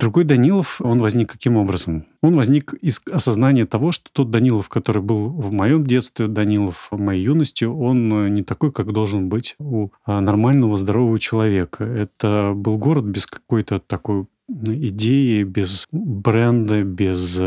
Другой 0.00 0.24
Данилов, 0.24 0.80
он 0.80 0.98
возник 0.98 1.30
каким 1.30 1.58
образом? 1.58 2.06
Он 2.22 2.34
возник 2.34 2.72
из 2.72 3.02
осознания 3.12 3.66
того, 3.66 3.92
что 3.92 4.10
тот 4.10 4.30
Данилов, 4.30 4.70
который 4.70 5.02
был 5.02 5.28
в 5.28 5.52
моем 5.52 5.86
детстве, 5.86 6.26
Данилов 6.26 6.88
в 6.90 6.98
моей 6.98 7.22
юности, 7.22 7.64
он 7.64 8.10
э, 8.12 8.28
не 8.30 8.42
такой, 8.42 8.72
как 8.72 8.92
должен 8.92 9.28
быть 9.28 9.56
у 9.58 9.90
а, 10.06 10.22
нормального, 10.22 10.78
здорового 10.78 11.18
человека. 11.18 11.84
Это 11.84 12.54
был 12.56 12.78
город 12.78 13.04
без 13.04 13.26
какой-то 13.26 13.78
такой 13.78 14.24
идеи, 14.50 15.42
без 15.42 15.86
бренда, 15.92 16.82
без 16.82 17.40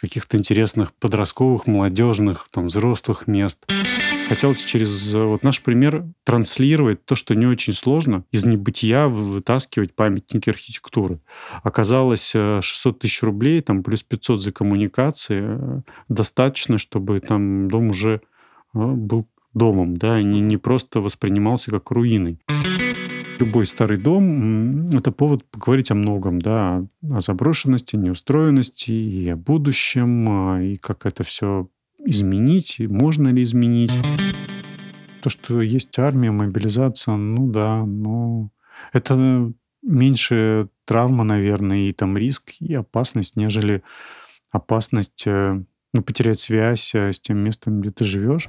каких-то 0.00 0.36
интересных 0.36 0.92
подростковых, 0.94 1.66
молодежных, 1.66 2.46
там, 2.50 2.66
взрослых 2.66 3.26
мест. 3.26 3.64
Хотелось 4.28 4.60
через 4.60 5.12
вот 5.12 5.42
наш 5.42 5.60
пример 5.60 6.04
транслировать 6.24 7.04
то, 7.04 7.16
что 7.16 7.34
не 7.34 7.46
очень 7.46 7.72
сложно, 7.72 8.24
из 8.30 8.44
небытия 8.44 9.08
вытаскивать 9.08 9.94
памятники 9.94 10.50
архитектуры. 10.50 11.20
Оказалось 11.64 12.30
600 12.30 12.96
э, 12.96 12.98
тысяч 13.00 13.22
рублей, 13.22 13.60
там 13.60 13.82
плюс 13.82 14.04
500 14.04 14.42
за 14.42 14.52
коммуникации, 14.52 15.42
э, 15.42 15.80
достаточно, 16.08 16.78
чтобы 16.78 17.18
там 17.18 17.68
дом 17.68 17.90
уже 17.90 18.20
э, 18.74 18.78
был 18.78 19.26
домом, 19.52 19.96
да, 19.96 20.22
не, 20.22 20.40
не 20.40 20.58
просто 20.58 21.00
воспринимался 21.00 21.72
как 21.72 21.90
руиной 21.90 22.38
любой 23.40 23.66
старый 23.66 23.96
дом— 23.96 24.86
это 24.92 25.10
повод 25.10 25.44
поговорить 25.50 25.90
о 25.90 25.94
многом, 25.94 26.40
да, 26.40 26.84
о 27.02 27.20
заброшенности, 27.20 27.96
неустроенности 27.96 28.90
и 28.90 29.28
о 29.30 29.36
будущем, 29.36 30.28
а, 30.28 30.62
и 30.62 30.76
как 30.76 31.06
это 31.06 31.24
все 31.24 31.68
изменить, 32.04 32.76
можно 32.78 33.28
ли 33.28 33.42
изменить. 33.42 33.96
То, 35.22 35.30
что 35.30 35.60
есть 35.60 35.98
армия, 35.98 36.30
мобилизация, 36.30 37.16
ну 37.16 37.50
да, 37.50 37.84
но 37.84 38.50
это 38.92 39.52
меньше 39.82 40.68
травма, 40.84 41.24
наверное, 41.24 41.88
и 41.88 41.92
там 41.92 42.16
риск, 42.16 42.52
и 42.60 42.74
опасность, 42.74 43.36
нежели 43.36 43.82
опасность 44.50 45.24
э, 45.26 45.62
ну, 45.92 46.02
потерять 46.02 46.40
связь 46.40 46.94
э, 46.94 47.12
с 47.12 47.20
тем 47.20 47.38
местом, 47.38 47.80
где 47.80 47.90
ты 47.90 48.04
живешь. 48.04 48.48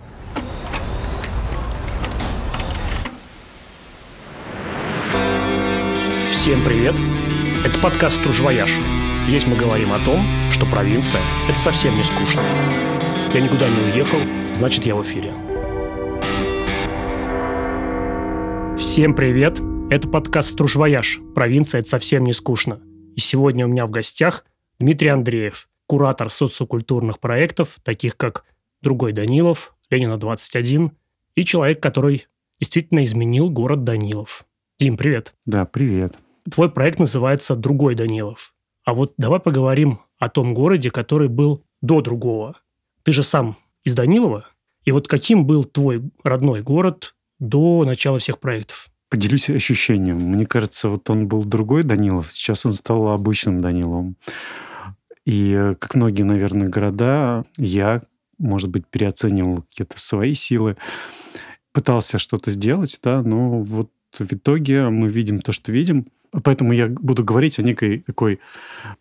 Всем 6.31 6.63
привет! 6.63 6.95
Это 7.65 7.77
подкаст 7.81 8.21
«Стружвояж». 8.21 8.71
Здесь 9.27 9.45
мы 9.47 9.57
говорим 9.57 9.91
о 9.91 9.99
том, 9.99 10.21
что 10.49 10.65
провинция– 10.65 11.19
это 11.49 11.59
совсем 11.59 11.93
не 11.97 12.03
скучно. 12.03 12.41
Я 13.33 13.41
никуда 13.41 13.67
не 13.67 13.91
уехал, 13.91 14.17
значит, 14.55 14.85
я 14.85 14.95
в 14.95 15.03
эфире. 15.03 15.33
Всем 18.79 19.13
привет! 19.13 19.59
Это 19.91 20.07
подкаст 20.07 20.51
«Стружвояж». 20.51 21.19
Провинция– 21.35 21.79
это 21.81 21.89
совсем 21.89 22.23
не 22.23 22.31
скучно. 22.31 22.81
И 23.17 23.19
сегодня 23.19 23.65
у 23.65 23.69
меня 23.69 23.85
в 23.85 23.91
гостях 23.91 24.45
Дмитрий 24.79 25.09
Андреев, 25.09 25.67
куратор 25.85 26.29
социокультурных 26.29 27.19
проектов, 27.19 27.75
таких 27.83 28.15
как 28.15 28.45
«Другой 28.81 29.11
Данилов», 29.11 29.75
«Ленина 29.89 30.13
21» 30.13 30.91
и 31.35 31.43
человек, 31.43 31.83
который 31.83 32.27
действительно 32.57 33.03
изменил 33.03 33.49
город 33.49 33.83
Данилов. 33.83 34.45
Дим, 34.81 34.97
привет. 34.97 35.35
Да, 35.45 35.65
привет. 35.65 36.15
Твой 36.49 36.67
проект 36.71 36.97
называется 36.97 37.55
«Другой 37.55 37.93
Данилов». 37.93 38.51
А 38.83 38.95
вот 38.95 39.13
давай 39.15 39.39
поговорим 39.39 39.99
о 40.17 40.27
том 40.27 40.55
городе, 40.55 40.89
который 40.89 41.27
был 41.27 41.63
до 41.83 42.01
другого. 42.01 42.57
Ты 43.03 43.13
же 43.13 43.21
сам 43.21 43.57
из 43.83 43.93
Данилова. 43.93 44.47
И 44.83 44.91
вот 44.91 45.07
каким 45.07 45.45
был 45.45 45.65
твой 45.65 46.01
родной 46.23 46.63
город 46.63 47.13
до 47.37 47.85
начала 47.85 48.17
всех 48.17 48.39
проектов? 48.39 48.87
Поделюсь 49.09 49.51
ощущением. 49.51 50.15
Мне 50.15 50.47
кажется, 50.47 50.89
вот 50.89 51.07
он 51.11 51.27
был 51.27 51.43
другой 51.43 51.83
Данилов, 51.83 52.33
сейчас 52.33 52.65
он 52.65 52.73
стал 52.73 53.09
обычным 53.09 53.61
Даниловым. 53.61 54.15
И 55.25 55.53
э, 55.55 55.75
как 55.75 55.93
многие, 55.93 56.23
наверное, 56.23 56.69
города, 56.69 57.45
я, 57.55 58.01
может 58.39 58.71
быть, 58.71 58.87
переоценивал 58.87 59.61
какие-то 59.61 59.99
свои 59.99 60.33
силы, 60.33 60.75
пытался 61.71 62.17
что-то 62.17 62.49
сделать, 62.49 62.99
да, 63.03 63.21
но 63.21 63.61
вот 63.61 63.91
в 64.17 64.33
итоге 64.33 64.89
мы 64.89 65.09
видим 65.09 65.39
то, 65.39 65.51
что 65.51 65.71
видим– 65.71 66.07
Поэтому 66.43 66.71
я 66.71 66.87
буду 66.87 67.25
говорить 67.25 67.59
о 67.59 67.61
некой 67.61 67.99
такой 67.99 68.39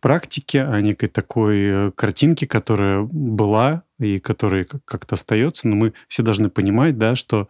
практике, 0.00 0.64
о 0.64 0.80
некой 0.80 1.08
такой 1.08 1.58
э, 1.60 1.90
картинке, 1.94 2.46
которая 2.46 3.02
была 3.02 3.84
и 4.00 4.18
которая 4.18 4.64
как-то 4.64 5.14
остается. 5.14 5.68
Но 5.68 5.76
мы 5.76 5.92
все 6.08 6.24
должны 6.24 6.48
понимать, 6.48 6.98
да, 6.98 7.14
что 7.14 7.48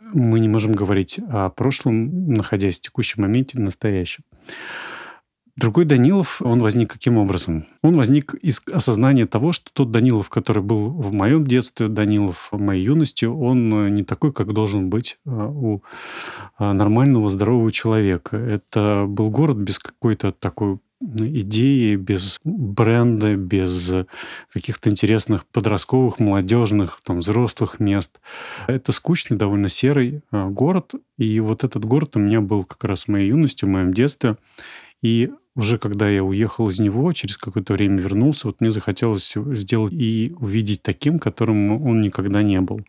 мы 0.00 0.40
не 0.40 0.48
можем 0.48 0.74
говорить 0.74 1.18
о 1.30 1.48
прошлом, 1.48 2.34
находясь 2.34 2.76
в 2.76 2.82
текущем 2.82 3.22
моменте, 3.22 3.56
в 3.56 3.60
настоящем. 3.60 4.24
Другой 5.56 5.84
Данилов, 5.84 6.42
он 6.42 6.58
возник 6.60 6.90
каким 6.90 7.16
образом? 7.16 7.66
Он 7.80 7.96
возник 7.96 8.34
из 8.34 8.60
осознания 8.72 9.24
того, 9.26 9.52
что 9.52 9.70
тот 9.72 9.92
Данилов, 9.92 10.28
который 10.28 10.64
был 10.64 10.88
в 10.88 11.14
моем 11.14 11.46
детстве, 11.46 11.86
Данилов 11.86 12.48
в 12.50 12.60
моей 12.60 12.84
юности, 12.84 13.24
он 13.24 13.86
э, 13.86 13.90
не 13.90 14.02
такой, 14.02 14.32
как 14.32 14.52
должен 14.52 14.90
быть 14.90 15.16
э, 15.24 15.30
у 15.30 15.80
э, 16.58 16.72
нормального, 16.72 17.30
здорового 17.30 17.70
человека. 17.70 18.36
Это 18.36 19.04
был 19.06 19.30
город 19.30 19.56
без 19.56 19.78
какой-то 19.78 20.32
такой 20.32 20.78
идеи, 21.00 21.94
без 21.96 22.40
бренда, 22.44 23.36
без 23.36 23.92
каких-то 24.52 24.90
интересных 24.90 25.44
подростковых, 25.46 26.18
молодежных, 26.18 26.98
там, 27.04 27.18
взрослых 27.18 27.78
мест. 27.78 28.18
Это 28.66 28.90
скучный, 28.90 29.36
довольно 29.36 29.68
серый 29.68 30.22
город. 30.32 30.92
И 31.18 31.40
вот 31.40 31.62
этот 31.62 31.84
город 31.84 32.16
у 32.16 32.20
меня 32.20 32.40
был 32.40 32.64
как 32.64 32.84
раз 32.84 33.04
в 33.04 33.08
моей 33.08 33.28
юности, 33.28 33.66
в 33.66 33.68
моем 33.68 33.92
детстве. 33.92 34.36
И 35.04 35.30
уже 35.54 35.76
когда 35.76 36.08
я 36.08 36.24
уехал 36.24 36.70
из 36.70 36.80
него, 36.80 37.12
через 37.12 37.36
какое-то 37.36 37.74
время 37.74 38.00
вернулся, 38.00 38.46
вот 38.46 38.62
мне 38.62 38.70
захотелось 38.70 39.34
сделать 39.52 39.92
и 39.92 40.34
увидеть 40.40 40.82
таким, 40.82 41.18
которым 41.18 41.70
он 41.86 42.00
никогда 42.00 42.42
не 42.42 42.58
был. 42.60 42.80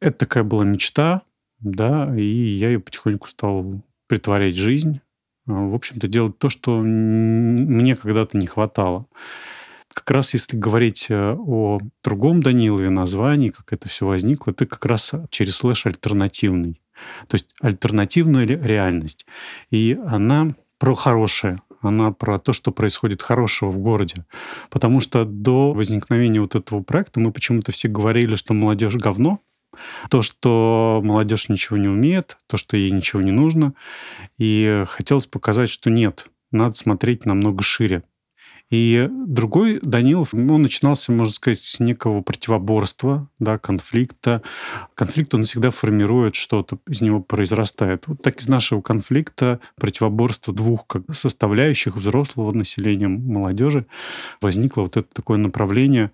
Это 0.00 0.18
такая 0.18 0.42
была 0.42 0.64
мечта, 0.64 1.22
да, 1.60 2.12
и 2.18 2.24
я 2.24 2.70
ее 2.70 2.80
потихоньку 2.80 3.28
стал 3.28 3.80
притворять 4.08 4.56
жизнь. 4.56 5.00
А, 5.46 5.52
в 5.52 5.74
общем-то, 5.74 6.08
делать 6.08 6.36
то, 6.38 6.48
что 6.48 6.80
мне 6.80 7.94
когда-то 7.94 8.36
не 8.36 8.48
хватало. 8.48 9.06
Как 9.94 10.10
раз 10.10 10.34
если 10.34 10.56
говорить 10.56 11.06
э, 11.10 11.36
о 11.38 11.78
другом 12.02 12.42
Данилове 12.42 12.90
названии, 12.90 13.50
как 13.50 13.72
это 13.72 13.88
все 13.88 14.04
возникло, 14.04 14.50
это 14.50 14.66
как 14.66 14.84
раз 14.84 15.14
через 15.30 15.56
слэш 15.56 15.86
альтернативный. 15.86 16.80
То 17.28 17.36
есть 17.36 17.46
альтернативная 17.60 18.46
реальность. 18.46 19.26
И 19.70 19.96
она 20.06 20.48
про 20.80 20.96
хорошее 20.96 21.60
она 21.82 22.12
про 22.12 22.38
то, 22.38 22.52
что 22.52 22.72
происходит 22.72 23.22
хорошего 23.22 23.70
в 23.70 23.78
городе. 23.78 24.26
Потому 24.68 25.00
что 25.00 25.24
до 25.24 25.72
возникновения 25.72 26.40
вот 26.40 26.54
этого 26.54 26.82
проекта 26.82 27.20
мы 27.20 27.32
почему-то 27.32 27.72
все 27.72 27.88
говорили, 27.88 28.36
что 28.36 28.52
молодежь 28.52 28.96
говно, 28.96 29.40
то, 30.10 30.22
что 30.22 31.00
молодежь 31.02 31.48
ничего 31.48 31.78
не 31.78 31.88
умеет, 31.88 32.36
то, 32.48 32.56
что 32.56 32.76
ей 32.76 32.90
ничего 32.90 33.22
не 33.22 33.32
нужно. 33.32 33.72
И 34.36 34.84
хотелось 34.88 35.26
показать, 35.26 35.70
что 35.70 35.90
нет, 35.90 36.26
надо 36.50 36.76
смотреть 36.76 37.24
намного 37.24 37.62
шире. 37.62 38.02
И 38.70 39.08
другой 39.10 39.80
Данилов, 39.82 40.32
он 40.32 40.62
начинался, 40.62 41.10
можно 41.10 41.34
сказать, 41.34 41.58
с 41.58 41.80
некого 41.80 42.22
противоборства, 42.22 43.28
да, 43.40 43.58
конфликта. 43.58 44.42
Конфликт, 44.94 45.34
он 45.34 45.42
всегда 45.42 45.70
формирует 45.70 46.36
что-то, 46.36 46.78
из 46.88 47.00
него 47.00 47.20
произрастает. 47.20 48.04
Вот 48.06 48.22
так 48.22 48.40
из 48.40 48.48
нашего 48.48 48.80
конфликта, 48.80 49.58
противоборства 49.74 50.54
двух 50.54 50.86
как 50.86 51.02
составляющих 51.12 51.96
взрослого 51.96 52.52
населения, 52.52 53.08
молодежи, 53.08 53.86
возникло 54.40 54.82
вот 54.82 54.96
это 54.96 55.08
такое 55.12 55.38
направление, 55.38 56.12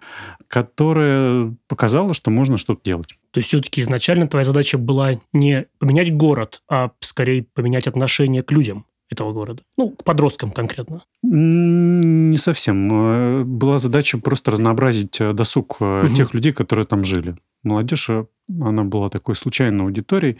которое 0.49 1.55
показало, 1.69 2.15
что 2.15 2.31
можно 2.31 2.56
что-то 2.56 2.81
делать. 2.84 3.19
То 3.33 3.38
есть 3.38 3.49
все-таки 3.49 3.83
изначально 3.83 4.28
твоя 4.28 4.44
задача 4.44 4.78
была 4.78 5.21
не 5.34 5.67
поменять 5.78 6.15
город, 6.15 6.62
а 6.71 6.91
скорее 7.00 7.43
поменять 7.43 7.87
отношение 7.87 8.43
к 8.43 8.50
людям 8.50 8.87
этого 9.11 9.33
города? 9.33 9.62
Ну, 9.77 9.91
к 9.91 10.05
подросткам 10.05 10.50
конкретно. 10.50 11.05
Не 11.22 12.38
совсем. 12.38 12.91
Э, 12.93 13.44
была 13.44 13.79
задача 13.79 14.19
просто 14.19 14.50
разнообразить 14.50 15.20
э, 15.20 15.32
досуг 15.32 15.81
угу. 15.81 16.08
тех 16.14 16.35
людей, 16.35 16.53
которые 16.53 16.87
там 16.87 17.05
жили. 17.05 17.37
Молодежь, 17.62 18.11
она 18.49 18.85
была 18.85 19.08
такой 19.08 19.35
случайной 19.35 19.85
аудиторией. 19.85 20.38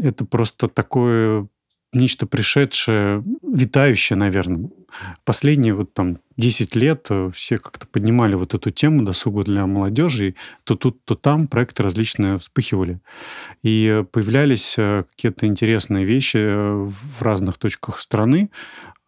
Это 0.00 0.24
просто 0.24 0.68
такое 0.68 1.48
нечто 1.94 2.26
пришедшее, 2.26 3.22
витающее, 3.42 4.16
наверное. 4.16 4.70
Последние 5.24 5.74
вот 5.74 5.92
там 5.92 6.18
10 6.36 6.76
лет 6.76 7.06
э, 7.10 7.30
все 7.34 7.58
как-то 7.58 7.86
поднимали 7.86 8.34
вот 8.34 8.54
эту 8.54 8.70
тему 8.70 9.02
досуга 9.02 9.42
для 9.42 9.66
молодежи, 9.66 10.28
и 10.28 10.34
то 10.64 10.76
тут, 10.76 11.04
то 11.04 11.14
там 11.14 11.46
проекты 11.46 11.82
различные 11.82 12.38
вспыхивали. 12.38 13.00
И 13.62 14.04
появлялись 14.12 14.74
э, 14.78 15.04
какие-то 15.10 15.46
интересные 15.46 16.04
вещи 16.04 16.38
э, 16.38 16.88
в 16.90 17.22
разных 17.22 17.58
точках 17.58 17.98
страны, 17.98 18.50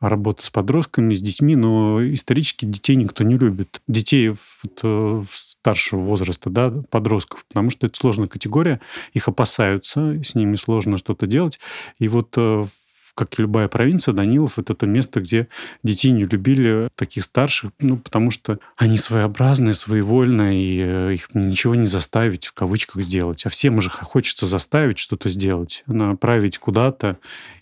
работа 0.00 0.44
с 0.44 0.50
подростками, 0.50 1.14
с 1.14 1.20
детьми, 1.20 1.56
но 1.56 2.02
исторически 2.12 2.64
детей 2.64 2.96
никто 2.96 3.24
не 3.24 3.36
любит. 3.36 3.80
Детей 3.88 4.30
вот, 4.30 5.26
старшего 5.30 6.00
возраста, 6.00 6.50
да, 6.50 6.72
подростков, 6.90 7.44
потому 7.46 7.70
что 7.70 7.86
это 7.86 7.96
сложная 7.96 8.28
категория, 8.28 8.80
их 9.14 9.28
опасаются, 9.28 10.22
с 10.22 10.34
ними 10.34 10.56
сложно 10.56 10.98
что-то 10.98 11.26
делать. 11.26 11.58
И 11.98 12.08
вот 12.08 12.36
в 12.36 12.68
как 13.16 13.38
и 13.38 13.42
любая 13.42 13.66
провинция, 13.66 14.12
Данилов— 14.12 14.52
это 14.58 14.74
то 14.74 14.86
место, 14.86 15.20
где 15.20 15.48
детей 15.82 16.10
не 16.10 16.24
любили 16.24 16.88
таких 16.94 17.24
старших, 17.24 17.72
ну, 17.80 17.96
потому 17.96 18.30
что 18.30 18.60
они 18.76 18.98
своеобразные, 18.98 19.74
своевольные, 19.74 20.62
и 20.62 20.80
э, 20.80 21.14
их 21.14 21.34
ничего 21.34 21.74
не 21.74 21.86
заставить, 21.86 22.46
в 22.46 22.52
кавычках, 22.52 23.02
сделать. 23.02 23.46
А 23.46 23.48
всем 23.48 23.80
же 23.80 23.88
хочется 23.88 24.44
заставить 24.46 24.98
что-то 24.98 25.30
сделать, 25.30 25.82
направить 25.86 26.58
куда-то. 26.58 27.18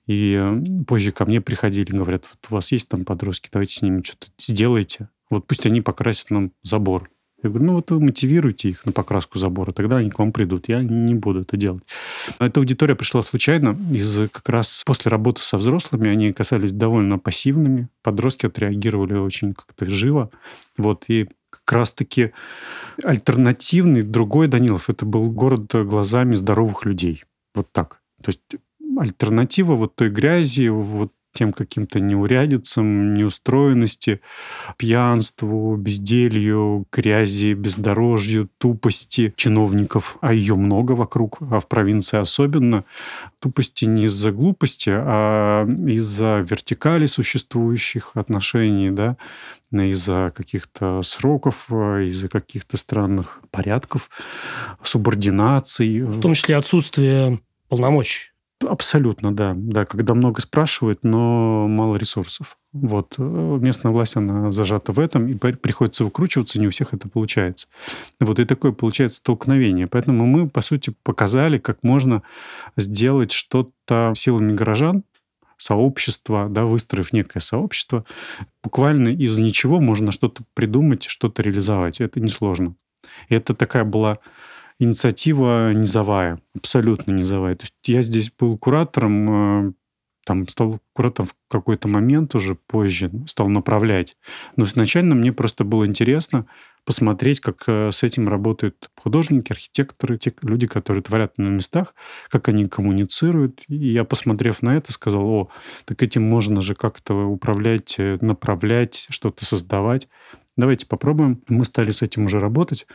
И 0.06 0.36
э, 0.36 0.84
позже 0.86 1.12
ко 1.12 1.24
мне 1.24 1.40
приходили, 1.40 1.96
говорят, 1.96 2.24
вот 2.28 2.50
у 2.50 2.54
вас 2.54 2.72
есть 2.72 2.88
там 2.88 3.04
подростки, 3.04 3.48
давайте 3.52 3.76
с 3.76 3.82
ними 3.82 4.02
что-то 4.02 4.26
сделайте. 4.38 5.08
Вот 5.30 5.46
пусть 5.46 5.64
они 5.66 5.80
покрасят 5.80 6.30
нам 6.30 6.50
забор. 6.62 7.10
Я 7.44 7.50
говорю, 7.50 7.66
ну 7.66 7.74
вот 7.74 7.90
вы 7.90 8.00
мотивируйте 8.00 8.70
их 8.70 8.86
на 8.86 8.92
покраску 8.92 9.38
забора, 9.38 9.72
тогда 9.72 9.98
они 9.98 10.10
к 10.10 10.18
вам 10.18 10.32
придут. 10.32 10.68
Я 10.68 10.82
не 10.82 11.14
буду 11.14 11.42
это 11.42 11.58
делать. 11.58 11.84
Эта 12.38 12.58
аудитория 12.58 12.94
пришла 12.94 13.22
случайно. 13.22 13.76
Из 13.92 14.30
как 14.30 14.48
раз 14.48 14.82
после 14.86 15.10
работы 15.10 15.42
со 15.42 15.58
взрослыми 15.58 16.08
они 16.08 16.28
оказались 16.28 16.72
довольно 16.72 17.18
пассивными. 17.18 17.88
Подростки 18.02 18.46
отреагировали 18.46 19.12
очень 19.12 19.52
как-то 19.52 19.84
живо. 19.84 20.30
Вот, 20.78 21.04
и 21.08 21.28
как 21.50 21.70
раз-таки 21.70 22.32
альтернативный 23.02 24.02
другой 24.02 24.48
Данилов. 24.48 24.88
Это 24.88 25.04
был 25.04 25.30
город 25.30 25.70
глазами 25.70 26.34
здоровых 26.34 26.86
людей. 26.86 27.24
Вот 27.54 27.70
так. 27.72 28.00
То 28.22 28.30
есть 28.30 28.40
альтернатива 28.98 29.74
вот 29.74 29.94
той 29.94 30.08
грязи, 30.08 30.68
вот 30.68 31.12
тем 31.34 31.52
каким-то 31.52 32.00
неурядицам, 32.00 33.12
неустроенности, 33.12 34.20
пьянству, 34.78 35.76
безделью, 35.76 36.86
грязи, 36.90 37.54
бездорожью, 37.54 38.48
тупости 38.58 39.34
чиновников, 39.36 40.16
а 40.20 40.32
ее 40.32 40.54
много 40.54 40.92
вокруг, 40.92 41.38
а 41.40 41.58
в 41.58 41.68
провинции 41.68 42.18
особенно. 42.18 42.84
Тупости 43.40 43.84
не 43.84 44.04
из-за 44.04 44.30
глупости, 44.30 44.90
а 44.94 45.66
из-за 45.66 46.46
вертикали 46.48 47.06
существующих 47.06 48.12
отношений, 48.14 48.90
да, 48.90 49.16
из-за 49.72 50.32
каких-то 50.34 51.02
сроков, 51.02 51.68
из-за 51.70 52.28
каких-то 52.28 52.76
странных 52.76 53.40
порядков, 53.50 54.08
субординаций. 54.82 56.02
В 56.02 56.20
том 56.20 56.34
числе 56.34 56.56
отсутствие 56.56 57.40
полномочий. 57.68 58.33
Абсолютно, 58.60 59.34
да. 59.34 59.52
Да, 59.56 59.84
когда 59.84 60.14
много 60.14 60.40
спрашивают, 60.40 61.00
но 61.02 61.66
мало 61.68 61.96
ресурсов. 61.96 62.56
Вот. 62.72 63.14
Э, 63.18 63.58
местная 63.60 63.92
власть, 63.92 64.16
она 64.16 64.52
зажата 64.52 64.92
в 64.92 64.98
этом, 64.98 65.28
и 65.28 65.34
приходится 65.34 66.04
выкручиваться, 66.04 66.60
не 66.60 66.68
у 66.68 66.70
всех 66.70 66.94
это 66.94 67.08
получается. 67.08 67.66
Вот 68.20 68.38
и 68.38 68.44
такое 68.44 68.72
получается 68.72 69.18
столкновение. 69.18 69.86
Поэтому 69.86 70.26
мы, 70.26 70.48
по 70.48 70.60
сути, 70.60 70.94
показали, 71.02 71.58
как 71.58 71.82
можно 71.82 72.22
сделать 72.76 73.32
что-то 73.32 74.12
силами 74.16 74.54
горожан, 74.54 75.04
сообщество, 75.56 76.48
да, 76.48 76.64
выстроив 76.64 77.12
некое 77.12 77.40
сообщество, 77.40 78.04
буквально 78.62 79.08
из 79.08 79.38
ничего 79.38 79.80
можно 79.80 80.12
что-то 80.12 80.42
придумать, 80.54 81.04
что-то 81.04 81.42
реализовать. 81.42 82.00
Это 82.00 82.20
несложно. 82.20 82.76
И 83.28 83.34
это 83.34 83.54
такая 83.54 83.84
была 83.84 84.18
инициатива 84.78 85.72
низовая, 85.72 86.40
абсолютно 86.54 87.12
низовая. 87.12 87.56
То 87.56 87.62
есть 87.64 87.74
я 87.86 88.02
здесь 88.02 88.30
был 88.30 88.58
куратором, 88.58 89.68
э, 89.68 89.72
там 90.24 90.48
стал 90.48 90.80
куратором 90.94 91.28
в 91.28 91.34
какой-то 91.48 91.86
момент 91.88 92.34
уже 92.34 92.54
позже, 92.54 93.10
стал 93.26 93.48
направлять. 93.48 94.16
Но 94.56 94.64
изначально 94.64 95.14
мне 95.14 95.32
просто 95.32 95.64
было 95.64 95.86
интересно 95.86 96.46
посмотреть, 96.84 97.40
как 97.40 97.64
э, 97.66 97.90
с 97.92 98.02
этим 98.02 98.28
работают 98.28 98.90
художники, 98.96 99.52
архитекторы, 99.52 100.18
те 100.18 100.34
люди, 100.42 100.66
которые 100.66 101.02
творят 101.02 101.38
на 101.38 101.48
местах, 101.48 101.94
как 102.28 102.48
они 102.48 102.66
коммуницируют. 102.66 103.62
И 103.68 103.92
я, 103.92 104.04
посмотрев 104.04 104.62
на 104.62 104.76
это, 104.76 104.92
сказал, 104.92 105.26
о, 105.26 105.48
так 105.86 106.02
этим 106.02 106.22
можно 106.22 106.60
же 106.60 106.74
как-то 106.74 107.14
управлять, 107.14 107.96
э, 107.98 108.18
направлять, 108.20 109.06
что-то 109.10 109.44
создавать. 109.44 110.08
Давайте 110.56 110.86
попробуем. 110.86 111.42
Мы 111.48 111.64
стали 111.64 111.90
с 111.90 112.02
этим 112.02 112.26
уже 112.26 112.38
работать. 112.38 112.86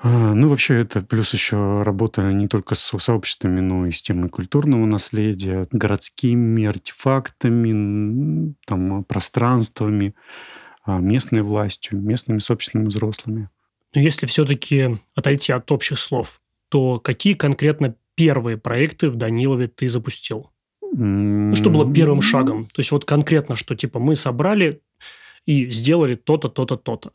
А, 0.00 0.32
ну, 0.34 0.48
вообще, 0.48 0.80
это 0.80 1.00
плюс 1.00 1.32
еще 1.34 1.82
работа 1.82 2.32
не 2.32 2.46
только 2.46 2.76
с 2.76 2.96
сообществами, 2.98 3.60
но 3.60 3.86
и 3.86 3.90
с 3.90 4.00
темой 4.00 4.28
культурного 4.28 4.86
наследия, 4.86 5.66
городскими 5.72 6.66
артефактами, 6.66 8.54
там, 8.64 9.02
пространствами, 9.04 10.14
а, 10.84 11.00
местной 11.00 11.42
властью, 11.42 12.00
местными 12.00 12.38
сообществами 12.38 12.86
взрослыми. 12.86 13.50
Но 13.94 14.00
если 14.00 14.26
все-таки 14.26 14.98
отойти 15.16 15.52
от 15.52 15.70
общих 15.72 15.98
слов, 15.98 16.40
то 16.68 17.00
какие 17.00 17.34
конкретно 17.34 17.96
первые 18.14 18.56
проекты 18.56 19.10
в 19.10 19.16
Данилове 19.16 19.66
ты 19.66 19.88
запустил? 19.88 20.50
Ну, 20.92 21.56
что 21.56 21.70
было 21.70 21.92
первым 21.92 22.22
шагом? 22.22 22.66
То 22.66 22.80
есть 22.80 22.92
вот 22.92 23.04
конкретно, 23.04 23.56
что 23.56 23.74
типа 23.74 23.98
мы 23.98 24.16
собрали 24.16 24.80
и 25.48 25.70
сделали 25.70 26.14
то-то, 26.14 26.48
то-то, 26.50 26.76
то-то. 26.76 27.12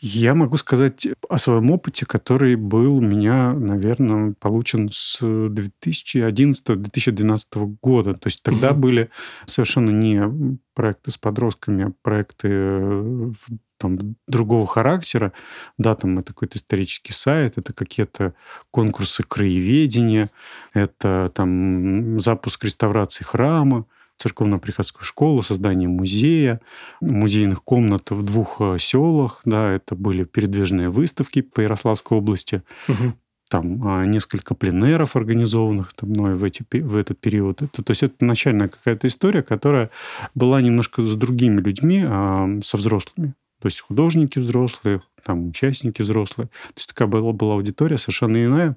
Я 0.00 0.34
могу 0.34 0.58
сказать 0.58 1.08
о 1.30 1.38
своем 1.38 1.70
опыте, 1.70 2.04
который 2.04 2.56
был 2.56 2.96
у 2.96 3.00
меня, 3.00 3.54
наверное, 3.54 4.34
получен 4.38 4.90
с 4.92 5.18
2011-2012 5.22 7.78
года. 7.80 8.12
То 8.12 8.26
есть 8.26 8.42
тогда 8.42 8.72
угу. 8.72 8.80
были 8.80 9.08
совершенно 9.46 9.88
не 9.88 10.58
проекты 10.74 11.10
с 11.10 11.16
подростками, 11.16 11.86
а 11.86 11.92
проекты 12.02 12.48
э, 12.50 13.32
там, 13.78 14.16
другого 14.28 14.66
характера. 14.66 15.32
Да, 15.78 15.94
там 15.94 16.18
это 16.18 16.34
какой-то 16.34 16.58
исторический 16.58 17.14
сайт, 17.14 17.56
это 17.56 17.72
какие-то 17.72 18.34
конкурсы 18.70 19.22
краеведения, 19.22 20.28
это 20.74 21.32
там 21.34 22.20
запуск 22.20 22.62
реставрации 22.62 23.24
храма, 23.24 23.86
церковно-приходской 24.20 25.04
школы, 25.04 25.42
создание 25.42 25.88
музея, 25.88 26.60
музейных 27.00 27.64
комнат 27.64 28.10
в 28.10 28.22
двух 28.22 28.60
э, 28.60 28.76
селах. 28.78 29.40
Да, 29.44 29.72
это 29.72 29.94
были 29.94 30.24
передвижные 30.24 30.90
выставки 30.90 31.40
по 31.40 31.60
Ярославской 31.60 32.18
области. 32.18 32.62
Угу. 32.88 33.14
Там 33.48 33.82
а, 33.88 34.04
несколько 34.04 34.54
пленеров 34.54 35.16
организованных 35.16 35.92
там, 35.94 36.10
мной 36.10 36.36
в, 36.36 36.44
эти, 36.44 36.64
в 36.70 36.96
этот 36.96 37.18
период. 37.18 37.62
Это, 37.62 37.82
то 37.82 37.90
есть 37.90 38.02
это 38.04 38.24
начальная 38.24 38.68
какая-то 38.68 39.08
история, 39.08 39.42
которая 39.42 39.90
была 40.34 40.60
немножко 40.60 41.02
с 41.02 41.16
другими 41.16 41.60
людьми, 41.60 42.04
а, 42.06 42.48
со 42.62 42.76
взрослыми. 42.76 43.34
То 43.60 43.66
есть 43.66 43.80
художники 43.80 44.38
взрослые, 44.38 45.00
там 45.24 45.48
участники 45.48 46.02
взрослые. 46.02 46.48
То 46.48 46.74
есть 46.76 46.88
такая 46.88 47.08
была, 47.08 47.32
была 47.32 47.54
аудитория 47.54 47.98
совершенно 47.98 48.42
иная. 48.44 48.76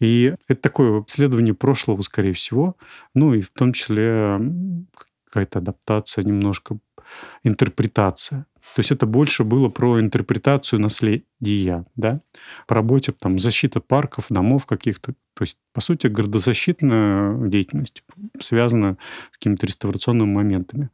И 0.00 0.34
это 0.46 0.60
такое 0.60 1.04
исследование 1.06 1.54
прошлого, 1.54 2.02
скорее 2.02 2.32
всего, 2.32 2.76
ну 3.14 3.34
и 3.34 3.40
в 3.40 3.50
том 3.50 3.72
числе 3.72 4.38
какая-то 5.24 5.58
адаптация, 5.58 6.24
немножко 6.24 6.78
интерпретация. 7.42 8.46
То 8.74 8.80
есть 8.80 8.90
это 8.90 9.06
больше 9.06 9.44
было 9.44 9.68
про 9.68 10.00
интерпретацию 10.00 10.80
наследия, 10.80 11.86
да, 11.96 12.20
по 12.66 12.74
работе 12.74 13.12
там 13.12 13.38
защита 13.38 13.80
парков, 13.80 14.26
домов 14.28 14.66
каких-то. 14.66 15.14
То 15.34 15.42
есть, 15.42 15.58
по 15.72 15.80
сути, 15.80 16.06
городозащитная 16.08 17.48
деятельность 17.48 18.02
связана 18.40 18.98
с 19.30 19.38
какими-то 19.38 19.66
реставрационными 19.66 20.32
моментами. 20.32 20.90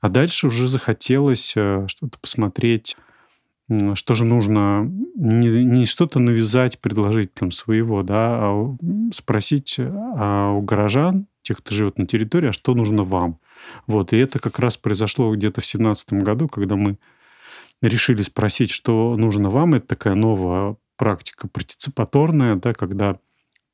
А 0.00 0.08
дальше 0.08 0.48
уже 0.48 0.66
захотелось 0.66 1.52
э, 1.56 1.86
что-то 1.86 2.18
посмотреть 2.18 2.96
что 3.94 4.14
же 4.14 4.24
нужно 4.24 4.90
не, 5.14 5.64
не 5.64 5.86
что-то 5.86 6.18
навязать, 6.18 6.80
предложить 6.80 7.34
там 7.34 7.50
своего, 7.50 8.02
да, 8.02 8.38
а 8.40 8.76
спросить 9.12 9.76
а 9.78 10.52
у 10.52 10.62
горожан, 10.62 11.26
тех, 11.42 11.58
кто 11.58 11.74
живет 11.74 11.98
на 11.98 12.06
территории, 12.06 12.48
а 12.48 12.52
что 12.52 12.74
нужно 12.74 13.04
вам. 13.04 13.38
Вот, 13.86 14.12
и 14.12 14.18
это 14.18 14.38
как 14.38 14.58
раз 14.58 14.76
произошло 14.76 15.34
где-то 15.34 15.60
в 15.60 15.66
семнадцатом 15.66 16.20
году, 16.20 16.48
когда 16.48 16.76
мы 16.76 16.98
решили 17.80 18.22
спросить, 18.22 18.70
что 18.70 19.16
нужно 19.16 19.50
вам. 19.50 19.74
Это 19.74 19.88
такая 19.88 20.14
новая 20.14 20.76
практика 20.96 21.48
партиципаторная, 21.48 22.56
да, 22.56 22.74
когда 22.74 23.18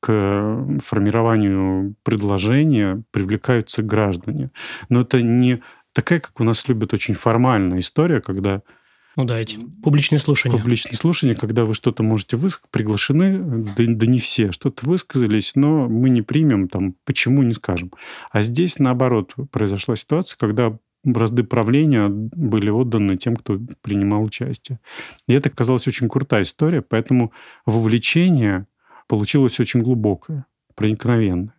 к 0.01 0.79
формированию 0.83 1.95
предложения 2.03 3.03
привлекаются 3.11 3.83
граждане. 3.83 4.51
Но 4.87 5.01
это 5.01 5.21
не 5.21 5.61
такая, 5.93 6.19
как 6.19 6.39
у 6.39 6.43
нас 6.43 6.67
любят, 6.67 6.93
очень 6.93 7.13
формальная 7.13 7.79
история, 7.79 8.21
когда 8.21 8.61
ну 9.19 9.25
да, 9.25 9.37
эти 9.37 9.59
публичные 9.83 10.19
слушания. 10.19 10.57
Публичные 10.57 10.95
слушания, 10.95 11.35
когда 11.35 11.65
вы 11.65 11.73
что-то 11.73 12.03
можете 12.03 12.37
высказать, 12.37 12.71
приглашены, 12.71 13.65
да, 13.65 13.83
да 13.85 14.05
не 14.05 14.17
все, 14.17 14.53
что-то 14.53 14.85
высказались, 14.85 15.55
но 15.55 15.89
мы 15.89 16.09
не 16.09 16.21
примем, 16.21 16.69
там, 16.69 16.95
почему 17.03 17.43
не 17.43 17.53
скажем. 17.53 17.91
А 18.31 18.43
здесь, 18.43 18.79
наоборот, 18.79 19.33
произошла 19.51 19.97
ситуация, 19.97 20.37
когда 20.37 20.77
бразды 21.03 21.43
правления 21.43 22.07
были 22.07 22.69
отданы 22.69 23.17
тем, 23.17 23.35
кто 23.35 23.59
принимал 23.81 24.23
участие. 24.23 24.79
И 25.27 25.33
это 25.33 25.49
казалось 25.49 25.85
очень 25.85 26.07
крутая 26.07 26.43
история, 26.43 26.81
поэтому 26.81 27.33
вовлечение 27.65 28.67
получилось 29.07 29.59
очень 29.59 29.81
глубокое, 29.81 30.45
проникновенное. 30.75 31.58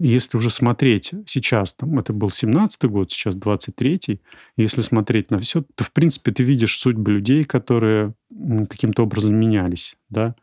Если 0.00 0.36
уже 0.36 0.50
смотреть 0.50 1.12
сейчас, 1.26 1.74
там, 1.74 1.98
это 1.98 2.12
был 2.12 2.28
17-й 2.28 2.88
год, 2.88 3.10
сейчас 3.10 3.34
23-й, 3.34 4.20
если 4.56 4.82
смотреть 4.82 5.30
на 5.30 5.38
все, 5.38 5.64
то, 5.74 5.82
в 5.82 5.90
принципе, 5.92 6.30
ты 6.30 6.44
видишь 6.44 6.78
судьбы 6.78 7.12
людей, 7.12 7.42
которые 7.42 8.14
каким-то 8.70 9.02
образом 9.02 9.34
менялись, 9.34 9.96
да, 10.08 10.36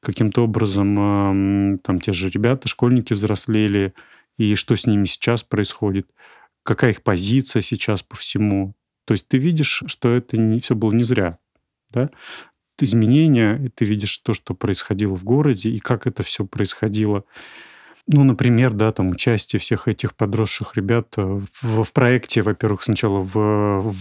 каким-то 0.00 0.44
образом 0.44 1.78
там 1.82 2.00
те 2.00 2.12
же 2.12 2.30
ребята, 2.30 2.68
школьники 2.68 3.12
взрослели, 3.12 3.92
и 4.38 4.54
что 4.54 4.76
с 4.76 4.86
ними 4.86 5.04
сейчас 5.04 5.42
происходит, 5.42 6.08
какая 6.62 6.92
их 6.92 7.02
позиция 7.02 7.60
сейчас 7.60 8.02
по 8.04 8.16
всему. 8.16 8.74
То 9.04 9.14
есть 9.14 9.26
ты 9.26 9.36
видишь, 9.36 9.82
что 9.86 10.10
это 10.10 10.36
не 10.36 10.60
все 10.60 10.76
было 10.76 10.92
не 10.92 11.02
зря. 11.02 11.38
Да? 11.90 12.10
Изменения, 12.78 13.70
ты 13.74 13.84
видишь 13.84 14.16
то, 14.18 14.32
что 14.32 14.54
происходило 14.54 15.16
в 15.16 15.24
городе, 15.24 15.70
и 15.70 15.78
как 15.80 16.06
это 16.06 16.22
все 16.22 16.46
происходило. 16.46 17.24
Ну, 18.08 18.24
например, 18.24 18.72
да, 18.72 18.92
там 18.92 19.10
участие 19.10 19.60
всех 19.60 19.86
этих 19.88 20.14
подросших 20.14 20.76
ребят 20.76 21.14
э, 21.16 21.40
в, 21.62 21.84
в 21.84 21.92
проекте, 21.92 22.42
во-первых, 22.42 22.82
сначала 22.82 23.20
в, 23.20 23.92
в 23.92 23.94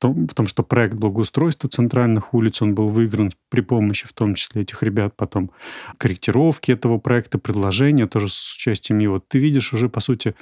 том, 0.00 0.28
потому 0.28 0.48
что 0.48 0.62
проект 0.62 0.94
благоустройства 0.94 1.68
центральных 1.68 2.32
улиц, 2.32 2.62
он 2.62 2.74
был 2.74 2.88
выигран 2.88 3.32
при 3.50 3.60
помощи 3.60 4.06
в 4.06 4.12
том 4.12 4.34
числе 4.34 4.62
этих 4.62 4.82
ребят, 4.82 5.14
потом 5.16 5.50
корректировки 5.98 6.70
этого 6.70 6.98
проекта, 6.98 7.38
предложения 7.38 8.06
тоже 8.06 8.28
с 8.28 8.54
участием 8.54 8.98
его. 8.98 9.20
Ты 9.20 9.38
видишь 9.38 9.72
уже, 9.72 9.88
по 9.88 10.00
сути, 10.00 10.34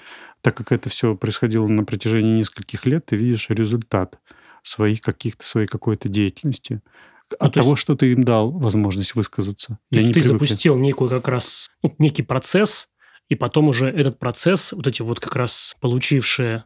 так 0.42 0.56
как 0.56 0.70
это 0.70 0.88
все 0.88 1.16
происходило 1.16 1.66
на 1.66 1.84
протяжении 1.84 2.38
нескольких 2.38 2.86
лет, 2.86 3.06
ты 3.06 3.16
видишь 3.16 3.50
результат 3.50 4.18
своих 4.62 5.00
каких-то, 5.00 5.46
своей 5.46 5.66
какой-то 5.66 6.08
деятельности. 6.08 6.80
Ну, 7.30 7.36
От 7.40 7.54
того, 7.54 7.70
есть, 7.70 7.82
что 7.82 7.96
ты 7.96 8.12
им 8.12 8.24
дал 8.24 8.50
возможность 8.52 9.14
высказаться. 9.14 9.78
То 9.90 9.98
есть 9.98 10.12
ты 10.14 10.20
привык... 10.20 10.32
запустил 10.32 10.76
некую 10.76 11.10
как 11.10 11.26
раз, 11.26 11.68
ну, 11.82 11.94
некий 11.98 12.22
процесс, 12.22 12.88
и 13.28 13.34
потом 13.34 13.68
уже 13.68 13.88
этот 13.88 14.18
процесс, 14.18 14.72
вот 14.72 14.86
эти 14.86 15.02
вот 15.02 15.20
как 15.20 15.36
раз 15.36 15.76
получившие 15.80 16.64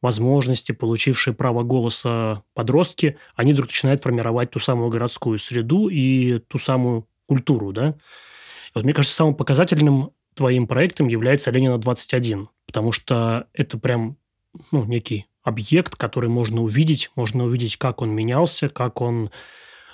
возможности, 0.00 0.72
получившие 0.72 1.34
право 1.34 1.62
голоса 1.62 2.42
подростки, 2.52 3.16
они 3.36 3.52
вдруг 3.52 3.68
начинают 3.68 4.02
формировать 4.02 4.50
ту 4.50 4.58
самую 4.58 4.90
городскую 4.90 5.38
среду 5.38 5.88
и 5.88 6.40
ту 6.40 6.58
самую 6.58 7.08
культуру, 7.26 7.72
да? 7.72 7.90
И 7.90 8.72
вот 8.74 8.84
мне 8.84 8.92
кажется, 8.92 9.16
самым 9.16 9.34
показательным 9.34 10.10
твоим 10.34 10.66
проектом 10.66 11.08
является 11.08 11.50
Ленина-21, 11.50 12.48
потому 12.66 12.92
что 12.92 13.46
это 13.54 13.78
прям 13.78 14.18
ну, 14.70 14.84
некий 14.84 15.26
объект, 15.42 15.96
который 15.96 16.28
можно 16.28 16.62
увидеть, 16.62 17.10
можно 17.16 17.44
увидеть, 17.44 17.76
как 17.76 18.02
он 18.02 18.10
менялся, 18.10 18.68
как 18.68 19.00
он 19.00 19.30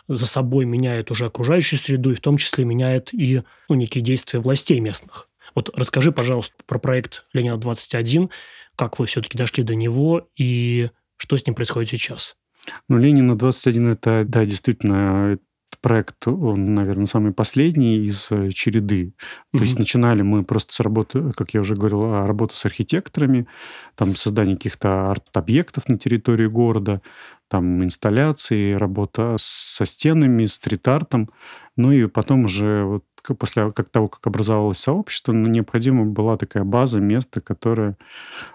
за 0.08 0.26
собой 0.26 0.64
меняет 0.64 1.10
уже 1.10 1.26
окружающую 1.26 1.78
среду, 1.78 2.10
и 2.10 2.14
в 2.14 2.20
том 2.20 2.36
числе 2.36 2.64
меняет 2.64 3.14
и 3.14 3.42
ну, 3.68 3.74
некие 3.76 4.02
действия 4.02 4.40
властей 4.40 4.80
местных. 4.80 5.29
Вот 5.54 5.71
расскажи, 5.75 6.12
пожалуйста, 6.12 6.54
про 6.66 6.78
проект 6.78 7.25
«Ленина-21», 7.33 8.30
как 8.76 8.99
вы 8.99 9.07
все-таки 9.07 9.37
дошли 9.37 9.62
до 9.62 9.75
него 9.75 10.28
и 10.37 10.90
что 11.16 11.37
с 11.37 11.47
ним 11.47 11.54
происходит 11.54 11.90
сейчас? 11.90 12.37
Ну, 12.88 12.99
«Ленина-21»– 12.99 13.92
это, 13.92 14.25
да, 14.26 14.45
действительно, 14.47 15.38
проект, 15.80 16.26
он, 16.26 16.75
наверное, 16.75 17.07
самый 17.07 17.33
последний 17.33 17.99
из 17.99 18.28
э, 18.30 18.50
череды. 18.50 19.14
То 19.52 19.59
mm-hmm. 19.59 19.62
есть 19.62 19.78
начинали 19.78 20.23
мы 20.23 20.45
просто 20.45 20.75
с 20.75 20.80
работы, 20.80 21.33
как 21.33 21.54
я 21.54 21.61
уже 21.61 21.75
говорил, 21.75 22.04
а, 22.04 22.26
работу 22.26 22.54
с 22.54 22.64
архитекторами, 22.66 23.47
там 23.95 24.14
создание 24.14 24.57
каких-то 24.57 25.11
арт-объектов 25.11 25.88
на 25.88 25.99
территории 25.99 26.47
города, 26.47 27.00
там 27.49 27.83
инсталляции, 27.83 28.75
работа 28.75 29.37
со 29.38 29.85
стенами, 29.85 30.47
стрит-артом. 30.47 31.30
Ну 31.76 31.92
и 31.92 32.07
потом 32.07 32.45
уже 32.45 32.85
вот 32.85 33.04
после 33.22 33.70
как 33.72 33.88
того, 33.88 34.08
как 34.08 34.26
образовалось 34.26 34.78
сообщество, 34.78 35.32
ну, 35.32 35.48
необходима 35.48 36.04
была 36.04 36.36
такая 36.36 36.64
база, 36.64 37.00
место, 37.00 37.40
которое 37.40 37.96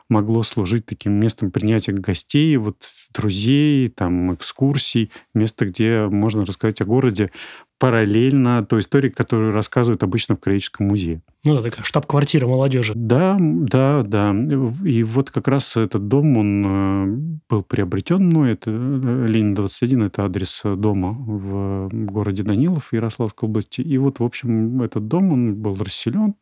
могло 0.09 0.43
служить 0.43 0.85
таким 0.85 1.13
местом 1.13 1.51
принятия 1.51 1.91
гостей, 1.91 2.55
вот 2.57 2.88
друзей, 3.13 3.88
там, 3.88 4.33
экскурсий, 4.33 5.12
место, 5.33 5.65
где 5.65 6.07
можно 6.07 6.45
рассказать 6.45 6.81
о 6.81 6.85
городе 6.85 7.31
параллельно 7.77 8.65
той 8.65 8.79
истории, 8.79 9.09
которую 9.09 9.51
рассказывают 9.51 10.01
обычно 10.03 10.35
в 10.35 10.39
Краеведческом 10.39 10.88
музее. 10.88 11.21
Ну 11.43 11.55
да, 11.55 11.62
такая 11.62 11.83
штаб-квартира 11.83 12.47
молодежи. 12.47 12.93
Да, 12.95 13.38
да, 13.39 14.01
да. 14.03 14.33
И 14.85 15.03
вот 15.03 15.29
как 15.31 15.47
раз 15.47 15.75
этот 15.75 16.07
дом, 16.07 16.38
он 16.38 16.65
э, 16.65 17.39
был 17.50 17.63
приобретен 17.63 18.25
мной. 18.25 18.53
Это 18.53 18.71
э, 18.71 19.25
Ленин 19.27 19.53
21, 19.53 20.03
это 20.03 20.25
адрес 20.25 20.62
дома 20.63 21.12
в 21.12 21.89
городе 21.91 22.43
Данилов, 22.43 22.93
Ярославской 22.93 23.50
области. 23.50 23.81
И 23.81 23.97
вот, 23.97 24.19
в 24.19 24.24
общем, 24.24 24.81
этот 24.81 25.07
дом, 25.07 25.33
он 25.33 25.55
был 25.55 25.75
расселен, 25.75 26.35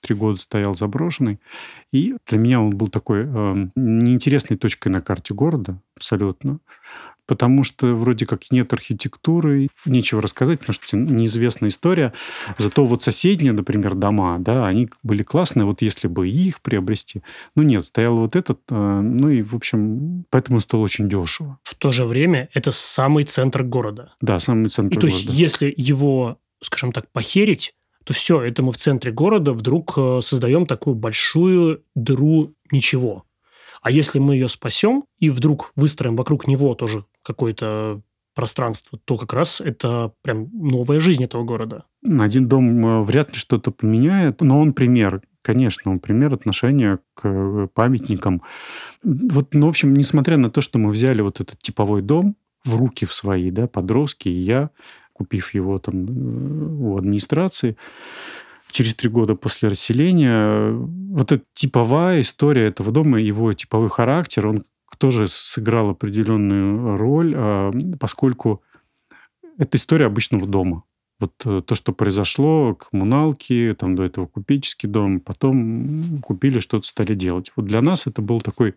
три 0.00 0.14
года 0.14 0.38
стоял 0.38 0.74
заброшенный. 0.74 1.40
И 1.92 2.14
для 2.26 2.38
меня 2.38 2.60
он 2.60 2.70
был 2.70 2.88
такой 2.88 3.24
э, 3.24 3.68
неинтересной 3.76 4.56
точкой 4.56 4.88
на 4.88 5.00
карте 5.00 5.34
города, 5.34 5.80
абсолютно 5.96 6.60
потому 7.28 7.62
что 7.62 7.94
вроде 7.94 8.26
как 8.26 8.50
нет 8.50 8.72
архитектуры, 8.72 9.68
нечего 9.84 10.20
рассказать, 10.20 10.60
потому 10.60 10.72
что 10.72 10.96
неизвестная 10.96 11.68
история. 11.68 12.12
Зато 12.56 12.84
вот 12.86 13.02
соседние, 13.02 13.52
например, 13.52 13.94
дома, 13.94 14.38
да, 14.40 14.66
они 14.66 14.88
были 15.02 15.22
классные, 15.22 15.66
вот 15.66 15.82
если 15.82 16.08
бы 16.08 16.26
их 16.26 16.62
приобрести. 16.62 17.22
Ну 17.54 17.62
нет, 17.62 17.84
стоял 17.84 18.16
вот 18.16 18.34
этот, 18.34 18.60
э, 18.70 18.74
ну 18.74 19.28
и, 19.28 19.42
в 19.42 19.54
общем, 19.54 20.24
поэтому 20.30 20.60
стоил 20.60 20.82
очень 20.82 21.08
дешево. 21.08 21.58
В 21.62 21.74
то 21.74 21.92
же 21.92 22.04
время 22.04 22.48
это 22.54 22.72
самый 22.72 23.24
центр 23.24 23.62
города. 23.62 24.14
Да, 24.22 24.40
самый 24.40 24.70
центр 24.70 24.96
и, 24.96 25.00
города. 25.00 25.14
То 25.14 25.22
есть, 25.22 25.38
если 25.38 25.72
его, 25.76 26.38
скажем 26.62 26.92
так, 26.92 27.12
похерить, 27.12 27.74
то 28.08 28.14
все, 28.14 28.40
это 28.40 28.62
мы 28.62 28.72
в 28.72 28.78
центре 28.78 29.12
города 29.12 29.52
вдруг 29.52 29.92
э, 29.98 30.20
создаем 30.22 30.64
такую 30.64 30.96
большую 30.96 31.84
дыру 31.94 32.54
ничего. 32.72 33.24
А 33.82 33.90
если 33.90 34.18
мы 34.18 34.36
ее 34.36 34.48
спасем 34.48 35.04
и 35.18 35.28
вдруг 35.28 35.72
выстроим 35.76 36.16
вокруг 36.16 36.48
него 36.48 36.74
тоже 36.74 37.04
какое-то 37.22 38.00
пространство, 38.34 38.98
то 39.04 39.18
как 39.18 39.34
раз 39.34 39.60
это 39.60 40.14
прям 40.22 40.48
новая 40.54 41.00
жизнь 41.00 41.22
этого 41.22 41.44
города. 41.44 41.84
Один 42.02 42.48
дом 42.48 42.86
э, 42.86 43.02
вряд 43.02 43.32
ли 43.32 43.36
что-то 43.36 43.72
поменяет, 43.72 44.40
но 44.40 44.58
он 44.58 44.72
пример. 44.72 45.20
Конечно, 45.42 45.90
он 45.90 46.00
пример 46.00 46.32
отношения 46.32 47.00
к 47.12 47.28
э, 47.28 47.68
памятникам. 47.74 48.40
Вот, 49.02 49.52
ну, 49.52 49.66
в 49.66 49.68
общем, 49.68 49.92
несмотря 49.92 50.38
на 50.38 50.50
то, 50.50 50.62
что 50.62 50.78
мы 50.78 50.88
взяли 50.88 51.20
вот 51.20 51.42
этот 51.42 51.58
типовой 51.58 52.00
дом 52.00 52.36
в 52.64 52.74
руки 52.74 53.04
в 53.04 53.12
свои, 53.12 53.50
да, 53.50 53.66
подростки, 53.66 54.30
и 54.30 54.40
я, 54.40 54.70
купив 55.18 55.52
его 55.54 55.78
там 55.78 56.06
э, 56.06 56.10
у 56.80 56.96
администрации, 56.96 57.76
через 58.70 58.94
три 58.94 59.10
года 59.10 59.34
после 59.34 59.68
расселения, 59.68 60.70
вот 60.72 61.32
эта 61.32 61.44
типовая 61.54 62.20
история 62.20 62.66
этого 62.66 62.92
дома, 62.92 63.20
его 63.20 63.52
типовой 63.52 63.90
характер, 63.90 64.46
он 64.46 64.62
тоже 64.98 65.28
сыграл 65.28 65.90
определенную 65.90 66.96
роль, 66.96 67.34
а, 67.36 67.70
поскольку 68.00 68.62
это 69.56 69.76
история 69.76 70.06
обычного 70.06 70.46
дома. 70.46 70.84
Вот 71.20 71.32
э, 71.44 71.62
то, 71.66 71.74
что 71.74 71.92
произошло, 71.92 72.76
коммуналки, 72.76 73.74
там 73.78 73.96
до 73.96 74.04
этого 74.04 74.26
купеческий 74.26 74.88
дом, 74.88 75.18
потом 75.18 76.20
купили, 76.22 76.60
что-то 76.60 76.86
стали 76.86 77.14
делать. 77.14 77.50
Вот 77.56 77.66
для 77.66 77.82
нас 77.82 78.06
это 78.06 78.22
был 78.22 78.40
такой, 78.40 78.76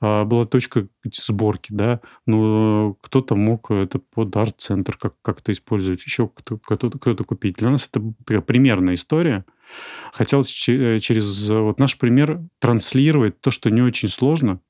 а, 0.00 0.24
была 0.24 0.46
точка 0.46 0.88
сборки, 1.12 1.72
да, 1.72 2.00
но 2.26 2.96
кто-то 3.02 3.36
мог 3.36 3.70
это 3.70 3.98
под 3.98 4.34
арт-центр 4.34 4.96
как- 4.96 5.20
как-то 5.20 5.52
использовать, 5.52 6.02
еще 6.04 6.28
кто-то, 6.28 6.98
кто-то 6.98 7.24
купить. 7.24 7.56
Для 7.56 7.70
нас 7.70 7.86
это 7.90 8.02
такая 8.24 8.40
примерная 8.40 8.94
история. 8.94 9.44
Хотелось 10.12 10.68
э, 10.68 11.00
через 11.00 11.50
вот 11.50 11.78
наш 11.78 11.98
пример 11.98 12.40
транслировать 12.60 13.40
то, 13.40 13.50
что 13.50 13.70
не 13.70 13.82
очень 13.82 14.08
сложно, 14.08 14.60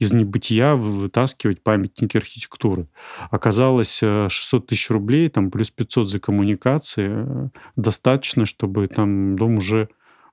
из 0.00 0.12
небытия 0.12 0.74
вытаскивать 0.74 1.62
памятники 1.62 2.16
архитектуры. 2.16 2.88
Оказалось 3.30 3.98
600 3.98 4.64
э, 4.64 4.66
тысяч 4.66 4.90
рублей, 4.90 5.28
там 5.28 5.50
плюс 5.50 5.70
500 5.70 6.10
за 6.10 6.18
коммуникации. 6.18 7.08
Э, 7.10 7.48
достаточно, 7.76 8.46
чтобы 8.46 8.88
там 8.88 9.36
дом 9.36 9.58
уже 9.58 9.88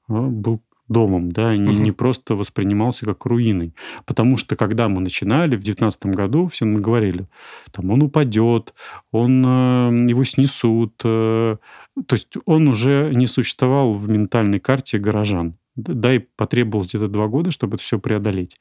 э, 0.10 0.14
был 0.14 0.62
домом, 0.88 1.34
да, 1.34 1.50
угу. 1.50 1.58
не, 1.58 1.76
не 1.80 1.92
просто 1.92 2.36
воспринимался 2.36 3.06
как 3.06 3.26
руиной. 3.26 3.76
Потому 4.06 4.38
что 4.38 4.56
когда 4.56 4.88
мы 4.88 5.02
начинали 5.02 5.58
в 5.58 5.64
2019 5.64 6.06
году, 6.06 6.48
все 6.48 6.64
мы 6.64 6.80
говорили, 6.80 7.28
там 7.72 7.92
он 7.92 8.04
упадет, 8.04 8.74
он, 9.12 10.08
его 10.08 10.24
снесут. 10.24 10.96
То 11.00 11.60
есть 12.12 12.38
он 12.46 12.70
уже 12.70 13.12
не 13.14 13.28
существовал 13.28 13.92
в 13.92 14.08
ментальной 14.08 14.62
карте 14.62 14.98
горожан. 14.98 15.58
Да, 15.77 16.13
и 16.15 16.19
потребовалось 16.19 16.89
где-то 16.89 17.07
два 17.07 17.27
года, 17.27 17.51
чтобы 17.51 17.75
это 17.75 17.84
все 17.84 18.00
преодолеть. 18.00 18.60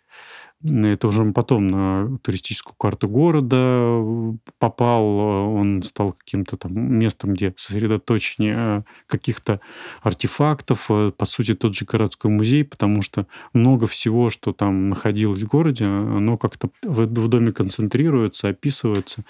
Это 0.62 1.08
уже 1.08 1.32
потом 1.32 1.66
на 1.66 2.18
туристическую 2.22 2.74
карту 2.78 3.08
города 3.08 3.56
э, 3.56 4.32
попал. 4.58 5.04
Он 5.04 5.82
стал 5.82 6.12
каким-то 6.12 6.58
там 6.58 6.74
местом, 6.74 7.32
где 7.32 7.54
сосредоточение 7.56 8.56
э, 8.56 8.82
каких-то 9.06 9.60
артефактов. 10.02 10.86
Э, 10.90 11.10
по 11.16 11.24
сути, 11.24 11.54
тот 11.54 11.74
же 11.74 11.86
городской 11.86 12.30
музей, 12.30 12.64
потому 12.64 13.00
что 13.00 13.26
много 13.54 13.86
всего, 13.86 14.28
что 14.28 14.52
там 14.52 14.90
находилось 14.90 15.42
в 15.42 15.48
городе, 15.48 15.86
оно 15.86 16.36
как-то 16.36 16.68
в 16.82 17.28
доме 17.28 17.52
концентрируется, 17.52 18.48
описывается. 18.48 19.24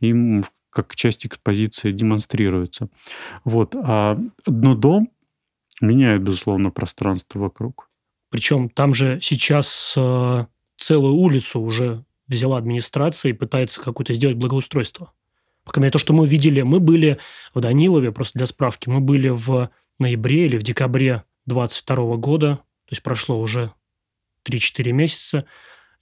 Им 0.00 0.44
как 0.70 0.94
часть 0.94 1.26
экспозиции 1.26 1.90
демонстрируется. 1.90 2.88
Вот. 3.44 3.74
А, 3.76 4.18
но 4.46 4.74
дом 4.74 5.10
меняет, 5.80 6.22
безусловно, 6.22 6.70
пространство 6.70 7.38
вокруг. 7.38 7.90
Причем 8.30 8.68
там 8.68 8.94
же 8.94 9.18
сейчас 9.22 9.92
целую 10.76 11.14
улицу 11.14 11.60
уже 11.60 12.04
взяла 12.28 12.58
администрация 12.58 13.30
и 13.30 13.32
пытается 13.34 13.82
какое-то 13.82 14.12
сделать 14.14 14.36
благоустройство. 14.36 15.12
По 15.64 15.72
крайней 15.72 15.86
мере, 15.86 15.92
то, 15.92 15.98
что 15.98 16.12
мы 16.12 16.26
видели, 16.26 16.62
мы 16.62 16.80
были 16.80 17.18
в 17.54 17.60
Данилове, 17.60 18.12
просто 18.12 18.38
для 18.38 18.46
справки, 18.46 18.88
мы 18.88 19.00
были 19.00 19.28
в 19.28 19.70
ноябре 19.98 20.46
или 20.46 20.56
в 20.56 20.62
декабре 20.62 21.24
22 21.46 22.16
года, 22.16 22.56
то 22.86 22.92
есть 22.92 23.02
прошло 23.02 23.38
уже 23.38 23.72
3-4 24.44 24.92
месяца. 24.92 25.44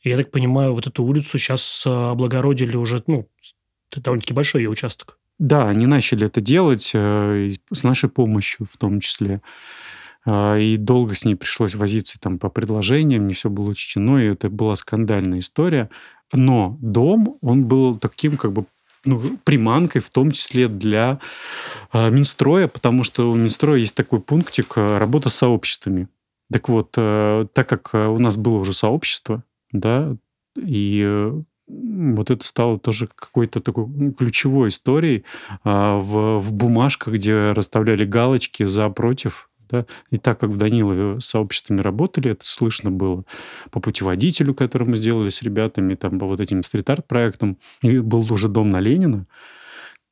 И 0.03 0.11
я 0.11 0.17
так 0.17 0.31
понимаю, 0.31 0.75
вот 0.75 0.87
эту 0.87 1.03
улицу 1.03 1.39
сейчас 1.39 1.85
облагородили 1.85 2.77
уже, 2.77 3.03
ну, 3.07 3.29
это 3.91 4.01
довольно-таки 4.01 4.35
большой 4.35 4.63
ее 4.63 4.71
участок. 4.71 5.18
Да, 5.39 5.69
они 5.69 5.87
начали 5.87 6.27
это 6.27 6.41
делать 6.41 6.91
э, 6.95 7.55
с 7.73 7.83
нашей 7.85 8.09
помощью 8.09 8.67
в 8.71 8.77
том 8.77 9.01
числе. 9.01 9.41
Э, 10.27 10.61
и 10.61 10.77
долго 10.77 11.15
с 11.15 11.25
ней 11.25 11.37
пришлось 11.37 11.75
возиться 11.75 12.19
там 12.21 12.39
по 12.39 12.49
предложениям, 12.49 13.27
не 13.27 13.35
все 13.35 13.49
было 13.49 13.71
учтено, 13.71 14.19
и 14.19 14.27
это 14.27 14.51
была 14.51 14.75
скандальная 14.77 15.39
история. 15.39 15.91
Но 16.33 16.77
дом, 16.81 17.39
он 17.41 17.65
был 17.67 17.99
таким 17.99 18.37
как 18.37 18.53
бы 18.53 18.67
ну, 19.05 19.39
приманкой, 19.45 20.01
в 20.01 20.11
том 20.11 20.33
числе 20.33 20.69
для 20.69 21.21
э, 21.93 22.11
Минстроя, 22.11 22.69
потому 22.69 23.05
что 23.05 23.31
у 23.31 23.37
Минстроя 23.37 23.79
есть 23.79 23.95
такой 23.95 24.21
пунктик 24.21 24.73
э, 24.77 24.99
работа 24.99 25.29
с 25.29 25.35
сообществами. 25.35 26.09
Так 26.53 26.69
вот, 26.69 26.95
э, 26.97 27.47
так 27.53 27.69
как 27.69 27.91
э, 27.93 28.07
у 28.07 28.19
нас 28.19 28.37
было 28.37 28.57
уже 28.57 28.73
сообщество, 28.73 29.45
да, 29.73 30.17
и 30.57 31.03
э, 31.07 31.43
вот 31.69 32.31
это 32.31 32.47
стало 32.47 32.79
тоже 32.79 33.09
какой-то 33.15 33.61
такой 33.61 33.87
ну, 33.87 34.13
ключевой 34.13 34.71
историей 34.71 35.25
а, 35.65 35.99
в, 35.99 36.39
в 36.39 36.53
бумажках, 36.53 37.15
где 37.15 37.53
расставляли 37.53 38.05
галочки 38.05 38.65
за 38.65 38.89
против. 38.89 39.51
Да? 39.71 39.85
И 40.11 40.17
так 40.17 40.41
как 40.41 40.51
в 40.51 40.57
Данилове 40.57 41.21
с 41.21 41.27
сообществами 41.27 41.81
работали, 41.81 42.31
это 42.31 42.47
слышно 42.47 42.91
было 42.91 43.25
по 43.71 43.81
путеводителю, 43.81 44.55
который 44.55 44.89
мы 44.89 44.97
сделали 44.97 45.29
с 45.29 45.43
ребятами, 45.43 45.95
там 45.95 46.19
по 46.19 46.27
вот 46.27 46.41
этим 46.41 46.63
стрит-арт 46.63 47.07
проектам, 47.07 47.59
и 47.83 47.99
был 47.99 48.27
уже 48.33 48.49
дом 48.49 48.71
на 48.71 48.81
Ленина, 48.81 49.27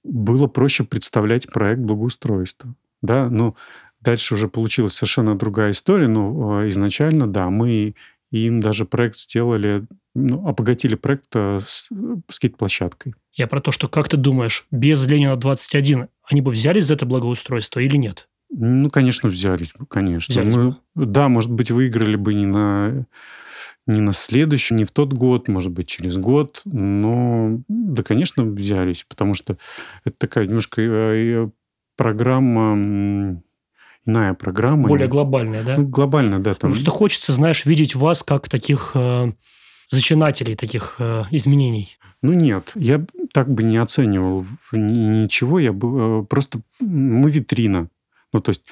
было 0.04 0.46
проще 0.46 0.84
представлять 0.84 1.50
проект 1.50 1.80
благоустройства. 1.80 2.74
Да? 3.00 3.30
Но 3.30 3.56
дальше 4.00 4.34
уже 4.34 4.48
получилась 4.48 4.92
совершенно 4.92 5.36
другая 5.36 5.72
история, 5.72 6.08
но 6.08 6.58
а, 6.58 6.68
изначально, 6.68 7.26
да, 7.26 7.48
мы 7.48 7.94
им 8.30 8.60
даже 8.60 8.84
проект 8.84 9.18
сделали 9.18 9.86
ну, 10.14 10.46
обогатили 10.48 10.94
проект 10.94 11.26
э, 11.34 11.60
с 11.66 11.90
скейт-площадкой. 12.28 13.14
Я 13.34 13.46
про 13.46 13.60
то, 13.60 13.70
что 13.70 13.86
как 13.86 14.08
ты 14.08 14.16
думаешь, 14.16 14.66
без 14.70 15.04
Ленина 15.06 15.36
21 15.36 16.08
они 16.24 16.40
бы 16.40 16.50
взялись 16.50 16.86
за 16.86 16.94
это 16.94 17.04
благоустройство 17.04 17.80
или 17.80 17.96
нет? 17.96 18.28
Ну, 18.50 18.88
конечно, 18.90 19.28
взялись 19.28 19.72
бы, 19.78 19.86
конечно. 19.86 20.32
Взялись 20.32 20.54
Мы, 20.54 20.70
бы. 20.94 21.06
да, 21.06 21.28
может 21.28 21.52
быть, 21.52 21.70
выиграли 21.70 22.16
бы 22.16 22.34
не 22.34 22.46
на 22.46 23.06
не 23.86 24.00
на 24.00 24.12
следующий, 24.12 24.74
не 24.74 24.84
в 24.84 24.90
тот 24.90 25.12
год, 25.12 25.46
может 25.46 25.70
быть, 25.70 25.86
через 25.86 26.16
год, 26.16 26.62
но 26.64 27.60
да, 27.68 28.02
конечно, 28.02 28.42
взялись, 28.42 29.04
потому 29.08 29.34
что 29.34 29.58
это 30.04 30.16
такая 30.18 30.46
немножко 30.46 30.82
э, 30.82 31.48
программа 31.96 33.42
иная 34.06 34.34
программа. 34.34 34.88
Более 34.88 35.08
глобальная, 35.08 35.62
да? 35.62 35.76
Ну, 35.76 35.86
глобальная, 35.86 36.38
да. 36.38 36.54
Там... 36.54 36.72
Просто 36.72 36.90
хочется, 36.90 37.32
знаешь, 37.32 37.66
видеть 37.66 37.94
вас 37.94 38.22
как 38.22 38.48
таких 38.48 38.92
э, 38.94 39.32
зачинателей 39.90 40.54
таких 40.54 40.96
э, 40.98 41.24
изменений? 41.30 41.98
Ну 42.22 42.32
нет, 42.32 42.72
я 42.74 43.04
так 43.32 43.52
бы 43.52 43.62
не 43.62 43.76
оценивал 43.76 44.46
ничего, 44.72 45.58
я 45.58 45.72
бы 45.72 46.22
э, 46.22 46.24
просто 46.24 46.60
мы 46.80 47.30
витрина. 47.30 47.88
Ну, 48.32 48.40
то 48.40 48.50
есть 48.50 48.62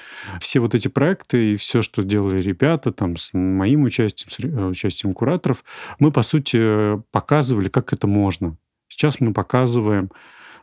все 0.40 0.60
вот 0.60 0.74
эти 0.74 0.88
проекты 0.88 1.52
и 1.52 1.56
все, 1.56 1.80
что 1.80 2.02
делали 2.02 2.42
ребята 2.42 2.92
там 2.92 3.16
с 3.16 3.32
моим 3.32 3.84
участием, 3.84 4.30
с 4.30 4.40
э, 4.40 4.66
участием 4.66 5.14
кураторов, 5.14 5.64
мы, 5.98 6.10
по 6.10 6.22
сути, 6.22 7.00
показывали, 7.12 7.68
как 7.68 7.92
это 7.92 8.06
можно. 8.06 8.56
Сейчас 8.88 9.20
мы 9.20 9.32
показываем, 9.32 10.10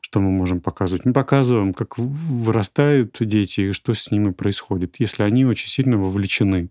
что 0.01 0.19
мы 0.19 0.29
можем 0.31 0.59
показывать. 0.59 1.05
Мы 1.05 1.13
показываем, 1.13 1.73
как 1.73 1.97
вырастают 1.97 3.17
дети 3.19 3.61
и 3.61 3.71
что 3.71 3.93
с 3.93 4.11
ними 4.11 4.31
происходит, 4.31 4.95
если 4.99 5.23
они 5.23 5.45
очень 5.45 5.69
сильно 5.69 5.97
вовлечены. 5.97 6.69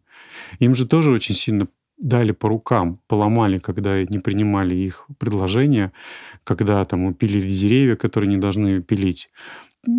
Им 0.58 0.74
же 0.74 0.86
тоже 0.86 1.10
очень 1.10 1.34
сильно 1.34 1.68
дали 1.96 2.32
по 2.32 2.48
рукам, 2.48 3.00
поломали, 3.06 3.58
когда 3.58 4.02
не 4.02 4.18
принимали 4.18 4.74
их 4.74 5.06
предложения, 5.18 5.92
когда 6.44 6.84
там 6.84 7.14
пилили 7.14 7.50
деревья, 7.50 7.96
которые 7.96 8.28
не 8.28 8.38
должны 8.38 8.82
пилить. 8.82 9.30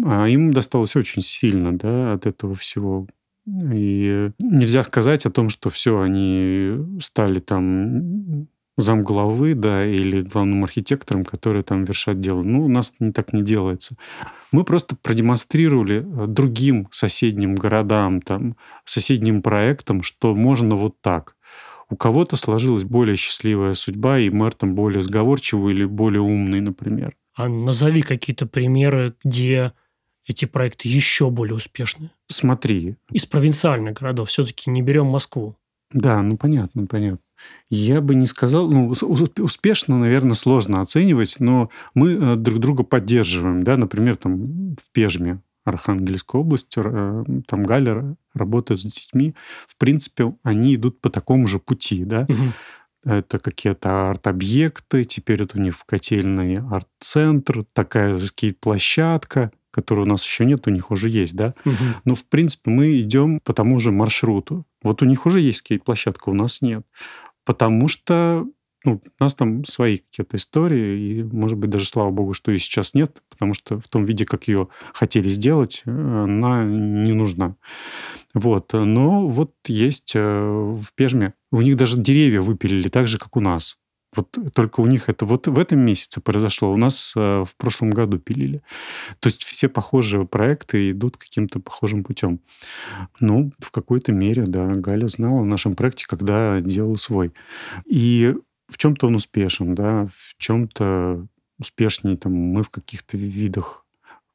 А 0.06 0.28
им 0.28 0.54
досталось 0.54 0.96
очень 0.96 1.22
сильно 1.22 1.78
да, 1.78 2.14
от 2.14 2.26
этого 2.26 2.56
всего. 2.56 3.08
И 3.48 4.30
нельзя 4.40 4.84
сказать 4.84 5.26
о 5.26 5.32
том, 5.32 5.50
что 5.50 5.70
все, 5.70 6.00
они 6.00 7.00
стали 7.02 7.40
там 7.40 8.48
замглавы, 8.78 9.54
да, 9.54 9.86
или 9.86 10.22
главным 10.22 10.64
архитектором, 10.64 11.26
который 11.26 11.64
там 11.64 11.84
вершат 11.84 12.20
дело. 12.22 12.42
Ну, 12.42 12.66
у 12.66 12.68
нас 12.68 12.94
не 13.00 13.12
так 13.12 13.34
не 13.34 13.44
делается. 13.44 13.96
Мы 14.52 14.64
просто 14.64 14.96
продемонстрировали 14.96 16.06
другим 16.28 16.88
соседним 16.92 17.56
городам, 17.56 18.22
там, 18.22 18.56
соседним 18.86 19.42
проектам, 19.42 20.04
что 20.04 20.36
можно 20.36 20.76
вот 20.76 20.96
так. 21.02 21.36
У 21.90 21.96
кого-то 21.98 22.38
сложилась 22.38 22.86
более 22.86 23.18
счастливая 23.18 23.74
судьба, 23.74 24.20
и 24.20 24.30
мэр 24.30 24.54
там 24.54 24.76
более 24.76 25.04
сговорчивый 25.04 25.74
или 25.74 25.86
более 25.86 26.22
умный, 26.22 26.62
например. 26.62 27.16
А 27.36 27.50
назови 27.50 28.02
какие-то 28.02 28.46
примеры, 28.46 29.14
где 29.24 29.74
эти 30.26 30.46
проекты 30.46 30.88
еще 30.88 31.30
более 31.30 31.56
успешны. 31.56 32.12
Смотри. 32.30 32.96
Из 33.12 33.26
провинциальных 33.26 33.96
городов. 34.00 34.30
Все-таки 34.30 34.70
не 34.70 34.82
берем 34.82 35.08
Москву. 35.08 35.56
Да, 35.92 36.22
ну 36.22 36.38
понятно, 36.38 36.86
понятно. 36.86 37.20
Я 37.70 38.02
бы 38.02 38.16
не 38.16 38.28
сказал, 38.28 38.70
ну, 38.70 38.90
успешно, 38.90 39.98
наверное, 39.98 40.36
сложно 40.36 40.82
оценивать, 40.82 41.38
но 41.40 41.70
мы 41.94 42.12
э, 42.12 42.36
друг 42.36 42.60
друга 42.60 42.84
поддерживаем, 42.84 43.64
да, 43.64 43.78
например, 43.78 44.18
там 44.18 44.76
в 44.76 44.92
Пежме 44.92 45.40
Архангельской 45.64 46.42
области, 46.42 46.82
э, 46.84 47.24
там 47.48 47.64
Галя 47.64 48.16
работает 48.34 48.82
с 48.82 48.84
детьми, 48.84 49.36
в 49.68 49.78
принципе, 49.78 50.34
они 50.44 50.76
идут 50.76 51.00
по 51.00 51.10
такому 51.10 51.48
же 51.48 51.60
пути, 51.60 52.04
да. 52.04 52.26
Мгм. 52.28 52.54
Это 53.04 53.40
какие-то 53.40 54.12
арт-объекты, 54.12 55.06
теперь 55.06 55.42
это 55.42 55.58
у 55.58 55.62
них 55.62 55.76
в 55.76 55.86
котельной 55.86 56.56
арт-центр, 56.56 57.66
такая 57.74 58.18
же 58.18 58.28
скейт-площадка, 58.28 59.52
которой 59.72 60.02
у 60.02 60.10
нас 60.10 60.24
еще 60.24 60.46
нет, 60.46 60.68
у 60.68 60.72
них 60.72 60.92
уже 60.92 61.10
есть, 61.10 61.36
да. 61.36 61.56
Мгм. 61.66 61.76
Но, 62.06 62.16
в 62.16 62.26
принципе, 62.26 62.70
мы 62.70 63.00
идем 63.00 63.40
по 63.40 63.54
тому 63.54 63.80
же 63.80 63.92
маршруту. 63.92 64.66
Вот 64.84 65.02
у 65.02 65.06
них 65.06 65.26
уже 65.26 65.40
есть 65.40 65.60
скейт-площадка, 65.60 66.30
у 66.30 66.34
нас 66.34 66.62
нет. 66.62 66.86
Потому 67.46 67.88
что 67.88 68.48
ну, 68.84 68.94
у 69.20 69.24
нас 69.24 69.36
там 69.36 69.64
свои 69.66 69.98
какие-то 69.98 70.38
истории, 70.38 71.20
и, 71.20 71.24
может 71.24 71.58
быть, 71.58 71.70
даже 71.70 71.86
слава 71.86 72.10
богу, 72.10 72.34
что 72.34 72.52
и 72.52 72.58
сейчас 72.58 72.94
нет, 72.94 73.22
потому 73.30 73.54
что 73.54 73.80
в 73.80 73.88
том 73.88 74.06
виде, 74.06 74.26
как 74.26 74.48
ее 74.48 74.70
хотели 74.94 75.30
сделать, 75.30 75.84
она 75.86 76.64
не 76.64 77.14
нужна. 77.14 77.56
Вот. 78.34 78.74
Но 78.74 79.28
вот 79.28 79.54
есть 79.68 80.14
э, 80.16 80.20
в 80.20 80.94
Пежме, 80.96 81.34
у 81.52 81.62
них 81.62 81.78
даже 81.78 81.98
деревья 81.98 82.42
выпилили 82.42 82.88
так 82.88 83.08
же, 83.08 83.20
как 83.20 83.38
у 83.38 83.42
нас. 83.42 83.78
Вот 84.14 84.38
только 84.54 84.82
у 84.82 84.88
них 84.88 85.08
это 85.10 85.26
вот 85.26 85.48
в 85.48 85.58
этом 85.58 85.80
месяце 85.80 86.20
произошло. 86.20 86.72
У 86.72 86.78
нас 86.78 87.14
э, 87.16 87.46
в 87.48 87.56
прошлом 87.56 87.92
году 87.92 88.20
пилили. 88.20 88.62
То 89.20 89.28
есть 89.28 89.44
все 89.44 89.70
похожие 89.70 90.26
проекты 90.26 90.92
идут 90.92 91.18
каким-то 91.18 91.60
похожим 91.60 92.04
путем. 92.04 92.40
Ну, 93.20 93.52
в 93.60 93.72
какой-то 93.72 94.12
мере, 94.12 94.44
да, 94.44 94.68
Галя 94.68 95.08
знала 95.08 95.42
о 95.42 95.46
нашем 95.46 95.76
проекте, 95.76 96.06
когда 96.08 96.60
делала 96.60 96.98
свой. 96.98 97.34
И 97.86 98.36
в 98.68 98.78
чем-то 98.78 99.08
он 99.08 99.16
успешен, 99.16 99.76
да, 99.76 100.08
в 100.14 100.36
чем-то 100.38 101.28
успешнее 101.60 102.18
там 102.18 102.34
мы 102.34 102.64
в 102.64 102.70
каких-то 102.70 103.18
видах 103.18 103.81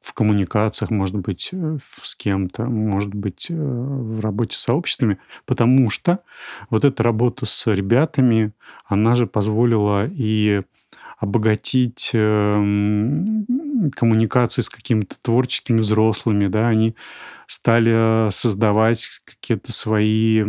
в 0.07 0.13
коммуникациях, 0.13 0.89
может 0.89 1.17
быть, 1.17 1.49
э, 1.51 1.77
с 2.01 2.15
кем-то, 2.15 2.63
может 2.63 3.13
быть, 3.13 3.47
э, 3.49 3.53
в 3.53 4.21
работе 4.21 4.55
с 4.55 4.59
сообществами, 4.61 5.17
потому 5.45 5.89
что 5.89 6.19
вот 6.69 6.85
эта 6.85 7.03
работа 7.03 7.45
с 7.45 7.67
ребятами, 7.67 8.53
она 8.85 9.15
же 9.15 9.27
позволила 9.27 10.07
и 10.09 10.61
обогатить 11.19 12.11
эм, 12.13 13.45
коммуникации 13.91 14.61
с 14.61 14.69
какими-то 14.69 15.15
творческими 15.21 15.79
взрослыми, 15.79 16.47
да, 16.47 16.67
они 16.67 16.95
стали 17.47 18.29
создавать 18.31 19.09
какие-то 19.25 19.71
свои 19.71 20.43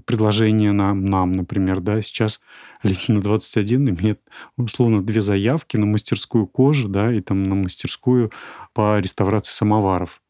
предложения 0.00 0.72
нам, 0.72 1.04
нам, 1.04 1.32
например, 1.32 1.80
да, 1.80 2.00
сейчас 2.02 2.40
Ленина 2.82 3.20
21 3.20 3.90
имеет, 3.90 4.20
условно, 4.56 5.02
две 5.02 5.20
заявки 5.20 5.76
на 5.76 5.86
мастерскую 5.86 6.46
кожи, 6.46 6.88
да, 6.88 7.12
и 7.12 7.20
там 7.20 7.42
на 7.42 7.54
мастерскую 7.54 8.30
по 8.72 8.98
реставрации 9.00 9.52
самоваров. 9.52 10.22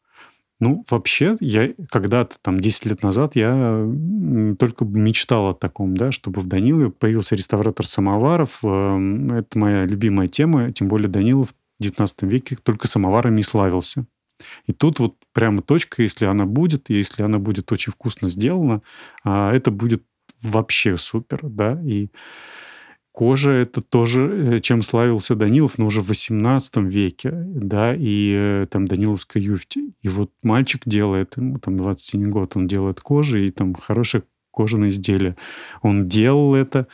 Ну, 0.59 0.85
вообще, 0.89 1.35
я 1.41 1.73
когда-то, 1.91 2.37
там, 2.41 2.59
10 2.59 2.85
лет 2.85 3.03
назад, 3.03 3.35
я 3.35 3.85
только 4.57 4.85
мечтал 4.85 5.49
о 5.49 5.53
таком, 5.53 5.97
да, 5.97 6.13
чтобы 6.13 6.39
в 6.39 6.47
Данилове 6.47 6.89
появился 6.89 7.35
реставратор 7.35 7.85
самоваров. 7.85 8.59
Эм, 8.63 9.33
это 9.33 9.59
моя 9.59 9.83
любимая 9.85 10.29
тема, 10.29 10.71
тем 10.71 10.87
более 10.87 11.09
Данилов 11.09 11.53
19 11.79 12.23
веке 12.23 12.57
только 12.61 12.87
самоварами 12.87 13.41
и 13.41 13.43
славился. 13.43 14.05
И 14.65 14.73
тут 14.73 14.99
вот 14.99 15.15
прямо 15.31 15.61
точка, 15.61 16.03
если 16.03 16.25
она 16.25 16.45
будет, 16.45 16.89
если 16.89 17.23
она 17.23 17.39
будет 17.39 17.71
очень 17.71 17.91
вкусно 17.91 18.29
сделана, 18.29 18.81
а, 19.23 19.53
это 19.53 19.71
будет 19.71 20.03
вообще 20.41 20.97
супер, 20.97 21.39
да, 21.43 21.79
и 21.85 22.09
Кожа— 23.13 23.51
это 23.51 23.81
тоже, 23.81 24.55
э, 24.55 24.59
чем 24.59 24.81
славился 24.81 25.35
Данилов, 25.35 25.77
но 25.77 25.85
уже 25.85 26.01
в 26.01 26.07
18 26.07 26.89
веке, 26.89 27.31
да, 27.31 27.93
и 27.95 28.33
э, 28.35 28.67
там 28.67 28.87
Даниловская 28.87 29.41
юфть. 29.41 29.77
И 30.01 30.09
вот 30.09 30.31
мальчик 30.41 30.81
делает, 30.87 31.37
ему 31.37 31.59
там 31.59 31.77
21 31.77 32.31
год, 32.31 32.55
он 32.55 32.67
делает 32.67 33.01
кожу, 33.01 33.37
и 33.37 33.51
там 33.51 33.75
хорошая 33.75 34.23
кожаные 34.51 34.89
изделия. 34.89 35.37
Он 35.83 36.09
делал 36.09 36.55
это 36.55 36.87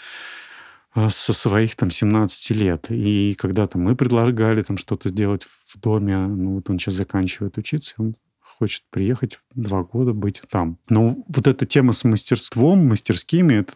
со 1.09 1.33
своих 1.33 1.75
там 1.75 1.91
17 1.91 2.49
лет. 2.51 2.87
И 2.89 3.35
когда 3.39 3.67
там 3.67 3.83
мы 3.83 3.95
предлагали 3.95 4.63
там 4.63 4.77
что-то 4.77 5.09
сделать 5.09 5.43
в 5.43 5.79
доме, 5.79 6.17
ну 6.17 6.55
вот 6.55 6.69
он 6.69 6.79
сейчас 6.79 6.95
заканчивает 6.95 7.57
учиться, 7.57 7.95
он 7.97 8.15
хочет 8.41 8.83
приехать 8.89 9.39
два 9.55 9.83
года 9.83 10.13
быть 10.13 10.41
там. 10.49 10.77
Но 10.89 11.17
вот 11.27 11.47
эта 11.47 11.65
тема 11.65 11.93
с 11.93 12.03
мастерством, 12.03 12.87
мастерскими, 12.87 13.53
это, 13.53 13.73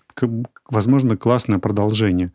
возможно, 0.70 1.16
классное 1.16 1.60
продолжение. 1.60 2.34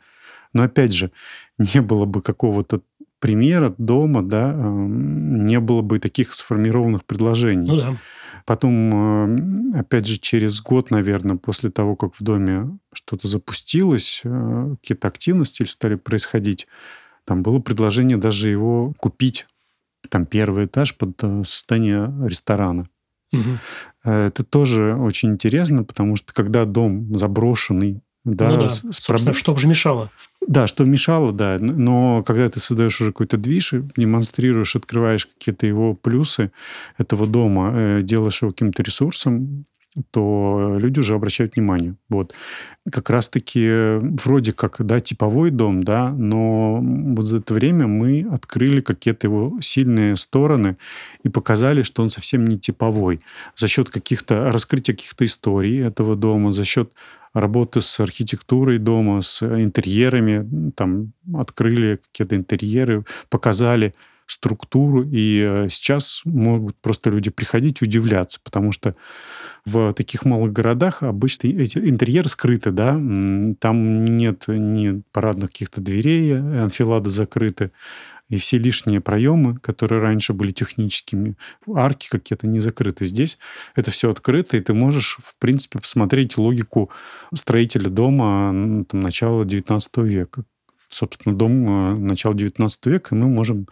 Но 0.54 0.62
опять 0.62 0.94
же, 0.94 1.12
не 1.58 1.82
было 1.82 2.06
бы 2.06 2.22
какого-то 2.22 2.80
примера 3.20 3.74
дома, 3.78 4.22
да, 4.22 4.54
не 4.54 5.60
было 5.60 5.82
бы 5.82 5.98
таких 5.98 6.34
сформированных 6.34 7.04
предложений. 7.04 7.68
Ну 7.68 7.76
да. 7.76 7.96
Потом, 8.48 9.74
опять 9.74 10.06
же, 10.06 10.16
через 10.16 10.62
год, 10.62 10.90
наверное, 10.90 11.36
после 11.36 11.70
того, 11.70 11.96
как 11.96 12.14
в 12.14 12.22
доме 12.22 12.78
что-то 12.94 13.28
запустилось, 13.28 14.22
э, 14.24 14.74
какие-то 14.80 15.06
активности 15.06 15.64
стали 15.64 15.96
происходить, 15.96 16.66
там 17.26 17.42
было 17.42 17.58
предложение 17.58 18.16
даже 18.16 18.48
его 18.48 18.94
купить, 18.96 19.46
там 20.08 20.24
первый 20.24 20.64
этаж 20.64 20.96
под 20.96 21.22
э, 21.22 21.44
состояние 21.44 22.10
ресторана. 22.26 22.88
Угу. 23.34 24.10
Это 24.10 24.44
тоже 24.44 24.94
очень 24.94 25.32
интересно, 25.32 25.84
потому 25.84 26.16
что 26.16 26.32
когда 26.32 26.64
дом 26.64 27.18
заброшенный, 27.18 28.00
да, 28.24 28.50
ну 28.50 28.62
да. 28.62 28.68
С, 28.68 29.00
проб... 29.06 29.34
что 29.34 29.56
же 29.56 29.68
мешало? 29.68 30.10
Да, 30.46 30.66
что 30.66 30.84
мешало, 30.84 31.32
да. 31.32 31.58
Но 31.60 32.22
когда 32.26 32.48
ты 32.48 32.60
создаешь 32.60 33.00
уже 33.00 33.12
какой-то 33.12 33.36
движ, 33.36 33.72
демонстрируешь, 33.96 34.76
открываешь 34.76 35.26
какие-то 35.26 35.66
его 35.66 35.94
плюсы 35.94 36.52
этого 36.98 37.26
дома, 37.26 37.72
э, 37.74 38.00
делаешь 38.02 38.42
его 38.42 38.50
каким-то 38.50 38.82
ресурсом, 38.82 39.66
то 40.10 40.76
люди 40.78 41.00
уже 41.00 41.14
обращают 41.14 41.56
внимание. 41.56 41.96
Вот. 42.08 42.34
Как 42.90 43.10
раз-таки 43.10 43.98
вроде 44.00 44.52
как, 44.52 44.76
да, 44.78 45.00
типовой 45.00 45.50
дом, 45.50 45.82
да, 45.82 46.10
но 46.10 46.80
вот 46.80 47.26
за 47.26 47.38
это 47.38 47.54
время 47.54 47.86
мы 47.86 48.26
открыли 48.30 48.80
какие-то 48.80 49.26
его 49.26 49.58
сильные 49.60 50.16
стороны 50.16 50.76
и 51.24 51.28
показали, 51.28 51.82
что 51.82 52.02
он 52.02 52.10
совсем 52.10 52.46
не 52.46 52.58
типовой. 52.58 53.20
За 53.56 53.68
счет 53.68 53.90
каких-то, 53.90 54.52
раскрытия 54.52 54.94
каких-то 54.94 55.24
историй 55.24 55.80
этого 55.80 56.16
дома, 56.16 56.52
за 56.52 56.64
счет 56.64 56.92
работы 57.32 57.80
с 57.80 58.00
архитектурой 58.00 58.78
дома, 58.78 59.22
с 59.22 59.42
интерьерами, 59.42 60.72
там 60.72 61.12
открыли 61.34 62.00
какие-то 62.10 62.36
интерьеры, 62.36 63.04
показали 63.28 63.92
структуру, 64.26 65.02
и 65.02 65.42
э, 65.42 65.68
сейчас 65.70 66.20
могут 66.24 66.76
просто 66.76 67.10
люди 67.10 67.30
приходить 67.30 67.80
и 67.80 67.86
удивляться, 67.86 68.38
потому 68.44 68.72
что 68.72 68.92
в 69.64 69.92
таких 69.94 70.24
малых 70.24 70.52
городах 70.52 71.02
обычно 71.02 71.48
эти 71.48 71.78
интерьеры 71.78 72.28
скрыты, 72.28 72.70
да, 72.70 72.92
там 73.58 74.04
нет 74.04 74.44
ни 74.48 75.02
парадных 75.12 75.50
каких-то 75.50 75.80
дверей, 75.80 76.38
анфилады 76.38 77.08
закрыты, 77.08 77.72
и 78.28 78.36
все 78.36 78.58
лишние 78.58 79.00
проемы, 79.00 79.58
которые 79.58 80.00
раньше 80.00 80.32
были 80.32 80.50
техническими, 80.50 81.36
арки 81.74 82.08
какие-то 82.08 82.46
не 82.46 82.60
закрыты. 82.60 83.04
Здесь 83.04 83.38
это 83.74 83.90
все 83.90 84.10
открыто, 84.10 84.56
и 84.56 84.60
ты 84.60 84.74
можешь, 84.74 85.18
в 85.22 85.36
принципе, 85.38 85.78
посмотреть 85.78 86.36
логику 86.36 86.90
строителя 87.34 87.88
дома 87.88 88.84
там, 88.88 89.00
начала 89.00 89.44
XIX 89.44 89.80
века. 90.04 90.44
Собственно, 90.90 91.36
дом 91.36 91.68
э, 91.68 91.98
начала 91.98 92.34
XIX 92.34 92.70
века, 92.86 93.14
и 93.14 93.18
мы 93.18 93.28
можем 93.28 93.66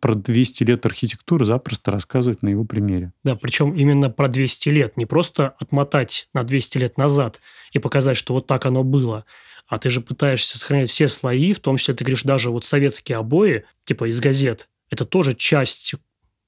про 0.00 0.14
200 0.14 0.62
лет 0.64 0.86
архитектуры 0.86 1.44
запросто 1.44 1.90
рассказывать 1.90 2.42
на 2.42 2.48
его 2.48 2.64
примере. 2.64 3.12
Да, 3.24 3.34
причем 3.34 3.74
именно 3.74 4.08
про 4.08 4.28
200 4.28 4.68
лет. 4.68 4.96
Не 4.96 5.06
просто 5.06 5.48
отмотать 5.58 6.28
на 6.32 6.44
200 6.44 6.78
лет 6.78 6.96
назад 6.96 7.40
и 7.72 7.80
показать, 7.80 8.16
что 8.16 8.34
вот 8.34 8.46
так 8.46 8.66
оно 8.66 8.84
было, 8.84 9.24
а 9.70 9.78
ты 9.78 9.88
же 9.88 10.00
пытаешься 10.00 10.58
сохранять 10.58 10.90
все 10.90 11.08
слои, 11.08 11.52
в 11.52 11.60
том 11.60 11.76
числе 11.76 11.94
ты 11.94 12.04
говоришь, 12.04 12.24
даже 12.24 12.50
вот 12.50 12.64
советские 12.64 13.18
обои, 13.18 13.64
типа 13.84 14.10
из 14.10 14.20
газет, 14.20 14.68
это 14.90 15.04
тоже 15.04 15.34
часть 15.34 15.94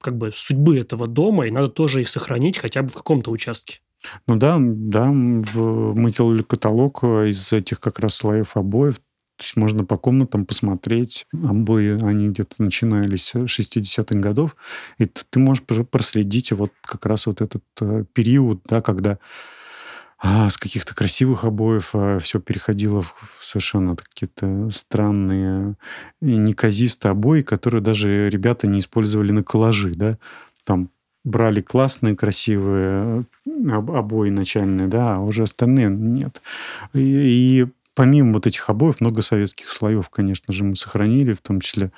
как 0.03 0.19
бы 0.19 0.33
судьбы 0.35 0.79
этого 0.79 1.07
дома, 1.07 1.47
и 1.47 1.53
надо 1.53 1.69
тоже 1.69 2.01
их 2.01 2.09
сохранить 2.09 2.59
хотя 2.59 2.83
бы 2.83 2.89
в 2.89 2.95
каком-то 2.95 3.31
участке. 3.31 3.79
Ну 4.27 4.37
да, 4.37 4.59
да, 4.61 5.07
в, 5.07 5.95
мы 5.95 6.11
делали 6.11 6.43
каталог 6.43 7.05
из 7.05 7.53
этих 7.53 7.79
как 7.81 8.01
раз 8.01 8.17
слоев 8.17 8.57
обоев, 8.57 8.97
то 8.97 9.45
есть 9.45 9.57
можно 9.57 9.85
по 9.85 9.97
комнатам 9.97 10.45
посмотреть. 10.45 11.27
Обои, 11.33 12.05
они 12.05 12.29
где-то 12.29 12.57
начинались 12.59 13.33
60-х 13.35 14.19
годов. 14.19 14.57
И 14.99 15.07
ты 15.07 15.39
можешь 15.39 15.65
проследить 15.65 16.51
вот 16.53 16.73
как 16.83 17.07
раз 17.07 17.27
вот 17.27 17.41
этот 17.41 17.65
э, 17.81 18.05
период, 18.13 18.61
да, 18.69 18.83
когда 18.83 19.19
а, 20.25 20.49
с 20.51 20.57
каких-то 20.57 20.95
красивых 20.95 21.45
обоев 21.45 21.91
а, 21.95 22.21
все 22.21 22.39
переходило 22.39 23.03
в 23.03 23.15
совершенно 23.41 23.97
какие-то 23.97 24.71
странные 24.73 25.75
неказистые 26.21 27.11
обои, 27.11 27.41
которые 27.41 27.83
даже 27.83 28.31
ребята 28.31 28.69
не 28.69 28.79
использовали 28.79 29.33
на 29.33 29.43
коллажи, 29.43 29.91
да, 29.91 30.17
там 30.65 30.91
брали 31.25 31.61
классные, 31.61 32.15
красивые 32.15 33.25
обои 33.69 34.31
начальные, 34.31 34.87
да, 34.87 35.17
а 35.17 35.19
уже 35.19 35.43
остальные 35.43 35.91
нет. 35.91 36.41
И, 36.95 37.01
и 37.01 37.67
помимо 37.95 38.35
вот 38.35 38.47
этих 38.47 38.69
обоев, 38.71 39.01
много 39.01 39.23
советских 39.23 39.71
слоев, 39.71 40.09
конечно 40.09 40.53
же, 40.53 40.63
мы 40.65 40.77
сохранили, 40.77 41.33
в 41.33 41.41
том 41.41 41.61
числе 41.61 41.91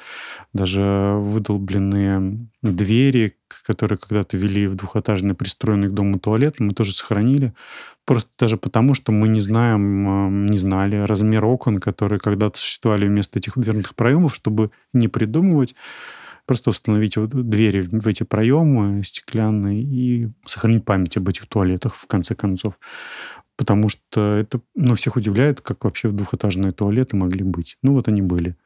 даже 0.53 1.17
выдолбленные 1.19 2.39
двери, 2.63 3.37
которые 3.67 3.99
когда-то 3.99 4.37
вели 4.37 4.67
в 4.67 4.77
двухэтажный 4.77 5.35
пристроенный 5.35 5.89
к 5.89 5.93
дому 5.93 6.19
туалет, 6.19 6.57
мы 6.59 6.73
тоже 6.73 6.93
сохранили. 6.95 7.53
Просто 8.05 8.31
даже 8.39 8.57
потому, 8.59 8.93
что 8.93 9.13
мы 9.13 9.29
не 9.29 9.41
знаем, 9.41 10.47
не 10.47 10.59
знали 10.59 10.97
размер 10.97 11.45
окон, 11.45 11.79
которые 11.79 12.19
когда-то 12.19 12.59
существовали 12.59 13.07
вместо 13.07 13.39
этих 13.39 13.57
дверных 13.57 13.95
проемов, 13.95 14.35
чтобы 14.35 14.71
не 14.93 15.09
придумывать, 15.09 15.75
просто 16.47 16.71
установить 16.71 17.17
вот 17.17 17.31
двери 17.31 17.81
в 17.81 18.07
эти 18.07 18.23
проемы 18.23 19.03
стеклянные 19.05 19.83
и 19.83 20.29
сохранить 20.45 20.85
память 20.85 21.17
об 21.17 21.29
этих 21.29 21.47
туалетах 21.47 21.95
в 21.95 22.07
конце 22.07 22.35
концов. 22.35 22.75
Потому 23.57 23.89
что 23.89 24.35
это 24.35 24.61
ну, 24.75 24.95
всех 24.97 25.17
удивляет, 25.17 25.61
как 25.61 25.85
вообще 25.85 26.11
двухэтажные 26.11 26.73
туалеты 26.73 27.17
могли 27.17 27.45
быть. 27.45 27.79
Ну 27.83 27.93
вот 27.93 28.09
они 28.09 28.21
были. 28.21 28.57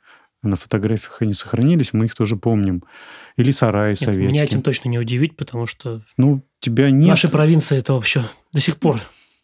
На 0.42 0.56
фотографиях 0.56 1.20
они 1.20 1.34
сохранились, 1.34 1.92
мы 1.92 2.06
их 2.06 2.14
тоже 2.14 2.36
помним. 2.36 2.84
Или 3.36 3.50
сараи 3.50 3.90
Нет, 3.90 3.98
советские. 3.98 4.28
Меня 4.28 4.44
этим 4.44 4.62
точно 4.62 4.88
не 4.88 4.98
удивить, 4.98 5.36
потому 5.36 5.66
что 5.66 6.02
ну, 6.16 6.42
тебя 6.60 6.90
нет. 6.90 7.04
в 7.04 7.08
нашей 7.08 7.30
провинции 7.30 7.76
это 7.76 7.92
вообще 7.92 8.24
до 8.52 8.60
сих 8.60 8.76
пор 8.76 9.00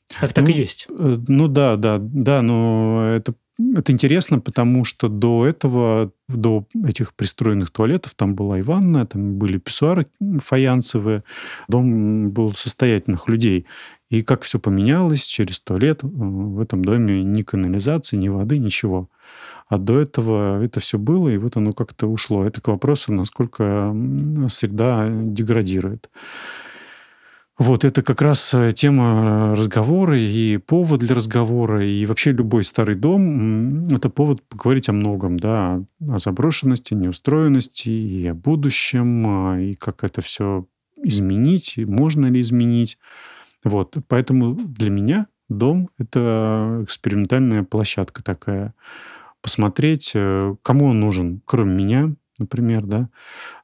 так, 0.08 0.32
так 0.32 0.44
ну, 0.44 0.50
и 0.50 0.54
есть. 0.54 0.86
Э, 0.90 1.18
ну 1.28 1.48
да, 1.48 1.76
да, 1.76 1.98
да, 2.00 2.42
но 2.42 3.14
это, 3.14 3.34
это 3.58 3.92
интересно, 3.92 4.40
потому 4.40 4.84
что 4.84 5.08
до 5.08 5.46
этого, 5.46 6.12
до 6.28 6.66
этих 6.86 7.14
пристроенных 7.14 7.70
туалетов, 7.70 8.14
там 8.14 8.34
была 8.34 8.58
и 8.58 8.62
ванная, 8.62 9.06
там 9.06 9.34
были 9.38 9.58
писсуары 9.58 10.06
фаянсовые, 10.42 11.24
дом 11.68 12.30
был 12.30 12.52
состоятельных 12.52 13.28
людей. 13.28 13.66
И 14.10 14.22
как 14.22 14.42
все 14.42 14.58
поменялось 14.58 15.24
через 15.24 15.56
сто 15.56 15.76
лет, 15.78 16.04
э, 16.04 16.06
в 16.06 16.60
этом 16.60 16.84
доме 16.84 17.22
ни 17.22 17.42
канализации, 17.42 18.16
ни 18.16 18.28
воды, 18.28 18.58
ничего. 18.58 19.08
А 19.68 19.78
до 19.78 19.98
этого 19.98 20.62
это 20.62 20.80
все 20.80 20.98
было, 20.98 21.28
и 21.30 21.38
вот 21.38 21.56
оно 21.56 21.72
как-то 21.72 22.06
ушло. 22.06 22.44
Это 22.44 22.60
к 22.60 22.68
вопросу, 22.68 23.12
насколько 23.12 23.96
среда 24.48 25.08
деградирует. 25.10 26.10
Вот 27.56 27.84
это 27.84 28.02
как 28.02 28.20
раз 28.20 28.52
э, 28.52 28.72
тема 28.72 29.54
разговора 29.54 30.18
и 30.18 30.56
повод 30.56 31.00
для 31.00 31.14
разговора. 31.14 31.86
И 31.86 32.04
вообще 32.04 32.32
любой 32.32 32.64
старый 32.64 32.96
дом– 32.96 33.84
это 33.94 34.10
повод 34.10 34.42
поговорить 34.42 34.88
о 34.88 34.92
многом, 34.92 35.38
да, 35.38 35.80
о 36.00 36.18
заброшенности, 36.18 36.94
неустроенности, 36.94 37.88
и 37.88 38.26
о 38.26 38.34
будущем, 38.34 39.24
а, 39.26 39.60
и 39.60 39.74
как 39.74 40.02
это 40.02 40.20
все 40.20 40.66
изменить, 40.96 41.74
и 41.76 41.84
можно 41.84 42.26
ли 42.26 42.40
изменить. 42.40 42.98
Вот, 43.62 43.98
поэтому 44.08 44.54
для 44.54 44.90
меня 44.90 45.28
дом– 45.48 45.90
это 45.98 46.80
экспериментальная 46.82 47.62
площадка 47.62 48.24
такая. 48.24 48.74
Посмотреть, 49.42 50.10
э, 50.14 50.56
кому 50.62 50.86
он 50.86 50.98
нужен, 50.98 51.40
кроме 51.44 51.72
меня, 51.72 52.16
например, 52.40 52.84
да, 52.84 53.10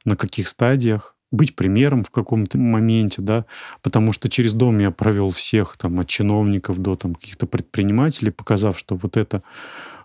на 0.04 0.14
каких 0.14 0.46
стадиях, 0.46 1.16
быть 1.30 1.54
примером 1.54 2.04
в 2.04 2.10
каком-то 2.10 2.58
моменте, 2.58 3.22
да, 3.22 3.44
потому 3.82 4.12
что 4.12 4.28
через 4.28 4.52
дом 4.52 4.78
я 4.78 4.90
провел 4.90 5.30
всех, 5.30 5.76
там, 5.76 6.00
от 6.00 6.08
чиновников 6.08 6.78
до 6.78 6.96
там 6.96 7.14
каких-то 7.14 7.46
предпринимателей, 7.46 8.30
показав, 8.30 8.78
что 8.78 8.96
вот 8.96 9.16
это, 9.16 9.42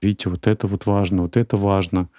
видите, 0.01 0.29
вот 0.29 0.47
это 0.47 0.67
вот 0.67 0.85
важно, 0.85 1.23
вот 1.23 1.38
это 1.38 1.57
важно. 1.57 2.09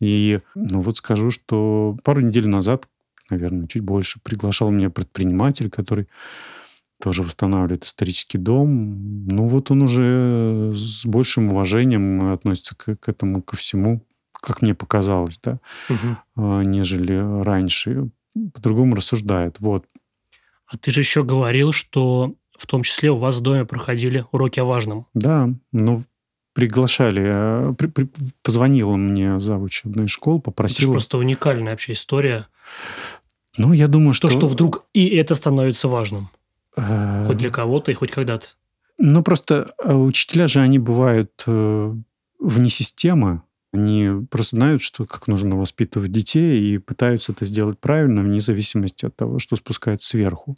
И, 0.00 0.40
ну, 0.54 0.80
вот 0.80 0.98
скажу, 0.98 1.30
что 1.30 1.96
пару 2.04 2.20
недель 2.20 2.48
назад, 2.48 2.86
наверное, 3.30 3.66
чуть 3.66 3.82
больше, 3.82 4.20
приглашал 4.22 4.70
меня 4.70 4.90
предприниматель, 4.90 5.70
который 5.70 6.08
тоже 7.02 7.22
восстанавливает 7.22 7.84
исторический 7.84 8.38
дом. 8.38 9.26
Ну, 9.26 9.46
вот 9.46 9.70
он 9.70 9.82
уже 9.82 10.72
с 10.74 11.06
большим 11.06 11.50
уважением 11.50 12.32
относится 12.32 12.76
к, 12.76 12.96
к 12.96 13.08
этому, 13.08 13.42
ко 13.42 13.56
всему, 13.56 14.04
как 14.32 14.60
мне 14.60 14.74
показалось, 14.74 15.40
да, 15.42 15.60
угу. 15.88 16.62
нежели 16.62 17.42
раньше 17.42 18.10
по-другому 18.54 18.96
рассуждает. 18.96 19.56
Вот. 19.60 19.86
А 20.66 20.76
ты 20.76 20.90
же 20.90 21.00
еще 21.00 21.24
говорил, 21.24 21.72
что 21.72 22.34
в 22.56 22.66
том 22.66 22.82
числе 22.82 23.10
у 23.10 23.16
вас 23.16 23.38
в 23.38 23.40
доме 23.40 23.64
проходили 23.64 24.26
уроки 24.32 24.60
о 24.60 24.64
важном. 24.64 25.06
Да, 25.14 25.48
ну, 25.72 26.04
приглашали. 26.52 27.24
Э, 27.26 27.74
при, 27.76 27.86
при, 27.86 28.08
позвонила 28.42 28.96
мне 28.96 29.40
завуч 29.40 29.82
одной 29.84 30.06
из 30.06 30.10
школ, 30.10 30.40
попросила... 30.40 30.88
Это 30.88 30.92
просто 30.92 31.18
уникальная 31.18 31.72
вообще 31.72 31.92
история. 31.92 32.48
Ну, 33.56 33.72
я 33.72 33.88
думаю, 33.88 34.14
что... 34.14 34.28
То, 34.28 34.36
что 34.36 34.48
вдруг 34.48 34.84
и 34.92 35.08
это 35.08 35.34
становится 35.34 35.88
важным. 35.88 36.28
Э, 36.76 37.24
хоть 37.26 37.38
для 37.38 37.50
кого-то 37.50 37.90
и 37.90 37.94
хоть 37.94 38.10
когда-то. 38.10 38.48
Ну, 38.98 39.22
просто 39.22 39.72
э, 39.82 39.94
учителя 39.94 40.48
же, 40.48 40.60
они 40.60 40.78
бывают 40.78 41.44
вне 41.46 42.70
системы. 42.70 43.42
Они 43.72 44.26
просто 44.30 44.56
знают, 44.56 44.82
что 44.82 45.06
как 45.06 45.28
нужно 45.28 45.56
воспитывать 45.56 46.10
детей 46.10 46.74
и 46.74 46.78
пытаются 46.78 47.32
это 47.32 47.44
сделать 47.44 47.78
правильно, 47.78 48.22
вне 48.22 48.40
зависимости 48.40 49.06
от 49.06 49.14
того, 49.14 49.38
что 49.38 49.56
спускают 49.56 50.02
сверху. 50.02 50.56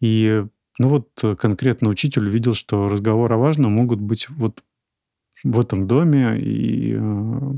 И 0.00 0.44
ну 0.78 0.88
вот 0.88 1.08
конкретно 1.38 1.88
учитель 1.88 2.26
увидел, 2.26 2.54
что 2.54 2.88
разговор 2.88 3.32
о 3.32 3.38
важном 3.38 3.72
могут 3.72 4.00
быть 4.00 4.28
вот 4.28 4.62
в 5.44 5.60
этом 5.60 5.86
доме 5.86 6.38
и 6.40 6.96
э, 6.98 7.52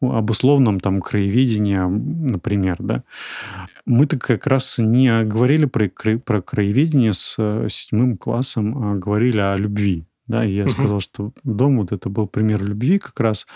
об 0.00 0.30
условном 0.30 0.80
там 0.80 1.00
краеведении, 1.00 1.78
например, 1.78 2.76
да. 2.78 3.02
Мы-то 3.86 4.18
как 4.18 4.46
раз 4.46 4.76
не 4.78 5.24
говорили 5.24 5.66
про, 5.66 5.88
про 5.88 6.42
краеведение 6.42 7.12
с 7.12 7.36
э, 7.38 7.66
седьмым 7.70 8.16
классом, 8.16 8.76
а 8.76 8.94
говорили 8.94 9.38
о 9.38 9.56
любви. 9.56 10.04
Да, 10.26 10.44
и 10.44 10.54
я 10.54 10.64
угу. 10.64 10.70
сказал, 10.70 11.00
что 11.00 11.32
дом 11.42 11.78
вот 11.78 11.92
это 11.92 12.08
был 12.08 12.26
пример 12.26 12.62
любви 12.62 12.98
как 12.98 13.18
раз, 13.20 13.46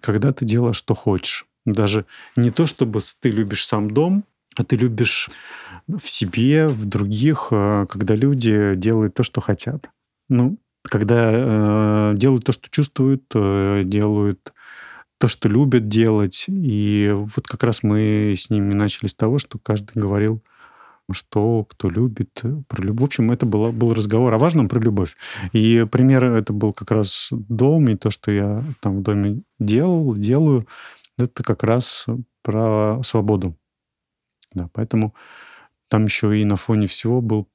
когда 0.00 0.32
ты 0.32 0.44
делаешь, 0.44 0.76
что 0.76 0.94
хочешь. 0.94 1.46
Даже 1.64 2.06
не 2.36 2.50
то, 2.50 2.66
чтобы 2.66 3.00
ты 3.20 3.30
любишь 3.30 3.66
сам 3.66 3.90
дом, 3.90 4.24
а 4.56 4.64
ты 4.64 4.76
любишь 4.76 5.30
в 5.86 6.08
себе, 6.08 6.68
в 6.68 6.84
других, 6.84 7.48
э, 7.50 7.86
когда 7.88 8.14
люди 8.14 8.74
делают 8.76 9.14
то, 9.14 9.22
что 9.22 9.40
хотят. 9.40 9.90
Ну, 10.28 10.58
когда 10.82 11.30
э, 11.32 12.14
делают 12.16 12.44
то, 12.44 12.52
что 12.52 12.68
чувствуют, 12.70 13.24
э, 13.34 13.82
делают 13.84 14.52
то, 15.18 15.28
что 15.28 15.48
любят 15.48 15.88
делать. 15.88 16.46
И 16.48 17.10
вот 17.12 17.46
как 17.46 17.62
раз 17.62 17.82
мы 17.82 18.34
с 18.36 18.50
ними 18.50 18.74
начали 18.74 19.08
с 19.08 19.14
того, 19.14 19.38
что 19.38 19.58
каждый 19.58 19.92
говорил, 19.94 20.42
что 21.12 21.64
кто 21.64 21.88
любит 21.88 22.40
э, 22.42 22.62
про 22.68 22.82
любовь. 22.82 23.00
В 23.00 23.04
общем, 23.04 23.30
это 23.30 23.46
было, 23.46 23.70
был 23.70 23.94
разговор 23.94 24.32
о 24.32 24.38
важном 24.38 24.68
про 24.68 24.80
любовь. 24.80 25.16
И 25.52 25.86
пример 25.90 26.24
это 26.24 26.52
был 26.52 26.72
как 26.72 26.90
раз 26.90 27.28
дом, 27.30 27.88
и 27.88 27.96
то, 27.96 28.10
что 28.10 28.30
я 28.30 28.64
там 28.80 28.98
в 28.98 29.02
доме 29.02 29.42
делал, 29.58 30.14
делаю, 30.14 30.66
это 31.18 31.42
как 31.42 31.62
раз 31.62 32.06
про 32.42 33.00
свободу. 33.02 33.56
Да, 34.54 34.68
поэтому 34.72 35.14
там 35.88 36.04
еще 36.04 36.38
и 36.38 36.44
на 36.44 36.56
фоне 36.56 36.86
всего 36.86 37.20
был 37.20 37.48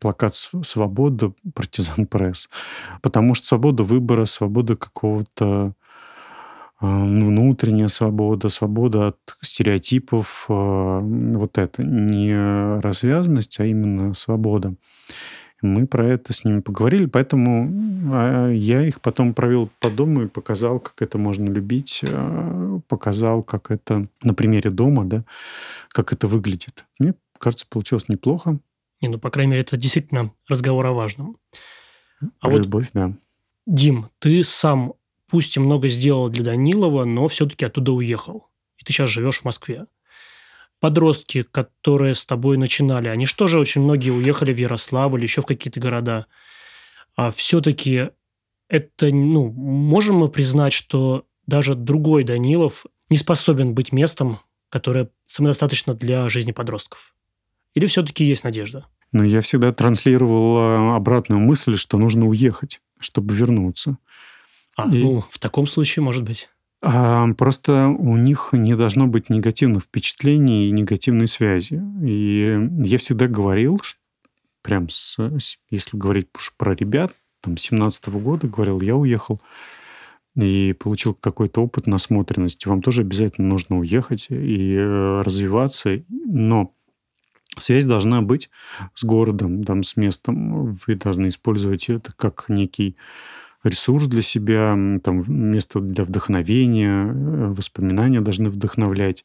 плакат 0.00 0.34
«Свобода», 0.34 1.32
«Партизан 1.54 2.06
пресс». 2.06 2.48
Потому 3.02 3.34
что 3.34 3.46
свобода 3.46 3.82
выбора, 3.82 4.24
свобода 4.24 4.76
какого-то 4.76 5.74
внутренняя 6.80 7.88
свобода, 7.88 8.48
свобода 8.48 9.08
от 9.08 9.18
стереотипов, 9.40 10.46
а, 10.48 11.00
вот 11.00 11.58
это, 11.58 11.82
не 11.82 12.80
развязанность, 12.80 13.60
а 13.60 13.64
именно 13.64 14.14
свобода. 14.14 14.74
Мы 15.62 15.86
про 15.86 16.06
это 16.06 16.32
с 16.34 16.44
ними 16.44 16.60
поговорили, 16.60 17.06
поэтому 17.06 17.70
а, 18.12 18.50
я 18.50 18.86
их 18.86 19.00
потом 19.00 19.34
провел 19.34 19.70
по 19.80 19.90
дому 19.90 20.22
и 20.22 20.28
показал, 20.28 20.80
как 20.80 21.00
это 21.00 21.16
можно 21.16 21.48
любить, 21.48 22.02
показал, 22.88 23.42
как 23.42 23.70
это 23.70 24.06
на 24.22 24.34
примере 24.34 24.70
дома, 24.70 25.04
да, 25.04 25.24
как 25.88 26.12
это 26.12 26.26
выглядит. 26.26 26.84
Мне 26.98 27.14
кажется, 27.38 27.66
получилось 27.68 28.08
неплохо. 28.08 28.58
Не, 29.00 29.08
ну, 29.08 29.18
по 29.18 29.30
крайней 29.30 29.52
мере, 29.52 29.62
это 29.62 29.76
действительно 29.76 30.32
разговор 30.48 30.86
о 30.86 30.92
важном. 30.92 31.36
А 32.40 32.46
Про 32.46 32.50
вот, 32.50 32.58
любовь, 32.64 32.88
да. 32.94 33.12
Дим, 33.66 34.08
ты 34.18 34.42
сам, 34.44 34.94
пусть 35.34 35.56
и 35.56 35.60
много 35.60 35.88
сделал 35.88 36.28
для 36.28 36.44
Данилова, 36.44 37.04
но 37.04 37.26
все-таки 37.26 37.64
оттуда 37.64 37.90
уехал. 37.90 38.46
И 38.78 38.84
ты 38.84 38.92
сейчас 38.92 39.10
живешь 39.10 39.40
в 39.40 39.44
Москве. 39.44 39.86
Подростки, 40.78 41.42
которые 41.42 42.14
с 42.14 42.24
тобой 42.24 42.56
начинали, 42.56 43.08
они 43.08 43.26
что 43.26 43.48
же 43.48 43.58
очень 43.58 43.80
многие 43.80 44.10
уехали 44.10 44.52
в 44.52 44.58
Ярославль, 44.58 45.20
еще 45.20 45.40
в 45.40 45.46
какие-то 45.46 45.80
города. 45.80 46.26
А 47.16 47.32
все-таки 47.32 48.10
это, 48.68 49.06
ну, 49.06 49.50
можем 49.50 50.18
мы 50.18 50.28
признать, 50.28 50.72
что 50.72 51.26
даже 51.48 51.74
другой 51.74 52.22
Данилов 52.22 52.86
не 53.10 53.16
способен 53.16 53.74
быть 53.74 53.90
местом, 53.90 54.38
которое 54.68 55.10
самодостаточно 55.26 55.94
для 55.94 56.28
жизни 56.28 56.52
подростков? 56.52 57.12
Или 57.74 57.86
все-таки 57.86 58.24
есть 58.24 58.44
надежда? 58.44 58.86
Но 59.10 59.24
я 59.24 59.40
всегда 59.40 59.72
транслировал 59.72 60.58
а, 60.58 60.94
обратную 60.94 61.40
мысль, 61.40 61.76
что 61.76 61.98
нужно 61.98 62.28
уехать, 62.28 62.80
чтобы 63.00 63.34
вернуться. 63.34 63.98
А, 64.76 64.88
и... 64.88 65.02
ну, 65.02 65.24
в 65.30 65.38
таком 65.38 65.66
случае, 65.66 66.02
может 66.02 66.24
быть. 66.24 66.48
А, 66.82 67.26
просто 67.34 67.88
у 67.88 68.16
них 68.16 68.50
не 68.52 68.76
должно 68.76 69.06
быть 69.06 69.30
негативных 69.30 69.84
впечатлений 69.84 70.68
и 70.68 70.72
негативной 70.72 71.28
связи. 71.28 71.82
И 72.02 72.58
я 72.84 72.98
всегда 72.98 73.26
говорил, 73.26 73.80
прям 74.62 74.88
с, 74.90 75.18
если 75.70 75.96
говорить 75.96 76.28
про 76.56 76.74
ребят, 76.74 77.12
там, 77.40 77.56
17 77.56 78.08
-го 78.08 78.20
года, 78.20 78.48
говорил, 78.48 78.80
я 78.80 78.96
уехал 78.96 79.40
и 80.36 80.74
получил 80.78 81.14
какой-то 81.14 81.62
опыт 81.62 81.86
насмотренности. 81.86 82.68
Вам 82.68 82.82
тоже 82.82 83.02
обязательно 83.02 83.48
нужно 83.48 83.78
уехать 83.78 84.26
и 84.30 84.74
э, 84.74 85.22
развиваться, 85.22 86.02
но 86.08 86.74
Связь 87.56 87.86
должна 87.86 88.20
быть 88.22 88.50
с 88.94 89.04
городом, 89.04 89.64
там, 89.64 89.84
с 89.84 89.96
местом. 89.96 90.74
Вы 90.86 90.96
должны 90.96 91.28
использовать 91.28 91.88
это 91.88 92.12
как 92.12 92.46
некий 92.48 92.96
ресурс 93.64 94.06
для 94.06 94.22
себя, 94.22 94.76
там, 95.02 95.24
место 95.26 95.80
для 95.80 96.04
вдохновения, 96.04 97.06
э, 97.06 97.46
воспоминания 97.48 98.20
должны 98.20 98.50
вдохновлять. 98.50 99.24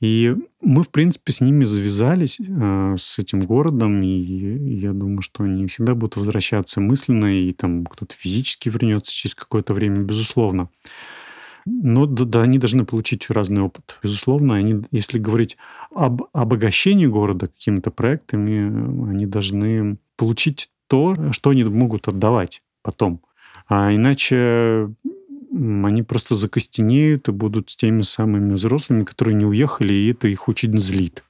И 0.00 0.34
мы, 0.60 0.82
в 0.82 0.90
принципе, 0.90 1.32
с 1.32 1.40
ними 1.40 1.64
завязались, 1.64 2.38
э, 2.40 2.96
с 2.98 3.18
этим 3.18 3.40
городом, 3.40 4.02
и 4.02 4.08
я 4.78 4.92
думаю, 4.92 5.22
что 5.22 5.44
они 5.44 5.66
всегда 5.66 5.94
будут 5.94 6.16
возвращаться 6.16 6.80
мысленно, 6.80 7.26
и 7.26 7.52
там 7.52 7.86
кто-то 7.86 8.14
физически 8.14 8.68
вернется 8.68 9.12
через 9.12 9.34
какое-то 9.34 9.74
время, 9.74 10.00
безусловно. 10.00 10.68
Но 11.66 12.04
да, 12.04 12.24
да, 12.24 12.42
они 12.42 12.58
должны 12.58 12.84
получить 12.84 13.30
разный 13.30 13.62
опыт. 13.62 13.98
Безусловно, 14.02 14.54
они, 14.54 14.84
если 14.90 15.18
говорить 15.18 15.56
об 15.94 16.24
обогащении 16.34 17.06
города 17.06 17.48
какими-то 17.48 17.90
проектами, 17.90 19.10
они 19.10 19.24
должны 19.26 19.96
получить 20.16 20.68
то, 20.88 21.32
что 21.32 21.50
они 21.50 21.64
могут 21.64 22.06
отдавать 22.06 22.62
потом. 22.82 23.22
А 23.68 23.94
иначе 23.94 24.90
они 25.52 26.02
просто 26.02 26.34
закостенеют 26.34 27.28
и 27.28 27.32
будут 27.32 27.70
с 27.70 27.76
теми 27.76 28.02
самыми 28.02 28.54
взрослыми, 28.54 29.04
которые 29.04 29.34
не 29.34 29.44
уехали, 29.44 29.92
и 29.92 30.10
это 30.10 30.28
их 30.28 30.48
очень 30.48 30.76
злит. 30.78 31.22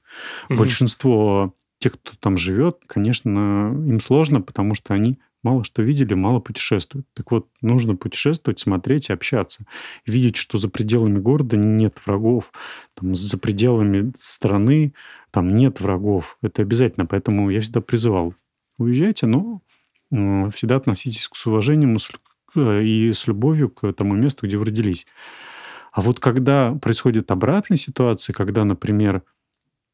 Угу. 0.49 0.57
Большинство 0.57 1.53
тех, 1.79 1.93
кто 1.93 2.13
там 2.19 2.37
живет, 2.37 2.79
конечно, 2.87 3.71
им 3.87 3.99
сложно, 3.99 4.41
потому 4.41 4.75
что 4.75 4.93
они 4.93 5.19
мало 5.43 5.63
что 5.63 5.83
видели, 5.83 6.15
мало 6.15 6.39
путешествуют. 6.39 7.05
Так 7.13 7.31
вот, 7.31 7.47
нужно 7.61 7.95
путешествовать, 7.95 8.57
смотреть 8.57 9.09
и 9.09 9.13
общаться. 9.13 9.65
Видеть, 10.07 10.37
что 10.37 10.57
за 10.57 10.69
пределами 10.69 11.19
города 11.19 11.55
нет 11.55 11.99
врагов, 12.03 12.51
там, 12.95 13.15
за 13.15 13.37
пределами 13.37 14.11
страны 14.19 14.93
там 15.29 15.53
нет 15.53 15.81
врагов. 15.81 16.37
Это 16.41 16.63
обязательно. 16.63 17.05
Поэтому 17.05 17.51
я 17.51 17.61
всегда 17.61 17.81
призывал, 17.81 18.33
уезжайте, 18.79 19.27
но 19.27 19.61
всегда 20.11 20.77
относитесь 20.77 21.29
с 21.31 21.45
уважением 21.45 21.97
и 22.55 23.11
с 23.13 23.27
любовью 23.27 23.69
к 23.69 23.91
тому 23.93 24.15
месту, 24.15 24.45
где 24.45 24.57
вы 24.57 24.65
родились. 24.65 25.05
А 25.91 26.01
вот 26.01 26.19
когда 26.19 26.73
происходит 26.75 27.31
обратная 27.31 27.77
ситуация, 27.77 28.33
когда, 28.33 28.65
например, 28.65 29.23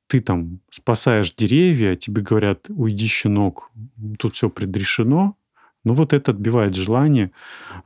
ты 0.08 0.20
там 0.20 0.60
спасаешь 0.70 1.34
деревья, 1.36 1.96
тебе 1.96 2.22
говорят, 2.22 2.66
уйди, 2.70 3.08
щенок, 3.08 3.72
тут 4.20 4.36
все 4.36 4.50
предрешено, 4.50 5.38
ну 5.84 5.94
вот 5.94 6.14
это 6.14 6.32
отбивает 6.32 6.76
желание 6.76 7.32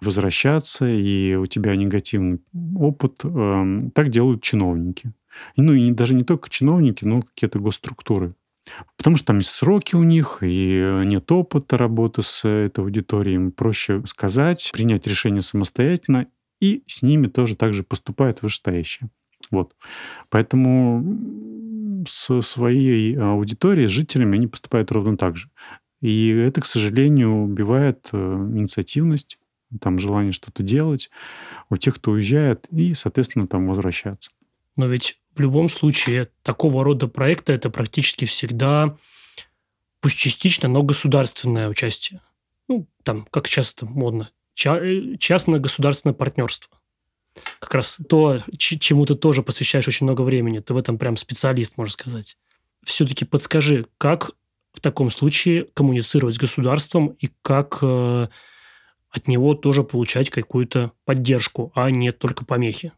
возвращаться, 0.01 0.88
и 0.88 1.35
у 1.35 1.45
тебя 1.45 1.75
негативный 1.75 2.41
опыт. 2.75 3.23
Эм, 3.23 3.91
так 3.91 4.09
делают 4.09 4.43
чиновники. 4.43 5.13
Ну 5.55 5.73
и 5.73 5.91
даже 5.91 6.13
не 6.13 6.23
только 6.23 6.49
чиновники, 6.49 7.05
но 7.05 7.21
какие-то 7.21 7.59
госструктуры. 7.59 8.33
Потому 8.97 9.17
что 9.17 9.28
там 9.28 9.38
есть 9.39 9.51
сроки 9.51 9.95
у 9.95 10.04
них, 10.04 10.39
и 10.41 11.01
нет 11.06 11.32
опыта 11.32 11.78
работы 11.78 12.21
с 12.23 12.47
этой 12.47 12.84
аудиторией. 12.84 13.36
Им 13.36 13.51
проще 13.51 14.01
сказать, 14.06 14.71
принять 14.73 15.08
решение 15.08 15.41
самостоятельно, 15.41 16.28
и 16.60 16.84
с 16.88 17.01
ними 17.01 17.28
тоже 17.28 17.56
так 17.56 17.73
же 17.73 17.84
поступает 17.84 18.41
вышестоящие. 18.41 19.10
Вот. 19.51 19.75
Поэтому 20.30 22.04
со 22.08 22.41
своей 22.41 23.15
аудиторией, 23.17 23.88
с 23.88 23.91
жителями, 23.91 24.38
они 24.38 24.47
поступают 24.47 24.91
ровно 24.91 25.17
так 25.17 25.38
же. 25.38 25.49
И 26.01 26.30
это, 26.30 26.62
к 26.62 26.65
сожалению, 26.65 27.43
убивает 27.43 28.10
э, 28.12 28.17
инициативность, 28.17 29.39
там 29.82 29.99
желание 29.99 30.32
что-то 30.32 30.62
делать 30.63 31.10
у 31.69 31.78
тех, 31.78 31.95
кто 31.95 32.12
уезжает, 32.12 32.67
и, 32.71 32.93
соответственно, 32.93 33.47
там 33.47 33.67
возвращаться. 33.67 34.30
Но 34.75 34.88
ведь 34.88 35.19
в 35.35 35.39
любом 35.39 35.69
случае 35.69 36.29
такого 36.43 36.83
рода 36.83 37.07
проекты 37.07 37.53
это 37.53 37.69
практически 37.69 38.25
всегда 38.25 38.97
пусть 40.01 40.17
частично, 40.17 40.69
но 40.69 40.81
государственное 40.81 41.67
участие. 41.67 42.21
Ну, 42.67 42.88
там, 43.03 43.27
как 43.31 43.47
часто 43.47 43.85
модно, 43.85 44.29
э, 44.63 45.17
частно-государственное 45.17 46.13
партнерство. 46.13 46.77
Как 47.59 47.73
раз 47.73 47.97
то, 48.07 48.41
чему 48.57 49.05
ты 49.05 49.15
тоже 49.15 49.43
посвящаешь 49.43 49.88
очень 49.88 50.05
много 50.05 50.21
времени. 50.21 50.59
Ты 50.59 50.73
в 50.73 50.77
этом 50.77 50.97
прям 50.97 51.17
специалист, 51.17 51.77
можно 51.77 51.91
сказать. 51.91 52.38
Все-таки 52.83 53.25
подскажи, 53.25 53.88
как 53.97 54.31
в 54.73 54.79
таком 54.79 55.09
случае 55.09 55.65
коммуницировать 55.73 56.35
с 56.35 56.39
государством 56.39 57.07
и 57.19 57.29
как 57.41 57.79
э, 57.81 58.27
от 59.09 59.27
него 59.27 59.53
тоже 59.55 59.83
получать 59.83 60.29
какую-то 60.29 60.91
поддержку, 61.05 61.71
а 61.75 61.89
не 61.89 62.11
только 62.11 62.45
помехи? 62.45 62.91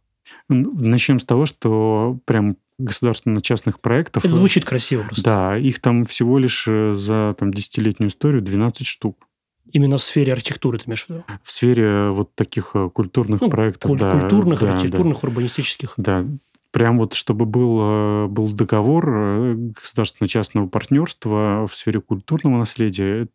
Начнем 0.50 1.20
с 1.20 1.26
того, 1.26 1.46
что 1.46 2.20
прям 2.26 2.58
государственно-частных 2.80 3.80
проектов... 3.80 4.24
Это 4.24 4.34
звучит 4.34 4.66
красиво 4.66 5.04
просто. 5.04 5.24
Да, 5.24 5.58
их 5.58 5.80
там 5.80 6.06
всего 6.06 6.38
лишь 6.38 6.66
э, 6.68 6.94
за 6.94 7.36
там, 7.38 7.54
десятилетнюю 7.54 8.10
историю 8.10 8.42
12 8.42 8.86
штук. 8.86 9.28
Именно 9.72 9.98
в 9.98 10.04
сфере 10.04 10.34
архитектуры, 10.34 10.78
ты 10.78 10.86
имеешь 10.86 11.06
в 11.06 11.10
виду? 11.10 11.24
В 11.44 11.52
сфере 11.52 11.84
э, 11.84 12.10
вот 12.12 12.36
таких 12.36 12.72
э, 12.76 12.90
культурных 12.94 13.42
ну, 13.42 13.50
проектов, 13.50 13.92
куль- 13.92 14.00
да. 14.00 14.20
Культурных, 14.20 14.60
да, 14.60 14.76
архитектурных, 14.76 15.22
да. 15.22 15.28
урбанистических. 15.28 15.94
Да, 15.98 16.26
прям 16.72 17.00
вот 17.00 17.16
чтобы 17.16 17.46
был, 17.46 18.28
был 18.28 18.52
договор 18.52 19.56
государственно-частного 19.56 20.68
партнерства 20.68 21.68
в 21.68 21.76
сфере 21.76 22.00
культурного 22.02 22.60
наследия, 22.60 23.28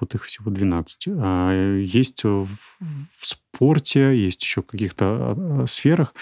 вот 0.00 0.14
их 0.14 0.24
всего 0.24 0.50
12. 0.50 1.08
А 1.16 1.78
есть 1.80 2.24
в, 2.24 2.46
в 2.46 3.26
спорте, 3.26 4.16
есть 4.16 4.42
еще 4.42 4.62
в 4.62 4.66
каких-то 4.66 5.34
а, 5.36 5.64
сферах. 5.66 6.14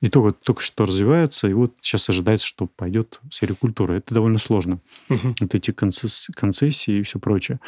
И 0.00 0.08
только, 0.08 0.32
только 0.32 0.62
что 0.62 0.84
развивается, 0.84 1.48
и 1.48 1.52
вот 1.52 1.74
сейчас 1.80 2.08
ожидается, 2.08 2.44
что 2.44 2.66
пойдет 2.66 3.20
в 3.22 3.32
сфере 3.32 3.54
культуры. 3.54 3.98
Это 3.98 4.14
довольно 4.14 4.38
сложно. 4.38 4.80
Угу. 5.08 5.36
Вот 5.38 5.54
эти 5.54 5.70
концесс- 5.70 6.28
концессии 6.34 6.98
и 6.98 7.02
все 7.02 7.20
прочее. 7.20 7.60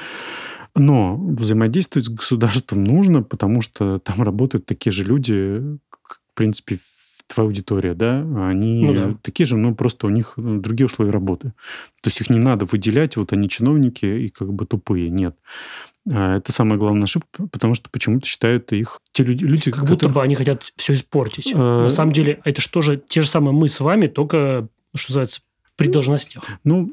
Но 0.75 1.17
взаимодействовать 1.17 2.07
с 2.07 2.11
государством 2.11 2.83
нужно, 2.83 3.23
потому 3.23 3.63
что 3.63 4.01
там 4.01 4.23
работают 4.23 4.67
такие 4.67 4.93
же 4.93 5.05
люди, 5.05 5.79
в 6.03 6.35
принципе, 6.35 6.81
твоя 7.27 7.47
аудитория, 7.47 7.95
да, 7.95 8.21
они 8.49 8.85
ну, 8.85 8.95
да. 8.95 9.19
такие 9.23 9.47
же, 9.47 9.57
но 9.57 9.75
просто 9.75 10.07
у 10.07 10.11
них 10.11 10.35
ну, 10.37 10.61
другие 10.61 10.87
условия 10.87 11.11
работы. 11.11 11.53
То 12.03 12.09
есть 12.09 12.21
их 12.21 12.31
не 12.31 12.39
надо 12.39 12.65
выделять, 12.65 13.17
вот 13.17 13.33
они 13.33 13.49
чиновники 13.49 14.05
и 14.05 14.29
как 14.29 14.53
бы 14.53 14.67
тупые. 14.67 15.11
Нет. 15.11 15.37
А 16.13 16.37
это 16.37 16.53
самая 16.53 16.79
главная 16.79 17.05
ошибка, 17.05 17.47
потому 17.47 17.75
что 17.75 17.89
почему-то 17.91 18.27
считают 18.27 18.73
их 18.73 19.01
те 19.13 19.25
люди... 19.25 19.45
люди 19.45 19.71
как 19.71 19.81
которых... 19.81 19.91
будто 19.91 20.09
бы 20.11 20.23
они 20.23 20.35
хотят 20.35 20.63
все 20.77 20.95
испортить. 20.95 21.53
А... 21.55 21.85
На 21.85 21.91
самом 21.91 22.13
деле 22.13 22.41
это 22.45 22.61
что 22.61 22.83
же 22.83 23.03
те 23.09 23.23
же 23.23 23.29
самые 23.29 23.55
мы 23.55 23.69
с 23.69 23.81
вами, 23.81 24.07
только, 24.07 24.69
что 24.95 25.13
называется, 25.13 25.41
при 25.77 25.89
должностях. 25.89 26.45
Ну, 26.63 26.89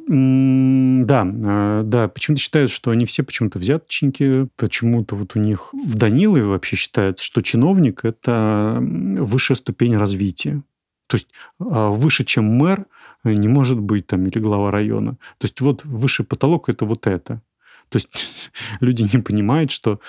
да, 1.06 1.24
а, 1.24 1.84
да. 1.84 2.08
Почему-то 2.08 2.42
считают, 2.42 2.72
что 2.72 2.92
они 2.92 3.06
все 3.06 3.24
почему-то 3.24 3.60
взяточники, 3.60 4.48
почему-то 4.56 5.16
вот 5.16 5.36
у 5.36 5.40
них 5.40 5.74
в 5.74 5.96
Данилове 5.96 6.46
вообще 6.46 6.76
считается, 6.76 7.24
что 7.24 7.42
чиновник– 7.42 8.02
это 8.04 8.80
высшая 8.82 9.56
ступень 9.56 9.98
развития. 9.98 10.64
То 11.08 11.16
есть 11.16 11.28
а, 11.60 11.90
выше, 11.90 12.24
чем 12.26 12.46
мэр, 12.46 12.86
не 13.24 13.48
может 13.48 13.80
быть 13.80 14.08
там 14.08 14.26
или 14.26 14.40
глава 14.40 14.72
района. 14.72 15.12
То 15.38 15.46
есть 15.46 15.62
вот 15.62 15.86
высший 15.86 16.26
потолок– 16.26 16.68
это 16.70 16.86
вот 16.86 17.06
это. 17.06 17.42
То 17.90 17.98
есть 17.98 18.10
люди 18.80 19.08
не 19.14 19.22
понимают, 19.22 19.70
что, 19.70 20.00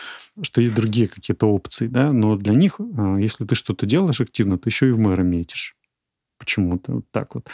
что 0.40 0.62
есть 0.62 0.74
другие 0.74 1.08
какие-то 1.08 1.46
опции, 1.46 1.88
да, 1.88 2.12
но 2.12 2.37
для 2.37 2.54
них, 2.54 2.76
а, 2.80 3.18
если 3.18 3.44
ты 3.44 3.54
что-то 3.54 3.85
делаешь 3.85 4.20
активно, 4.22 4.56
ты 4.56 4.70
еще 4.70 4.88
и 4.88 4.92
в 4.92 4.98
мэра 4.98 5.22
метишь 5.22 5.76
почему-то 6.42 6.92
вот 6.92 7.05
так 7.12 7.35
вот. 7.35 7.48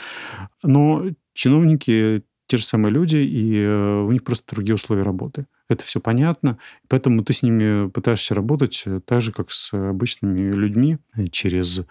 Но 0.63 1.05
чиновники 1.35 2.25
те 2.49 2.57
же 2.57 2.65
самые 2.65 2.93
люди, 2.93 3.19
и 3.19 3.61
э, 3.63 4.01
у 4.01 4.11
них 4.11 4.25
просто 4.25 4.45
другие 4.55 4.75
условия 4.75 5.03
работы. 5.03 5.47
Это 5.69 5.85
все 5.85 6.01
понятно, 6.01 6.59
поэтому 6.89 7.23
ты 7.23 7.35
с 7.35 7.43
ними 7.43 7.91
пытаешься 7.91 8.35
работать 8.35 8.85
э, 8.87 9.01
так 9.05 9.21
же, 9.21 9.33
как 9.33 9.53
с 9.53 9.75
обычными 9.75 10.51
людьми, 10.51 10.97
э, 11.15 11.27
через 11.27 11.83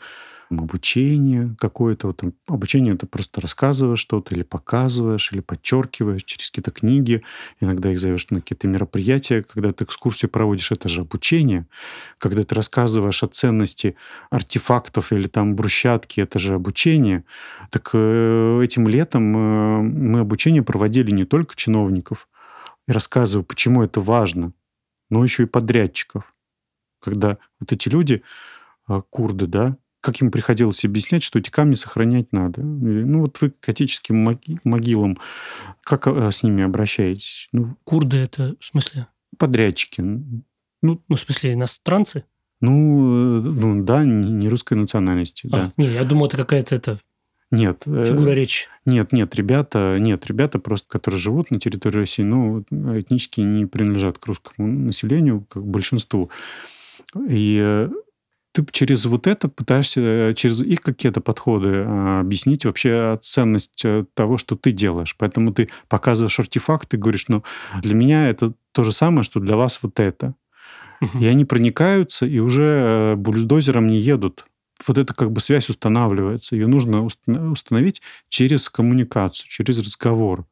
обучение 0.49 1.55
какое-то. 1.60 2.07
Вот, 2.07 2.17
там, 2.17 2.33
обучение 2.47 2.93
это 2.93 3.07
просто 3.07 3.41
рассказываешь 3.41 3.99
что-то 3.99 4.33
или 4.33 4.43
показываешь, 4.43 5.31
или 5.31 5.41
подчеркиваешь 5.41 6.23
через 6.23 6.49
какие-то 6.49 6.71
книги. 6.71 7.23
Иногда 7.60 7.91
их 7.91 7.99
зовешь 7.99 8.29
на 8.29 8.41
какие-то 8.41 8.67
мероприятия. 8.67 9.43
Когда 9.43 9.73
ты 9.73 9.83
экскурсию 9.83 10.31
проводишь, 10.31 10.71
это 10.71 10.88
же 10.89 11.01
обучение. 11.01 11.65
Когда 12.17 12.43
ты 12.43 12.55
рассказываешь 12.55 13.23
о 13.23 13.27
ценности 13.27 13.95
артефактов 14.29 15.12
или 15.12 15.27
там 15.27 15.55
брусчатки, 15.55 16.21
это 16.21 16.39
же 16.39 16.55
обучение. 16.55 17.23
Так 17.69 17.91
э, 17.93 18.62
этим 18.63 18.88
летом 18.88 19.36
э, 19.36 19.81
мы 19.81 20.19
обучение 20.19 20.63
проводили 20.63 21.12
не 21.12 21.25
только 21.25 21.55
чиновников, 21.55 22.27
и 22.88 22.91
рассказываю, 22.91 23.43
почему 23.43 23.83
это 23.83 23.99
важно, 23.99 24.53
но 25.10 25.23
еще 25.23 25.43
и 25.43 25.47
подрядчиков. 25.47 26.33
Когда 27.01 27.38
вот 27.60 27.71
эти 27.71 27.89
люди, 27.89 28.23
э, 28.88 29.01
курды, 29.10 29.47
да, 29.47 29.77
как 30.08 30.22
им 30.22 30.32
приходилось 30.32 30.86
объяснять, 30.86 31.22
что 31.22 31.38
эти 31.38 31.50
камни 31.50 31.76
сохранять 31.76 32.32
надо. 32.32 32.62
Ну, 32.62 33.20
вот 33.20 33.41
вы 33.41 33.50
к 33.50 33.67
отеческим 33.67 34.38
могилам, 34.63 35.17
как 35.84 36.08
э, 36.08 36.32
с 36.32 36.43
ними 36.43 36.63
обращаетесь? 36.63 37.50
Ну, 37.52 37.76
Курды 37.84 38.15
это 38.15 38.56
в 38.58 38.63
смысле? 38.63 39.08
Подрядчики. 39.38 40.00
Ну, 40.00 40.46
ну 40.82 41.02
в 41.10 41.20
смысле 41.20 41.56
иностранцы? 41.56 42.24
Ну, 42.62 43.39
э, 43.39 43.41
ну 43.41 43.84
да, 43.84 44.06
не 44.06 44.48
русской 44.48 44.76
национальности. 44.76 45.50
А, 45.52 45.58
да. 45.58 45.74
Не, 45.76 45.88
я 45.88 46.06
думал, 46.06 46.28
это 46.28 46.38
какая-то 46.38 46.76
это 46.76 47.02
нет. 47.52 47.84
Э, 47.86 48.06
Фигура 48.08 48.32
речи. 48.32 48.67
Нет, 48.86 49.12
нет, 49.12 49.36
ребята, 49.36 49.98
нет, 50.00 50.26
ребята 50.28 50.58
просто, 50.60 50.88
которые 50.88 51.20
живут 51.20 51.52
на 51.52 51.60
территории 51.60 51.98
России, 51.98 52.24
ну, 52.24 52.62
этнически 52.72 53.41
не 53.41 53.65
принадлежат 53.65 54.20
к 54.20 54.26
русскому 54.26 54.70
населению, 54.70 55.46
как 55.50 55.67
большинству. 55.67 56.32
И 57.28 57.89
ты 58.53 58.65
через 58.71 59.05
вот 59.05 59.27
это 59.27 59.47
пытаешься, 59.47 60.01
э, 60.01 60.33
через 60.33 60.62
их 60.62 60.81
какие-то 60.81 61.21
подходы 61.21 61.83
а, 61.86 62.21
объяснить 62.21 62.65
вообще 62.65 63.19
ценность 63.21 63.83
э, 63.86 64.05
того, 64.13 64.38
что 64.38 64.55
ты 64.55 64.71
делаешь. 64.71 65.15
Поэтому 65.17 65.53
ты 65.53 65.69
показываешь 65.88 66.39
артефакты, 66.39 66.97
говоришь, 66.97 67.25
ну, 67.27 67.43
для 67.81 67.93
меня 67.93 68.29
это 68.29 68.53
то 68.71 68.83
же 68.83 68.91
самое, 68.91 69.23
что 69.23 69.39
для 69.39 69.55
вас 69.55 69.79
вот 69.81 69.99
это. 69.99 70.33
Угу. 71.01 71.19
И 71.19 71.25
они 71.25 71.45
проникаются, 71.45 72.25
и 72.25 72.39
уже 72.39 72.63
э, 72.63 73.15
бульдозером 73.15 73.88
не 73.88 73.99
едут. 73.99 74.45
Вот 74.88 74.97
эта 74.97 75.13
как 75.13 75.31
бы 75.31 75.39
связь 75.39 75.69
устанавливается. 75.69 76.55
Ее 76.55 76.67
нужно 76.67 77.03
установить 77.05 78.01
через 78.29 78.69
коммуникацию, 78.69 79.47
через 79.49 79.79
разговор. 79.79 80.45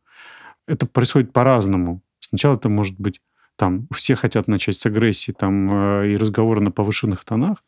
Это 0.68 0.86
происходит 0.88 1.32
по-разному. 1.32 2.02
Сначала 2.20 2.56
это 2.56 2.70
может 2.70 3.00
быть 3.00 3.22
там 3.56 3.88
все 3.94 4.16
хотят 4.16 4.48
начать 4.48 4.80
с 4.80 4.86
агрессии 4.86 5.32
там, 5.32 6.02
э, 6.02 6.14
и 6.14 6.18
разговора 6.18 6.60
на 6.60 6.72
повышенных 6.72 7.24
тонах, 7.24 7.64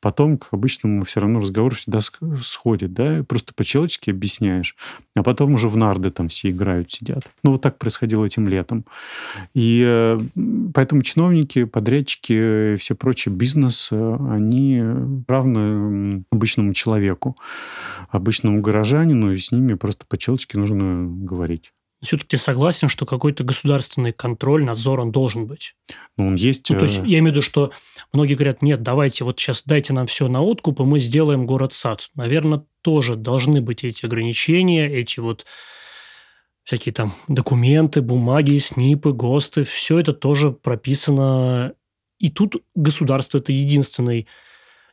потом, 0.00 0.38
к 0.38 0.48
обычному, 0.52 1.04
все 1.04 1.20
равно 1.20 1.40
разговор 1.40 1.74
всегда 1.74 2.00
сходит, 2.42 2.92
да, 2.92 3.22
просто 3.22 3.54
по-человечески 3.54 4.10
объясняешь, 4.10 4.76
а 5.14 5.22
потом 5.22 5.54
уже 5.54 5.68
в 5.68 5.76
нарды 5.76 6.10
там 6.10 6.28
все 6.28 6.50
играют, 6.50 6.90
сидят. 6.90 7.30
Ну, 7.42 7.52
вот 7.52 7.62
так 7.62 7.78
происходило 7.78 8.24
этим 8.24 8.48
летом. 8.48 8.84
И 9.54 9.84
э, 9.86 10.18
поэтому 10.74 11.02
чиновники, 11.02 11.64
подрядчики, 11.64 12.76
все 12.76 12.94
прочие 12.94 13.34
бизнес, 13.34 13.88
э, 13.92 14.16
они 14.30 14.82
равны 15.28 16.24
обычному 16.32 16.74
человеку, 16.74 17.36
обычному 18.08 18.60
горожанину, 18.62 19.32
и 19.32 19.38
с 19.38 19.52
ними 19.52 19.74
просто 19.74 20.06
по-человечески 20.06 20.56
нужно 20.56 21.06
говорить 21.06 21.72
все-таки 22.02 22.36
согласен, 22.36 22.88
что 22.88 23.04
какой-то 23.04 23.44
государственный 23.44 24.12
контроль, 24.12 24.64
надзор, 24.64 25.00
он 25.00 25.12
должен 25.12 25.46
быть. 25.46 25.74
Ну, 26.16 26.28
он 26.28 26.34
есть. 26.34 26.70
Ну, 26.70 26.78
то 26.78 26.84
есть, 26.84 26.98
э, 26.98 27.06
я 27.06 27.18
имею 27.18 27.32
в 27.32 27.36
виду, 27.36 27.42
что 27.42 27.72
многие 28.12 28.34
говорят, 28.34 28.62
нет, 28.62 28.82
давайте 28.82 29.24
вот 29.24 29.38
сейчас 29.38 29.64
дайте 29.66 29.92
нам 29.92 30.06
все 30.06 30.28
на 30.28 30.42
откуп, 30.42 30.80
и 30.80 30.84
мы 30.84 30.98
сделаем 30.98 31.46
город-сад. 31.46 32.08
Наверное, 32.14 32.64
тоже 32.82 33.16
должны 33.16 33.60
быть 33.60 33.84
эти 33.84 34.06
ограничения, 34.06 34.86
эти 34.86 35.20
вот 35.20 35.44
всякие 36.64 36.94
там 36.94 37.14
документы, 37.28 38.00
бумаги, 38.00 38.56
СНИПы, 38.56 39.12
ГОСТы, 39.12 39.64
все 39.64 39.98
это 39.98 40.14
тоже 40.14 40.52
прописано. 40.52 41.74
И 42.18 42.30
тут 42.30 42.56
государство– 42.74 43.38
это 43.38 43.52
единственный, 43.52 44.26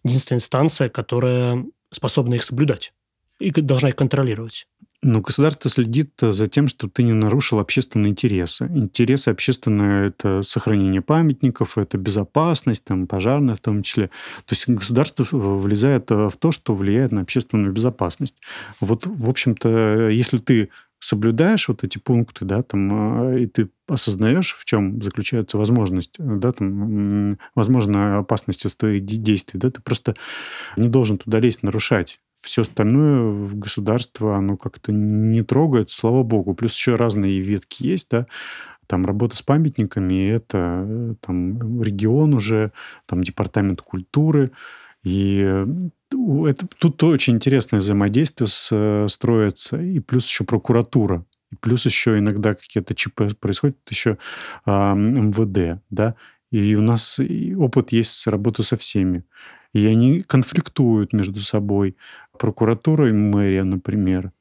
единственная 0.03 0.39
инстанция, 0.39 0.89
которая 0.89 1.66
способна 1.91 2.34
их 2.36 2.43
соблюдать 2.43 2.93
и 3.39 3.51
должна 3.51 3.89
их 3.89 3.95
контролировать. 3.95 4.68
Ну, 5.04 5.22
государство 5.22 5.70
следит 5.70 6.14
за 6.20 6.48
тем, 6.48 6.68
чтобы 6.68 6.91
ты 6.91 7.04
не 7.04 7.14
нарушил 7.14 7.60
общественные 7.60 8.12
интересы. 8.12 8.66
Интересы 8.74 9.30
общественные– 9.30 10.08
это 10.10 10.41
сохранение 10.41 11.02
памятников, 11.02 11.78
это 11.78 12.00
безопасность, 12.00 12.84
там, 12.84 13.06
пожарная 13.06 13.56
в 13.56 13.60
том 13.60 13.84
числе. 13.84 14.08
То 14.45 14.56
есть 14.56 14.68
государство 14.68 15.24
влезает 15.32 16.10
в 16.10 16.34
то, 16.39 16.52
что 16.52 16.74
влияет 16.74 17.12
на 17.12 17.22
общественную 17.22 17.74
безопасность. 17.74 18.36
Вот, 18.80 19.06
в 19.06 19.30
общем-то, 19.30 20.10
если 20.10 20.39
ты 20.39 20.70
соблюдаешь 21.00 21.68
вот 21.68 21.84
эти 21.84 22.00
пункты, 22.00 22.43
да, 22.43 22.64
там, 22.64 23.38
и 23.38 23.45
ты 23.45 23.70
осознаешь, 23.88 24.56
в 24.56 24.66
чем 24.66 25.00
заключается 25.04 25.60
возможность, 25.60 26.16
да, 26.18 26.52
там, 26.52 27.38
возможная 27.54 28.18
опасность 28.18 28.66
от 28.66 28.76
твоих 28.76 29.06
действий, 29.06 29.60
да, 29.60 29.70
ты 29.70 29.80
просто 29.80 30.16
не 30.76 30.89
должен 30.89 31.20
туда 31.20 31.39
лезть, 31.39 31.62
нарушать 31.62 32.20
все 32.48 32.62
остальное 32.62 33.50
государство, 33.50 34.38
оно 34.38 34.56
как-то 34.58 34.91
не 34.91 35.43
трогает, 35.43 35.89
слава 35.89 36.24
богу. 36.24 36.56
Плюс 36.56 36.76
еще 36.76 36.95
разные 36.95 37.39
ветки 37.39 37.84
есть, 37.84 38.10
да, 38.10 38.26
там 38.88 39.06
работа 39.06 39.36
с 39.36 39.41
памятниками, 39.41 40.30
это 40.30 40.86
э, 40.88 41.16
там 41.20 41.82
регион 41.84 42.34
уже, 42.34 42.72
там 43.06 43.22
департамент 43.22 43.82
культуры, 43.82 44.52
и 45.04 45.66
это, 46.45 46.68
тут 46.80 47.04
очень 47.04 47.36
интересное 47.36 47.82
взаимодействие 47.82 48.48
с, 48.48 48.70
э, 48.72 49.08
строится, 49.10 49.82
и 49.82 50.00
плюс 50.00 50.26
еще 50.26 50.45
прокуратура, 50.45 51.26
и 51.52 51.56
плюс 51.56 51.86
еще 51.86 52.18
иногда 52.18 52.56
какие-то 52.56 52.95
ЧП 52.95 53.24
происходят, 53.39 53.78
еще 53.89 54.18
а, 54.66 54.95
МВД, 54.95 55.82
да, 55.89 56.16
и 56.52 56.76
у 56.76 56.82
нас 56.82 57.20
опыт 57.58 57.91
есть 57.91 58.12
с 58.12 58.28
работы 58.28 58.64
со 58.64 58.78
всеми. 58.78 59.24
И 59.74 59.86
они 59.86 60.22
конфликтуют 60.22 61.14
между 61.14 61.39
собой. 61.41 61.98
Прокуратура 62.39 63.10
и 63.10 63.14
мэрия, 63.14 63.64
например. 63.64 64.32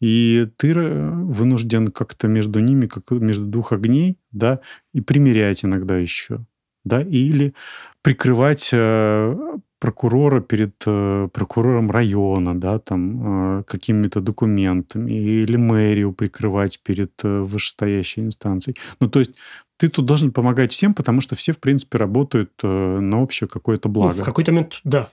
И 0.00 0.48
ты 0.56 0.74
вынужден 0.74 1.88
как-то 1.88 2.28
между 2.28 2.60
ними, 2.60 2.86
как 2.86 3.10
между 3.10 3.46
двух 3.46 3.72
огней, 3.72 4.18
да, 4.32 4.60
и 4.92 5.00
примерять 5.00 5.64
иногда 5.64 5.96
еще, 5.96 6.44
да, 6.84 7.00
или 7.00 7.54
прикрывать 8.02 8.70
э, 8.72 9.58
прокурора 9.84 10.40
перед 10.40 10.72
э, 10.86 11.28
прокурором 11.30 11.90
района, 11.90 12.58
да, 12.58 12.78
там, 12.78 13.58
э, 13.58 13.62
какими-то 13.64 14.20
документами, 14.20 15.10
или 15.12 15.56
мэрию 15.56 16.12
прикрывать 16.12 16.80
перед 16.82 17.12
э, 17.22 17.40
вышестоящей 17.40 18.22
инстанцией. 18.22 18.76
Ну, 19.00 19.08
то 19.08 19.18
есть 19.18 19.32
ты 19.76 19.90
тут 19.90 20.06
должен 20.06 20.32
помогать 20.32 20.72
всем, 20.72 20.94
потому 20.94 21.20
что 21.20 21.34
все, 21.34 21.52
в 21.52 21.58
принципе, 21.58 21.98
работают 21.98 22.52
э, 22.62 23.00
на 23.00 23.22
общее 23.22 23.46
какое-то 23.46 23.90
благо. 23.90 24.14
Ну, 24.16 24.22
в 24.22 24.24
какой-то 24.24 24.52
момент, 24.52 24.80
да, 24.84 25.10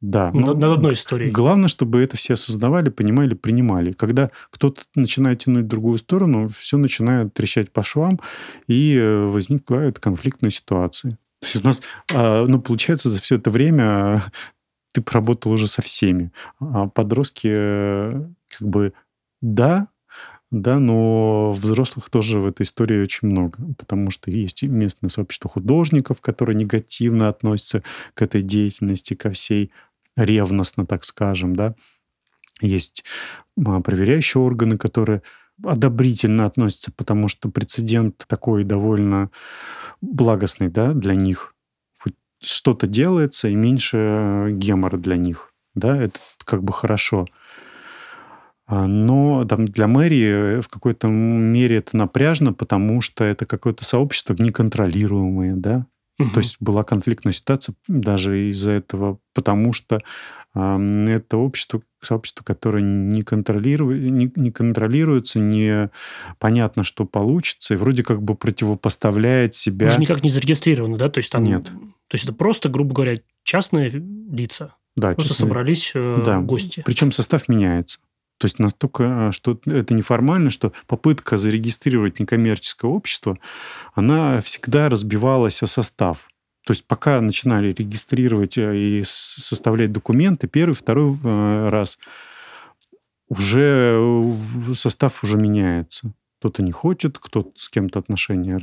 да. 0.00 0.30
Ну, 0.32 0.54
над 0.54 0.64
одной 0.64 0.94
историей. 0.94 1.30
Главное, 1.30 1.68
чтобы 1.68 2.00
это 2.00 2.16
все 2.16 2.34
осознавали, 2.34 2.88
понимали, 2.88 3.34
принимали. 3.34 3.92
Когда 3.92 4.30
кто-то 4.50 4.82
начинает 4.94 5.40
тянуть 5.40 5.64
в 5.64 5.68
другую 5.68 5.98
сторону, 5.98 6.48
все 6.48 6.78
начинает 6.78 7.34
трещать 7.34 7.72
по 7.72 7.82
швам, 7.82 8.20
и 8.68 8.96
э, 8.96 9.26
возникают 9.26 9.98
конфликтные 9.98 10.50
ситуации. 10.50 11.18
То 11.40 11.46
есть 11.46 11.56
у 11.56 11.60
нас, 11.60 11.82
а, 12.14 12.44
ну, 12.46 12.60
получается, 12.60 13.10
за 13.10 13.20
все 13.20 13.36
это 13.36 13.50
время 13.50 14.22
ты 14.92 15.02
поработал 15.02 15.52
уже 15.52 15.66
со 15.66 15.82
всеми. 15.82 16.32
А 16.60 16.88
подростки, 16.88 17.48
э, 17.50 18.28
как 18.48 18.68
бы, 18.68 18.92
да, 19.40 19.88
да, 20.50 20.78
но 20.78 21.52
взрослых 21.52 22.08
тоже 22.08 22.40
в 22.40 22.46
этой 22.46 22.62
истории 22.62 23.02
очень 23.02 23.28
много, 23.28 23.58
потому 23.76 24.10
что 24.10 24.30
есть 24.30 24.62
местное 24.62 25.10
сообщество 25.10 25.50
художников, 25.50 26.22
которые 26.22 26.56
негативно 26.56 27.28
относятся 27.28 27.82
к 28.14 28.22
этой 28.22 28.42
деятельности, 28.42 29.14
ко 29.14 29.30
всей 29.30 29.70
ревностно, 30.16 30.86
так 30.86 31.04
скажем, 31.04 31.54
да. 31.54 31.74
Есть 32.60 33.04
а, 33.64 33.80
проверяющие 33.80 34.42
органы, 34.42 34.78
которые 34.78 35.22
одобрительно 35.64 36.46
относятся, 36.46 36.92
потому 36.92 37.28
что 37.28 37.48
прецедент 37.48 38.24
такой 38.26 38.64
довольно 38.64 39.30
благостный 40.00 40.68
да, 40.68 40.92
для 40.92 41.14
них. 41.14 41.54
Что-то 42.40 42.86
делается, 42.86 43.48
и 43.48 43.54
меньше 43.54 44.48
гемора 44.52 44.96
для 44.96 45.16
них. 45.16 45.52
Да, 45.74 45.96
это 45.96 46.20
как 46.44 46.62
бы 46.62 46.72
хорошо. 46.72 47.26
А, 48.66 48.86
но 48.86 49.44
там, 49.44 49.66
для 49.66 49.88
мэрии 49.88 50.60
в 50.60 50.68
какой-то 50.68 51.08
мере 51.08 51.78
это 51.78 51.96
напряжно, 51.96 52.52
потому 52.52 53.00
что 53.00 53.24
это 53.24 53.46
какое-то 53.46 53.84
сообщество 53.84 54.36
неконтролируемое, 54.38 55.54
да, 55.56 55.86
Угу. 56.18 56.30
То 56.30 56.38
есть 56.38 56.56
была 56.60 56.82
конфликтная 56.84 57.32
ситуация 57.32 57.74
даже 57.86 58.50
из-за 58.50 58.72
этого, 58.72 59.18
потому 59.34 59.72
что 59.72 59.96
э, 59.96 60.00
это 60.54 61.36
общество, 61.36 61.82
сообщество, 62.00 62.44
которое 62.44 62.82
не, 62.82 63.22
контролирует, 63.22 64.02
не, 64.02 64.30
не 64.34 64.50
контролируется, 64.50 65.40
не 65.40 65.90
понятно, 66.38 66.84
что 66.84 67.04
получится, 67.04 67.74
и 67.74 67.76
вроде 67.76 68.02
как 68.02 68.22
бы 68.22 68.34
противопоставляет 68.34 69.54
себя... 69.54 69.88
Уже 69.90 70.00
никак 70.00 70.22
не 70.22 70.30
зарегистрировано, 70.30 70.96
да? 70.96 71.08
То 71.08 71.18
есть 71.18 71.30
там... 71.30 71.44
Нет. 71.44 71.64
То 71.64 72.14
есть 72.14 72.24
это 72.24 72.32
просто, 72.32 72.68
грубо 72.68 72.94
говоря, 72.94 73.20
частные 73.42 73.90
лица. 73.90 74.74
Да, 74.96 75.14
просто 75.14 75.30
частные... 75.30 75.48
собрались 75.48 75.92
э, 75.94 76.22
да. 76.24 76.40
гости. 76.40 76.82
Причем 76.84 77.12
состав 77.12 77.48
меняется. 77.48 78.00
То 78.38 78.46
есть 78.46 78.58
настолько, 78.58 79.30
что 79.32 79.60
это 79.66 79.94
неформально, 79.94 80.50
что 80.50 80.72
попытка 80.86 81.36
зарегистрировать 81.36 82.20
некоммерческое 82.20 82.90
общество, 82.90 83.38
она 83.94 84.40
всегда 84.40 84.88
разбивалась 84.88 85.62
о 85.62 85.66
состав. 85.66 86.28
То 86.68 86.72
есть 86.72 86.86
пока 86.86 87.22
начинали 87.22 87.72
регистрировать 87.72 88.58
э, 88.58 88.76
и 88.76 89.02
составлять 89.02 89.90
документы, 89.90 90.48
первый, 90.48 90.74
второй 90.74 91.16
э, 91.24 91.68
раз, 91.70 91.98
уже 93.30 93.96
э, 93.98 94.74
состав 94.74 95.24
уже 95.24 95.38
меняется. 95.38 96.12
Кто-то 96.38 96.62
не 96.62 96.70
хочет, 96.70 97.18
кто-то 97.18 97.52
с 97.54 97.70
кем-то 97.70 98.00
отношения 98.00 98.58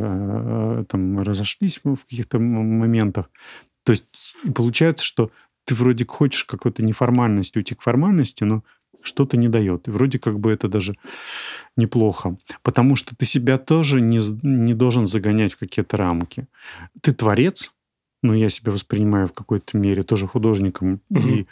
там 0.85 1.19
разошлись 1.23 1.79
в 1.83 1.95
каких-то 1.95 2.37
моментах. 2.37 3.31
То 3.83 3.93
есть 3.93 4.35
получается, 4.53 5.03
что 5.03 5.31
ты 5.63 5.73
вроде 5.73 6.05
хочешь 6.05 6.45
какой-то 6.45 6.83
неформальности 6.83 7.57
уйти 7.57 7.73
к 7.73 7.81
формальности, 7.81 8.43
но 8.43 8.63
что-то 9.01 9.35
не 9.35 9.47
дает. 9.47 9.87
И 9.87 9.91
вроде 9.91 10.19
как 10.19 10.39
бы 10.39 10.51
это 10.51 10.67
даже 10.67 10.95
неплохо. 11.75 12.37
Потому 12.61 12.97
что 12.97 13.15
ты 13.15 13.25
себя 13.25 13.57
тоже 13.57 13.99
не, 13.99 14.19
не 14.43 14.75
должен 14.75 15.07
загонять 15.07 15.53
в 15.53 15.57
какие-то 15.57 15.97
рамки. 15.97 16.45
Ты 17.01 17.11
творец, 17.11 17.71
ну, 18.27 18.33
я 18.33 18.49
себя 18.49 18.71
воспринимаю 18.71 19.27
в 19.27 19.33
какой-то 19.33 19.77
мере 19.77 20.03
тоже 20.03 20.27
художником, 20.27 21.01
угу. 21.09 21.19
и 21.19 21.47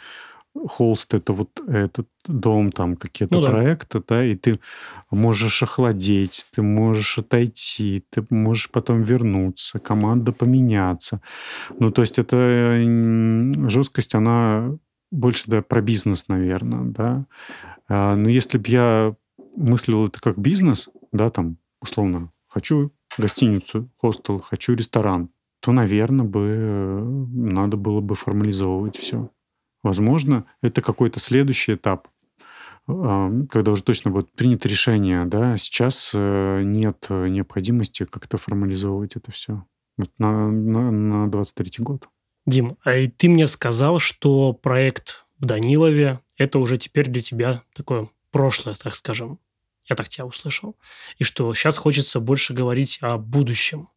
холст 0.68 1.14
это 1.14 1.32
вот 1.32 1.60
этот 1.66 2.08
дом, 2.26 2.70
там 2.70 2.96
какие-то 2.96 3.40
ну, 3.40 3.46
проекты, 3.46 3.98
да. 3.98 4.04
да, 4.08 4.24
и 4.24 4.36
ты 4.36 4.60
можешь 5.10 5.62
охладеть, 5.62 6.46
ты 6.54 6.62
можешь 6.62 7.18
отойти, 7.18 8.04
ты 8.10 8.24
можешь 8.30 8.70
потом 8.70 9.02
вернуться, 9.02 9.78
команда 9.78 10.32
поменяться. 10.32 11.20
Ну, 11.78 11.90
то 11.90 12.02
есть 12.02 12.18
это 12.18 12.78
жесткость, 13.68 14.14
она 14.14 14.78
больше 15.10 15.44
да, 15.46 15.62
про 15.62 15.80
бизнес, 15.80 16.28
наверное, 16.28 16.84
да. 16.84 17.26
А, 17.88 18.14
но 18.16 18.28
если 18.28 18.58
бы 18.58 18.68
я 18.68 19.14
мыслил 19.56 20.06
это 20.06 20.20
как 20.20 20.38
бизнес, 20.38 20.88
да, 21.12 21.30
там, 21.30 21.58
условно, 21.80 22.32
хочу 22.48 22.92
гостиницу, 23.18 23.90
хостел, 23.96 24.40
хочу 24.40 24.74
ресторан, 24.74 25.30
то, 25.64 25.72
наверное, 25.72 26.26
бы 26.26 26.40
э, 26.40 27.00
надо 27.00 27.78
было 27.78 28.02
бы 28.02 28.14
формализовывать 28.14 28.98
все. 28.98 29.30
Возможно, 29.82 30.44
это 30.60 30.82
какой-то 30.82 31.20
следующий 31.20 31.74
этап, 31.74 32.08
когда 32.86 33.70
уже 33.70 33.82
точно 33.82 34.10
будет 34.10 34.30
принято 34.32 34.68
решение, 34.68 35.24
да, 35.24 35.56
сейчас 35.56 36.12
э, 36.14 36.60
нет 36.64 37.06
необходимости 37.08 38.04
как-то 38.04 38.36
формализовывать 38.36 39.16
это 39.16 39.32
все. 39.32 39.64
Вот 39.96 40.10
на, 40.18 40.50
на, 40.50 40.90
на 40.90 41.30
23 41.30 41.82
год. 41.82 42.10
Дим, 42.44 42.76
а 42.84 42.96
и 42.96 43.06
ты 43.06 43.30
мне 43.30 43.46
сказал, 43.46 44.00
что 44.00 44.52
проект 44.52 45.24
в 45.38 45.46
Данилове– 45.46 46.20
это 46.36 46.58
уже 46.58 46.76
теперь 46.76 47.08
для 47.08 47.22
тебя 47.22 47.62
такое 47.74 48.10
прошлое, 48.30 48.74
так 48.74 48.94
скажем. 48.94 49.38
Я 49.88 49.96
так 49.96 50.10
тебя 50.10 50.26
услышал. 50.26 50.76
И 51.16 51.24
что 51.24 51.54
сейчас 51.54 51.78
хочется 51.78 52.20
больше 52.20 52.52
говорить 52.52 52.98
о 53.00 53.16
будущем. 53.16 53.88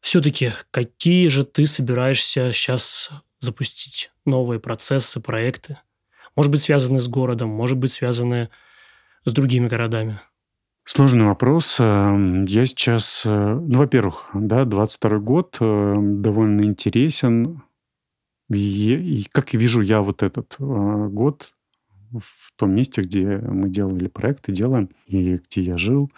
Все-таки 0.00 0.52
какие 0.70 1.28
же 1.28 1.44
ты 1.44 1.66
собираешься 1.66 2.52
сейчас 2.52 3.10
запустить 3.40 4.10
новые 4.24 4.60
процессы, 4.60 5.20
проекты? 5.20 5.78
Может 6.36 6.52
быть, 6.52 6.62
связанные 6.62 7.00
с 7.00 7.08
городом, 7.08 7.48
может 7.50 7.78
быть, 7.78 7.92
связанные 7.92 8.50
с 9.24 9.32
другими 9.32 9.68
городами? 9.68 10.20
Сложный 10.84 11.26
вопрос. 11.26 11.76
Эм, 11.80 12.46
я 12.46 12.64
сейчас, 12.64 13.22
э, 13.26 13.28
ну, 13.28 13.78
во-первых, 13.80 14.30
да, 14.32 14.64
22 14.64 15.18
год 15.18 15.58
э, 15.60 15.96
довольно 15.98 16.62
интересен. 16.62 17.62
И 18.48 19.26
как 19.30 19.52
вижу 19.52 19.82
я 19.82 20.00
вот 20.00 20.22
этот 20.22 20.56
э, 20.58 21.08
год 21.10 21.52
в 22.12 22.52
том 22.56 22.74
месте, 22.74 23.02
где 23.02 23.26
мы 23.26 23.68
делали 23.68 24.08
проекты, 24.08 24.52
делаем, 24.52 24.88
и 25.06 25.34
где 25.36 25.60
я 25.60 25.76
жил. 25.76 26.10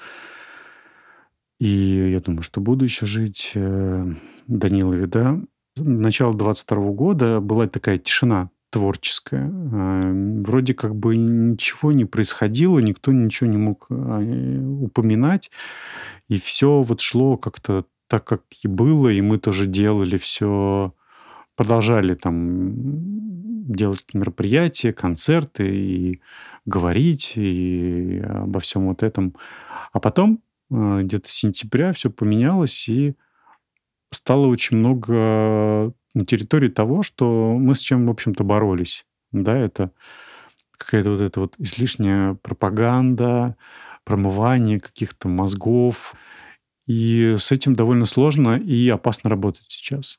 И 1.60 2.10
я 2.12 2.18
думаю, 2.18 2.42
что 2.42 2.60
буду 2.60 2.84
еще 2.84 3.06
жить 3.06 3.52
в 3.54 4.16
Данилове, 4.48 5.06
да. 5.06 5.38
Начало 5.76 6.34
22 6.34 6.90
года 6.92 7.40
была 7.40 7.68
такая 7.68 7.98
тишина 7.98 8.50
творческое. 8.70 9.50
А, 9.52 10.12
вроде 10.42 10.74
как 10.74 10.94
бы 10.96 11.16
ничего 11.16 11.92
не 11.92 12.04
происходило, 12.04 12.78
никто 12.78 13.12
ничего 13.12 13.50
не 13.50 13.56
мог 13.56 13.86
а, 13.90 14.20
упоминать. 14.80 15.50
И 16.28 16.40
все 16.40 16.82
вот 16.82 17.00
шло 17.00 17.36
как-то 17.36 17.84
так, 18.08 18.24
как 18.24 18.42
и 18.62 18.68
было, 18.68 19.08
и 19.08 19.20
мы 19.20 19.38
тоже 19.38 19.66
делали 19.66 20.16
все, 20.16 20.94
продолжали 21.56 22.14
там 22.14 22.72
делать 23.72 24.04
мероприятия, 24.14 24.92
концерты 24.92 25.68
и 25.68 26.20
говорить 26.64 27.34
и 27.36 28.20
обо 28.24 28.60
всем 28.60 28.88
вот 28.88 29.02
этом. 29.02 29.36
А 29.92 30.00
потом 30.00 30.40
где-то 30.70 31.28
с 31.28 31.32
сентября 31.32 31.92
все 31.92 32.10
поменялось, 32.10 32.88
и 32.88 33.14
стало 34.12 34.46
очень 34.46 34.76
много 34.76 35.92
на 36.14 36.26
территории 36.26 36.68
того, 36.68 37.02
что 37.02 37.56
мы 37.58 37.74
с 37.74 37.80
чем, 37.80 38.06
в 38.06 38.10
общем-то, 38.10 38.44
боролись. 38.44 39.04
Да, 39.32 39.56
это 39.56 39.92
какая-то 40.76 41.10
вот 41.10 41.20
эта 41.20 41.40
вот 41.40 41.54
излишняя 41.58 42.34
пропаганда, 42.34 43.56
промывание 44.04 44.80
каких-то 44.80 45.28
мозгов. 45.28 46.14
И 46.86 47.36
с 47.38 47.52
этим 47.52 47.74
довольно 47.74 48.06
сложно 48.06 48.56
и 48.56 48.88
опасно 48.88 49.30
работать 49.30 49.66
сейчас. 49.68 50.18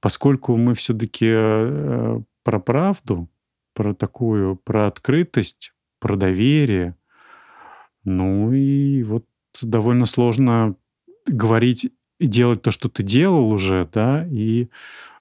Поскольку 0.00 0.56
мы 0.56 0.74
все-таки 0.74 1.26
э, 1.28 2.20
про 2.44 2.60
правду, 2.60 3.28
про 3.72 3.94
такую, 3.94 4.56
про 4.56 4.86
открытость, 4.86 5.72
про 5.98 6.16
доверие, 6.16 6.96
ну 8.04 8.52
и 8.52 9.02
вот 9.02 9.24
довольно 9.62 10.06
сложно 10.06 10.76
говорить 11.26 11.90
и 12.18 12.26
делать 12.26 12.62
то, 12.62 12.70
что 12.70 12.88
ты 12.88 13.02
делал 13.02 13.50
уже, 13.50 13.88
да, 13.92 14.26
и 14.30 14.68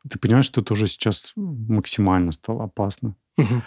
ты 0.10 0.20
понимаешь, 0.20 0.46
что 0.46 0.62
это 0.62 0.74
уже 0.74 0.88
сейчас 0.88 1.34
максимально 1.36 2.32
стало 2.32 2.66
опасно. 2.66 3.16
Мгм. 3.38 3.64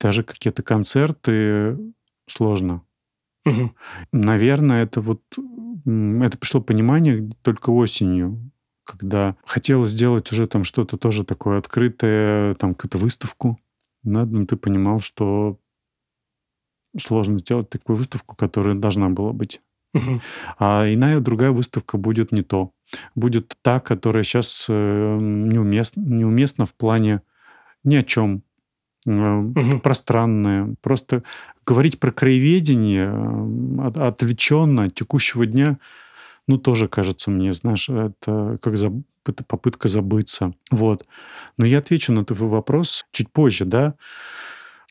Даже 0.00 0.22
какие-то 0.22 0.62
концерты 0.62 1.78
сложно. 2.26 2.82
Мгм. 3.44 3.74
Наверное, 4.12 4.82
это 4.82 5.00
вот 5.00 5.22
это 5.34 6.38
пришло 6.38 6.60
понимание 6.60 7.30
только 7.42 7.70
осенью, 7.70 8.50
когда 8.84 9.36
хотелось 9.44 9.90
сделать 9.90 10.30
уже 10.32 10.46
там 10.46 10.64
что-то 10.64 10.96
тоже 10.96 11.24
такое 11.24 11.58
открытое, 11.58 12.54
там 12.54 12.74
какую-то 12.74 12.98
выставку. 12.98 13.60
Надо, 14.02 14.36
но 14.36 14.46
ты 14.46 14.56
понимал, 14.56 15.00
что 15.00 15.58
сложно 16.98 17.38
сделать 17.38 17.68
такую 17.68 17.96
выставку, 17.96 18.34
которая 18.36 18.74
должна 18.74 19.10
была 19.10 19.32
быть. 19.32 19.60
А 20.58 20.86
иная 20.92 21.20
другая 21.20 21.50
выставка 21.50 21.98
будет 21.98 22.32
не 22.32 22.42
то. 22.42 22.72
Будет 23.14 23.56
та, 23.62 23.80
которая 23.80 24.24
сейчас 24.24 24.66
неуместна, 24.68 26.00
неуместна 26.00 26.66
в 26.66 26.74
плане 26.74 27.22
ни 27.84 27.96
о 27.96 28.02
чем. 28.02 28.42
Мгм. 29.04 29.80
Пространная. 29.80 30.74
Просто 30.80 31.22
говорить 31.64 32.00
про 32.00 32.10
краеведение 32.10 33.08
э, 33.12 33.86
от- 33.86 33.98
отвлеченно 33.98 34.84
от 34.84 34.94
текущего 34.94 35.46
дня, 35.46 35.78
ну, 36.48 36.58
тоже 36.58 36.88
кажется 36.88 37.30
мне, 37.30 37.52
знаешь, 37.52 37.88
это 37.88 38.58
как 38.62 38.74
заб- 38.74 39.02
это 39.24 39.44
попытка 39.44 39.88
забыться. 39.88 40.54
Вот. 40.70 41.06
Но 41.56 41.66
я 41.66 41.78
отвечу 41.78 42.12
на 42.12 42.24
твой 42.24 42.48
вопрос 42.48 43.04
чуть 43.12 43.30
позже, 43.30 43.64
да. 43.64 43.94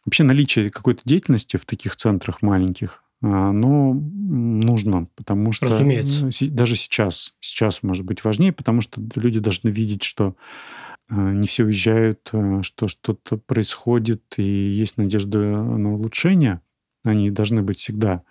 Вообще 0.06 0.24
наличие 0.24 0.70
какой-то 0.70 1.02
деятельности 1.06 1.58
в 1.58 1.66
таких 1.66 1.96
центрах 1.96 2.42
маленьких, 2.42 3.04
а, 3.26 3.50
оно 3.50 3.92
м, 3.92 4.60
нужно, 4.60 5.08
потому 5.16 5.52
что 5.52 5.66
Разумеется. 5.66 6.26
ну, 6.26 6.50
даже 6.52 6.76
сейчас, 6.76 7.34
сейчас 7.40 7.82
может 7.82 8.06
быть 8.06 8.24
важнее, 8.24 8.52
потому 8.54 8.82
что 8.82 9.02
люди 9.16 9.40
должны 9.40 9.70
видеть, 9.70 10.04
что 10.04 10.36
а, 11.10 11.32
не 11.32 11.48
все 11.48 11.64
уезжают, 11.64 12.30
а, 12.34 12.62
что 12.62 12.88
что-то 12.88 13.38
происходит 13.38 14.22
и 14.38 14.44
есть 14.44 14.98
надежда 14.98 15.40
на 15.40 15.94
улучшение. 15.96 16.62
Они 17.04 17.32
должны 17.32 17.64
быть 17.64 17.80
всегда. 17.80 18.22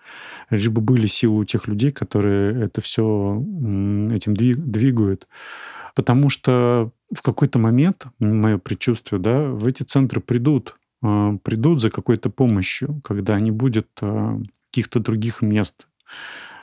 Лишь 0.51 0.69
бы 0.69 0.81
были 0.81 1.07
силы 1.09 1.39
у 1.41 1.45
тех 1.45 1.67
людей, 1.67 1.91
которые 1.91 2.65
это 2.65 2.81
все 2.81 3.37
этим 4.13 4.35
дви- 4.35 4.55
двигают. 4.55 5.27
Потому 5.95 6.29
что 6.29 6.91
в 7.13 7.23
какой-то 7.23 7.59
момент, 7.61 8.07
мое 8.19 8.59
предчувствие, 8.59 9.21
да, 9.21 9.43
в 9.43 9.65
эти 9.67 9.85
центры 9.85 10.21
придут, 10.21 10.77
придут 11.01 11.81
за 11.81 11.91
какой-то 11.91 12.31
помощью, 12.31 13.01
когда 13.05 13.39
не 13.39 13.53
будет 13.53 13.89
каких-то 14.75 14.99
других 14.99 15.41
мест 15.41 15.87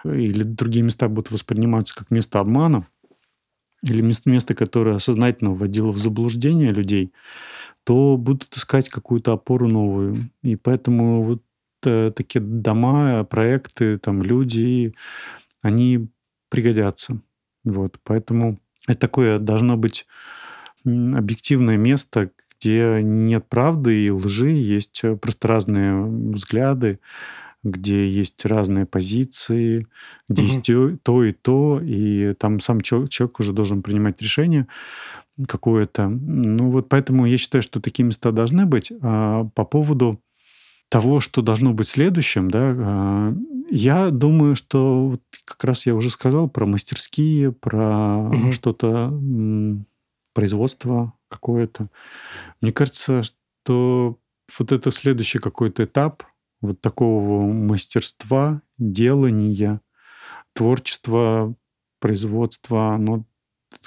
или 0.04 0.44
другие 0.44 0.84
места 0.84 1.08
будут 1.08 1.32
восприниматься 1.32 1.96
как 1.96 2.12
место 2.12 2.40
обмана 2.40 2.86
или 3.82 4.02
мес- 4.02 4.26
место, 4.26 4.54
которое 4.54 5.00
сознательно 5.00 5.52
вводило 5.54 5.94
в 5.94 5.98
заблуждение 5.98 6.72
людей, 6.72 7.14
то 7.86 8.18
будут 8.18 8.54
искать 8.58 8.90
какую-то 8.90 9.32
опору 9.32 9.70
новую. 9.70 10.18
И 10.44 10.58
поэтому 10.58 11.24
вот 11.24 11.44
э, 11.86 12.12
такие 12.14 12.42
дома, 12.42 13.24
проекты, 13.24 13.98
там 13.98 14.22
люди, 14.22 14.94
они 15.62 16.10
пригодятся. 16.50 17.22
Вот, 17.64 17.98
поэтому 18.04 18.60
это 18.88 19.00
такое 19.00 19.40
должно 19.40 19.78
быть 19.78 20.06
объективное 20.84 21.78
место, 21.78 22.32
где 22.60 23.00
нет 23.02 23.48
правды 23.48 24.06
и 24.06 24.12
лжи, 24.12 24.52
есть 24.52 25.00
э, 25.04 25.16
просто 25.16 25.48
разные 25.48 26.04
взгляды, 26.04 27.00
где 27.64 28.08
есть 28.10 28.46
разные 28.46 28.86
позиции, 28.86 29.88
где 30.30 30.44
Мгм. 30.44 30.52
есть 30.52 30.64
тё- 30.64 30.98
то 31.04 31.24
и 31.24 31.32
то, 31.34 31.80
и 31.84 32.34
там 32.36 32.60
сам 32.60 32.82
чел- 32.82 33.08
человек 33.08 33.40
уже 33.40 33.54
должен 33.54 33.82
принимать 33.84 34.22
решение 34.22 34.68
какое-то. 35.48 36.10
Ну 36.10 36.72
вот 36.72 36.90
поэтому 36.90 37.26
я 37.28 37.38
считаю, 37.40 37.64
что 37.64 37.82
такие 37.82 38.06
места 38.06 38.32
должны 38.32 38.66
быть. 38.68 38.92
А 39.02 39.46
по 39.56 39.66
поводу 39.66 40.22
того, 40.90 41.20
что 41.22 41.42
должно 41.44 41.74
быть 41.74 41.90
следующим, 41.90 42.50
да, 42.52 42.76
а, 42.78 43.36
я 43.72 44.12
думаю, 44.12 44.56
что 44.58 45.20
как 45.46 45.64
раз 45.66 45.86
я 45.88 45.96
уже 45.96 46.10
сказал 46.12 46.50
про 46.50 46.66
мастерские, 46.68 47.52
про 47.54 48.20
Мгм. 48.30 48.54
что-то, 48.54 49.14
производство 50.36 51.14
какое-то. 51.30 51.90
Мне 52.62 52.72
кажется, 52.74 53.24
что 53.24 54.18
вот 54.60 54.72
это 54.74 54.92
следующий 54.92 55.40
какой-то 55.40 55.86
этап 55.86 56.24
вот 56.62 56.82
такого 56.82 57.42
мастерства, 57.52 58.62
делания, 58.78 59.82
творчества, 60.54 61.56
производства, 62.00 62.94
оно 62.94 63.26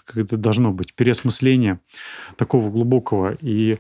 как-то 0.07 0.37
должно 0.37 0.72
быть, 0.72 0.95
переосмысление 0.95 1.81
такого 2.37 2.70
глубокого. 2.70 3.37
И 3.41 3.79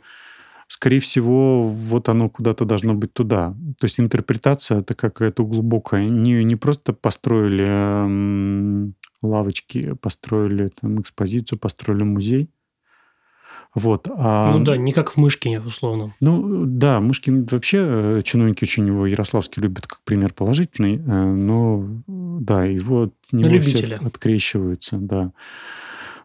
скорее 0.68 1.00
всего, 1.00 1.68
вот 1.68 2.08
оно 2.08 2.28
куда-то 2.28 2.64
должно 2.64 2.94
быть 2.94 3.12
туда. 3.12 3.54
То 3.78 3.86
есть 3.86 4.00
интерпретация 4.00 4.80
это 4.80 4.94
какая-то 4.94 5.44
глубокая. 5.44 6.04
Не, 6.08 6.44
не 6.44 6.56
просто 6.56 6.92
построили 6.92 7.64
м, 7.66 8.94
лавочки, 9.22 9.94
построили 9.94 10.68
там 10.80 11.00
экспозицию, 11.00 11.58
построили 11.58 12.02
музей. 12.02 12.50
Вот. 13.74 14.08
А, 14.08 14.56
Ну 14.56 14.64
да, 14.64 14.76
не 14.76 14.92
как 14.92 15.10
в 15.12 15.16
Мышкине, 15.16 15.60
условно. 15.60 16.14
ну 16.20 16.64
да, 16.64 17.00
Мышкин 17.00 17.46
вообще, 17.50 17.78
э, 17.80 18.22
чиновники 18.24 18.64
очень 18.64 18.86
его 18.86 19.06
Ярославский 19.06 19.62
любят 19.62 19.86
как 19.86 20.00
пример 20.04 20.32
положительный, 20.32 20.96
э, 20.96 21.32
но 21.32 21.84
да, 22.06 22.64
его 22.64 23.04
от 23.04 23.14
него 23.32 23.48
все 23.48 23.58
любителя. 23.58 24.00
открещиваются, 24.04 24.98
да. 24.98 25.32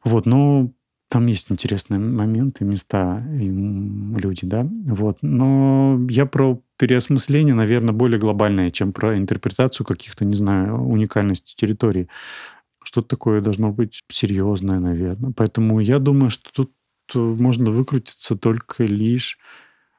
Вот, 0.04 0.26
но 0.28 0.72
там 1.10 1.26
есть 1.26 1.52
интересные 1.52 2.00
моменты, 2.00 2.66
места 2.66 3.26
и 3.34 3.50
люди, 3.50 4.46
да. 4.46 4.68
Вот. 4.86 5.18
Но 5.24 6.00
я 6.08 6.28
про 6.28 6.62
переосмысление, 6.78 7.56
наверное, 7.56 7.94
более 7.94 8.20
глобальное, 8.20 8.70
чем 8.70 8.94
про 8.94 9.18
интерпретацию 9.18 9.88
каких-то, 9.88 10.24
не 10.24 10.36
знаю, 10.36 10.76
уникальностей 10.84 11.56
территории. 11.58 12.08
Что-то 12.84 13.08
такое 13.08 13.42
должно 13.42 13.72
быть 13.72 14.04
серьезное, 14.10 14.80
наверное. 14.80 15.34
Поэтому 15.36 15.80
я 15.80 15.98
думаю, 15.98 16.30
что 16.30 16.52
тут 16.54 16.72
можно 17.16 17.72
выкрутиться 17.72 18.36
только 18.36 18.84
лишь, 18.84 19.38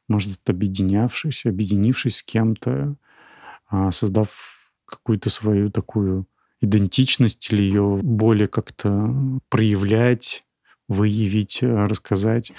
может, 0.08 0.48
объединявшись, 0.48 1.46
объединившись 1.46 2.18
с 2.18 2.22
кем-то, 2.22 2.96
а, 3.68 3.92
создав 3.92 4.72
какую-то 4.86 5.30
свою 5.30 5.70
такую 5.70 6.26
идентичность 6.60 7.50
или 7.52 7.62
ее 7.62 8.00
более 8.02 8.48
как-то 8.48 9.40
проявлять, 9.48 10.44
выявить, 10.90 11.62
э, 11.62 11.86
рассказать. 11.86 12.52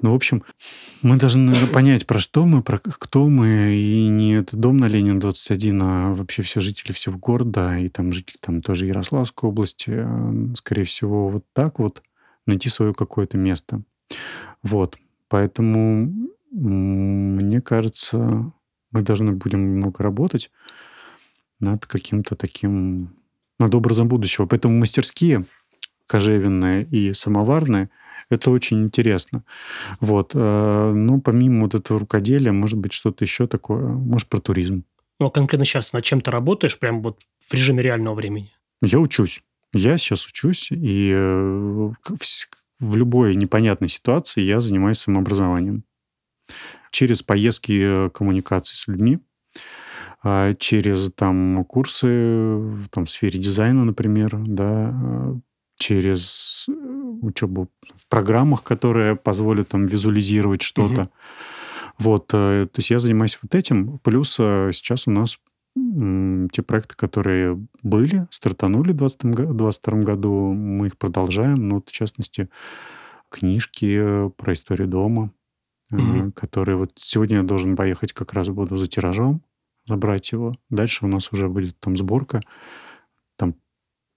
Ну, 0.00 0.12
в 0.12 0.14
общем, 0.14 0.44
мы 1.02 1.16
должны 1.16 1.54
понять, 1.68 2.06
про 2.06 2.20
что 2.20 2.44
мы, 2.44 2.62
про 2.62 2.78
кто 2.78 3.28
мы, 3.28 3.74
и 3.74 4.08
не 4.08 4.34
это 4.34 4.56
дом 4.56 4.76
на 4.76 4.86
Ленина 4.86 5.18
21, 5.18 5.82
а 5.82 6.14
вообще 6.14 6.42
все 6.42 6.60
жители 6.60 6.92
всего 6.92 7.18
города, 7.18 7.78
и 7.78 7.88
там 7.88 8.12
жители 8.12 8.36
там 8.40 8.60
тоже 8.60 8.86
Ярославской 8.86 9.48
области, 9.48 9.90
э, 9.90 10.54
скорее 10.54 10.84
всего, 10.84 11.30
вот 11.30 11.44
так 11.54 11.78
вот 11.78 12.02
найти 12.46 12.68
свое 12.68 12.92
какое-то 12.92 13.38
место. 13.38 13.82
Вот. 14.62 14.96
Поэтому 15.28 16.12
мне 16.50 17.60
кажется, 17.60 18.52
мы 18.90 19.02
должны 19.02 19.32
будем 19.32 19.60
много 19.60 20.02
работать 20.02 20.50
над 21.60 21.86
каким-то 21.86 22.34
таким, 22.36 23.16
над 23.58 23.74
образом 23.74 24.08
будущего. 24.08 24.46
Поэтому 24.46 24.78
мастерские 24.78 25.44
кожевенные 26.06 26.84
и 26.84 27.12
самоварные 27.12 27.90
это 28.30 28.50
очень 28.50 28.82
интересно. 28.82 29.44
Вот. 30.00 30.34
Ну, 30.34 31.20
помимо 31.20 31.62
вот 31.62 31.74
этого 31.74 32.00
рукоделия, 32.00 32.52
может 32.52 32.78
быть, 32.78 32.92
что-то 32.92 33.24
еще 33.24 33.46
такое. 33.46 33.86
Может, 33.86 34.28
про 34.28 34.40
туризм. 34.40 34.84
Ну, 35.18 35.26
а 35.26 35.30
конкретно 35.30 35.64
сейчас 35.64 35.92
над 35.92 36.04
чем 36.04 36.20
ты 36.20 36.30
работаешь, 36.30 36.78
прям 36.78 37.02
вот 37.02 37.20
в 37.46 37.54
режиме 37.54 37.82
реального 37.82 38.14
времени? 38.14 38.52
Я 38.82 39.00
учусь. 39.00 39.42
Я 39.72 39.98
сейчас 39.98 40.26
учусь, 40.26 40.68
и 40.70 41.12
э, 41.14 41.90
в 42.80 42.96
любой 42.96 43.34
непонятной 43.34 43.88
ситуации 43.88 44.42
я 44.42 44.60
занимаюсь 44.60 44.98
самообразованием. 44.98 45.84
Через 46.90 47.22
поездки 47.22 48.06
э, 48.06 48.10
коммуникации 48.10 48.74
с 48.74 48.86
людьми, 48.88 49.18
а, 50.22 50.54
через 50.54 51.12
там 51.12 51.64
курсы 51.64 52.06
в 52.06 52.88
там, 52.88 53.06
сфере 53.06 53.38
дизайна, 53.38 53.84
например, 53.84 54.36
да, 54.46 54.94
э, 54.94 55.34
через 55.78 56.66
э, 56.68 56.72
учебу 56.72 57.68
в 57.94 58.08
программах, 58.08 58.62
которые 58.62 59.16
позволят 59.16 59.68
там 59.68 59.86
визуализировать 59.86 60.62
что-то. 60.62 61.10
Вот, 61.98 62.28
то 62.28 62.68
есть 62.76 62.90
я 62.90 63.00
занимаюсь 63.00 63.38
вот 63.42 63.56
этим. 63.56 63.98
Плюс 63.98 64.34
сейчас 64.34 65.08
у 65.08 65.10
нас 65.10 65.38
те 65.74 66.62
проекты, 66.62 66.96
которые 66.96 67.60
были, 67.82 68.26
стартанули 68.30 68.92
в 68.92 68.96
2022 68.96 70.02
году, 70.02 70.52
мы 70.52 70.88
их 70.88 70.98
продолжаем. 70.98 71.68
Ну, 71.68 71.76
вот, 71.76 71.88
в 71.88 71.92
частности, 71.92 72.48
книжки 73.28 74.28
про 74.36 74.52
историю 74.52 74.88
дома, 74.88 75.32
угу. 75.92 76.32
которые 76.32 76.76
вот 76.76 76.92
сегодня 76.96 77.38
я 77.38 77.42
должен 77.42 77.76
поехать 77.76 78.12
как 78.12 78.32
раз 78.32 78.48
буду 78.48 78.76
за 78.76 78.86
тиражом, 78.86 79.42
забрать 79.86 80.32
его. 80.32 80.56
Дальше 80.70 81.04
у 81.04 81.08
нас 81.08 81.32
уже 81.32 81.48
будет 81.48 81.78
там 81.80 81.96
сборка, 81.96 82.40
там 83.36 83.54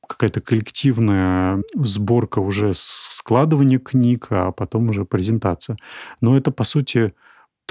какая-то 0.07 0.41
коллективная 0.41 1.63
сборка 1.75 2.39
уже 2.39 2.71
складывания 2.73 3.79
книг, 3.79 4.27
а 4.29 4.51
потом 4.51 4.89
уже 4.89 5.05
презентация. 5.05 5.77
Но 6.19 6.37
это, 6.37 6.51
по 6.51 6.63
сути, 6.63 7.13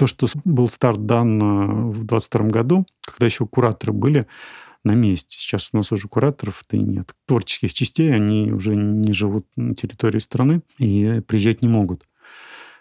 то, 0.01 0.07
что 0.07 0.25
был 0.45 0.67
старт 0.67 1.05
дан 1.05 1.39
э, 1.39 1.65
в 1.91 2.05
2022 2.05 2.47
году, 2.47 2.87
когда 3.05 3.27
еще 3.27 3.45
кураторы 3.45 3.93
были 3.93 4.25
на 4.83 4.93
месте. 4.93 5.37
Сейчас 5.37 5.69
у 5.73 5.77
нас 5.77 5.91
уже 5.91 6.07
кураторов-то 6.07 6.75
и 6.75 6.79
нет. 6.79 7.13
Творческих 7.27 7.71
частей, 7.71 8.11
они 8.11 8.51
уже 8.51 8.75
не 8.75 9.13
живут 9.13 9.45
на 9.55 9.75
территории 9.75 10.17
страны 10.17 10.63
и 10.79 11.21
приезжать 11.27 11.61
не 11.61 11.69
могут. 11.69 12.07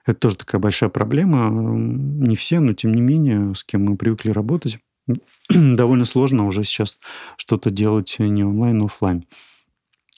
Это 0.07 0.19
тоже 0.19 0.37
такая 0.37 0.63
большая 0.63 0.89
проблема. 0.89 1.51
Не 1.51 2.37
все, 2.37 2.59
но 2.59 2.73
тем 2.73 2.95
не 2.95 3.03
менее, 3.03 3.55
с 3.55 3.65
кем 3.65 3.85
мы 3.85 3.99
привыкли 3.99 4.31
работать, 4.31 4.79
довольно 5.51 6.07
сложно 6.07 6.47
уже 6.47 6.65
сейчас 6.65 6.99
что-то 7.37 7.71
делать 7.71 8.17
не 8.19 8.45
онлайн, 8.45 8.81
а 8.81 8.87
офлайн. 8.87 9.25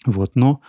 Вот. 0.06 0.36
Но 0.36 0.60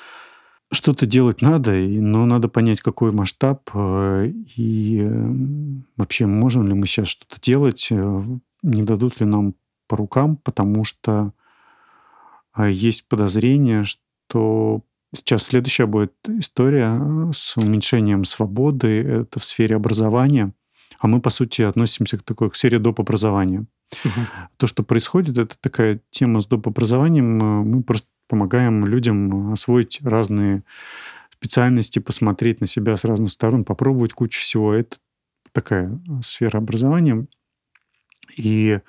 что-то 0.74 1.06
делать 1.06 1.42
надо, 1.42 1.72
но 1.72 2.26
надо 2.26 2.48
понять, 2.48 2.82
какой 2.82 3.12
масштаб 3.12 3.70
э, 3.74 4.32
и 4.56 5.00
эм, 5.00 5.86
вообще 5.98 6.26
можем 6.26 6.68
ли 6.68 6.74
мы 6.74 6.88
сейчас 6.88 7.08
что-то 7.08 7.40
делать, 7.42 7.88
э, 7.92 8.24
не 8.64 8.84
дадут 8.84 9.20
ли 9.20 9.26
нам 9.26 9.56
по 9.88 9.98
рукам, 9.98 10.38
потому 10.38 10.84
что 10.84 11.34
есть 12.58 13.08
подозрение, 13.08 13.84
что 13.84 14.82
сейчас 15.14 15.44
следующая 15.44 15.86
будет 15.86 16.14
история 16.28 17.32
с 17.34 17.58
уменьшением 17.58 18.26
свободы, 18.26 19.02
это 19.02 19.40
в 19.40 19.46
сфере 19.46 19.76
образования, 19.76 20.54
а 21.00 21.08
мы, 21.08 21.20
по 21.20 21.30
сути, 21.30 21.62
относимся 21.62 22.18
к 22.18 22.24
такой 22.24 22.50
к 22.50 22.56
сфере 22.56 22.80
доп. 22.80 23.00
образования. 23.00 23.66
Угу. 24.06 24.22
То, 24.58 24.68
что 24.68 24.84
происходит, 24.84 25.38
это 25.38 25.56
такая 25.60 26.00
тема 26.12 26.42
с 26.42 26.48
доп. 26.48 26.68
образованием. 26.68 27.42
Э, 27.42 27.64
мы 27.64 27.84
просто 27.84 28.08
помогаем 28.34 28.84
людям 28.88 29.54
освоить 29.54 30.00
разные 30.02 30.64
специальности, 31.32 32.00
посмотреть 32.00 32.62
на 32.62 32.68
себя 32.68 32.98
с 32.98 33.04
разных 33.04 33.30
сторон, 33.30 33.64
попробовать 33.64 34.14
кучу 34.14 34.42
всего. 34.42 34.74
Это 34.74 34.98
такая 35.52 36.02
сфера 36.24 36.58
образования. 36.58 37.28
И 38.36 38.80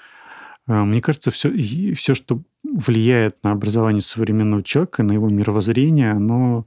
э, 0.67 0.83
мне 0.83 1.03
кажется, 1.03 1.31
все, 1.31 1.53
все, 1.93 2.15
что 2.15 2.41
влияет 2.63 3.45
на 3.45 3.51
образование 3.51 4.01
современного 4.01 4.63
человека, 4.63 5.03
на 5.03 5.13
его 5.13 5.29
мировоззрение, 5.29 6.13
оно 6.13 6.65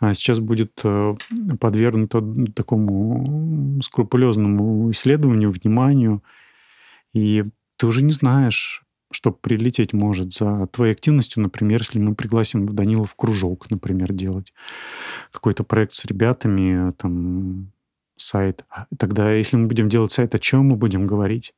э, 0.00 0.14
сейчас 0.14 0.40
будет 0.40 0.80
э, 0.82 1.14
подвергнуто 1.60 2.24
такому 2.54 3.82
скрупулезному 3.82 4.90
исследованию, 4.92 5.50
вниманию. 5.50 6.22
И 7.12 7.44
ты 7.76 7.86
уже 7.86 8.02
не 8.02 8.14
знаешь, 8.14 8.83
что 9.14 9.30
прилететь 9.30 9.92
может 9.92 10.32
за 10.32 10.66
твоей 10.66 10.92
активностью, 10.92 11.42
например, 11.42 11.80
если 11.80 11.98
мы 11.98 12.14
пригласим 12.14 12.66
Данилов 12.66 13.14
кружок, 13.14 13.70
например, 13.70 14.12
делать 14.12 14.52
какой-то 15.30 15.64
проект 15.64 15.94
с 15.94 16.04
ребятами, 16.04 16.92
там, 16.92 17.72
сайт. 18.16 18.64
А 18.68 18.86
тогда, 18.98 19.32
если 19.32 19.56
мы 19.56 19.68
будем 19.68 19.88
делать 19.88 20.12
сайт, 20.12 20.34
о 20.34 20.38
чем 20.38 20.66
мы 20.66 20.76
будем 20.76 21.06
говорить? 21.06 21.54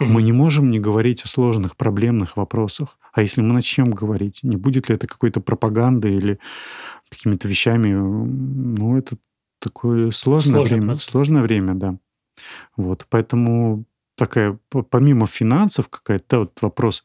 Mm-hmm. 0.00 0.06
Мы 0.06 0.22
не 0.22 0.32
можем 0.32 0.70
не 0.70 0.80
говорить 0.80 1.22
о 1.22 1.28
сложных, 1.28 1.76
проблемных 1.76 2.36
вопросах. 2.36 2.98
А 3.12 3.22
если 3.22 3.40
мы 3.40 3.52
начнем 3.52 3.90
говорить, 3.90 4.40
не 4.42 4.56
будет 4.56 4.88
ли 4.88 4.94
это 4.94 5.06
какой-то 5.06 5.40
пропагандой 5.40 6.12
или 6.12 6.38
какими-то 7.10 7.48
вещами? 7.48 7.92
Ну, 7.92 8.96
это 8.96 9.16
такое 9.58 10.10
сложное 10.10 10.54
Сложный 10.54 10.76
время. 10.76 10.86
Процесс. 10.88 11.04
Сложное 11.04 11.42
время, 11.42 11.74
да. 11.74 11.98
Вот, 12.76 13.06
поэтому 13.10 13.84
такая, 14.18 14.58
помимо 14.90 15.26
финансов, 15.26 15.88
какая-то 15.88 16.40
вот 16.40 16.58
вопрос, 16.60 17.04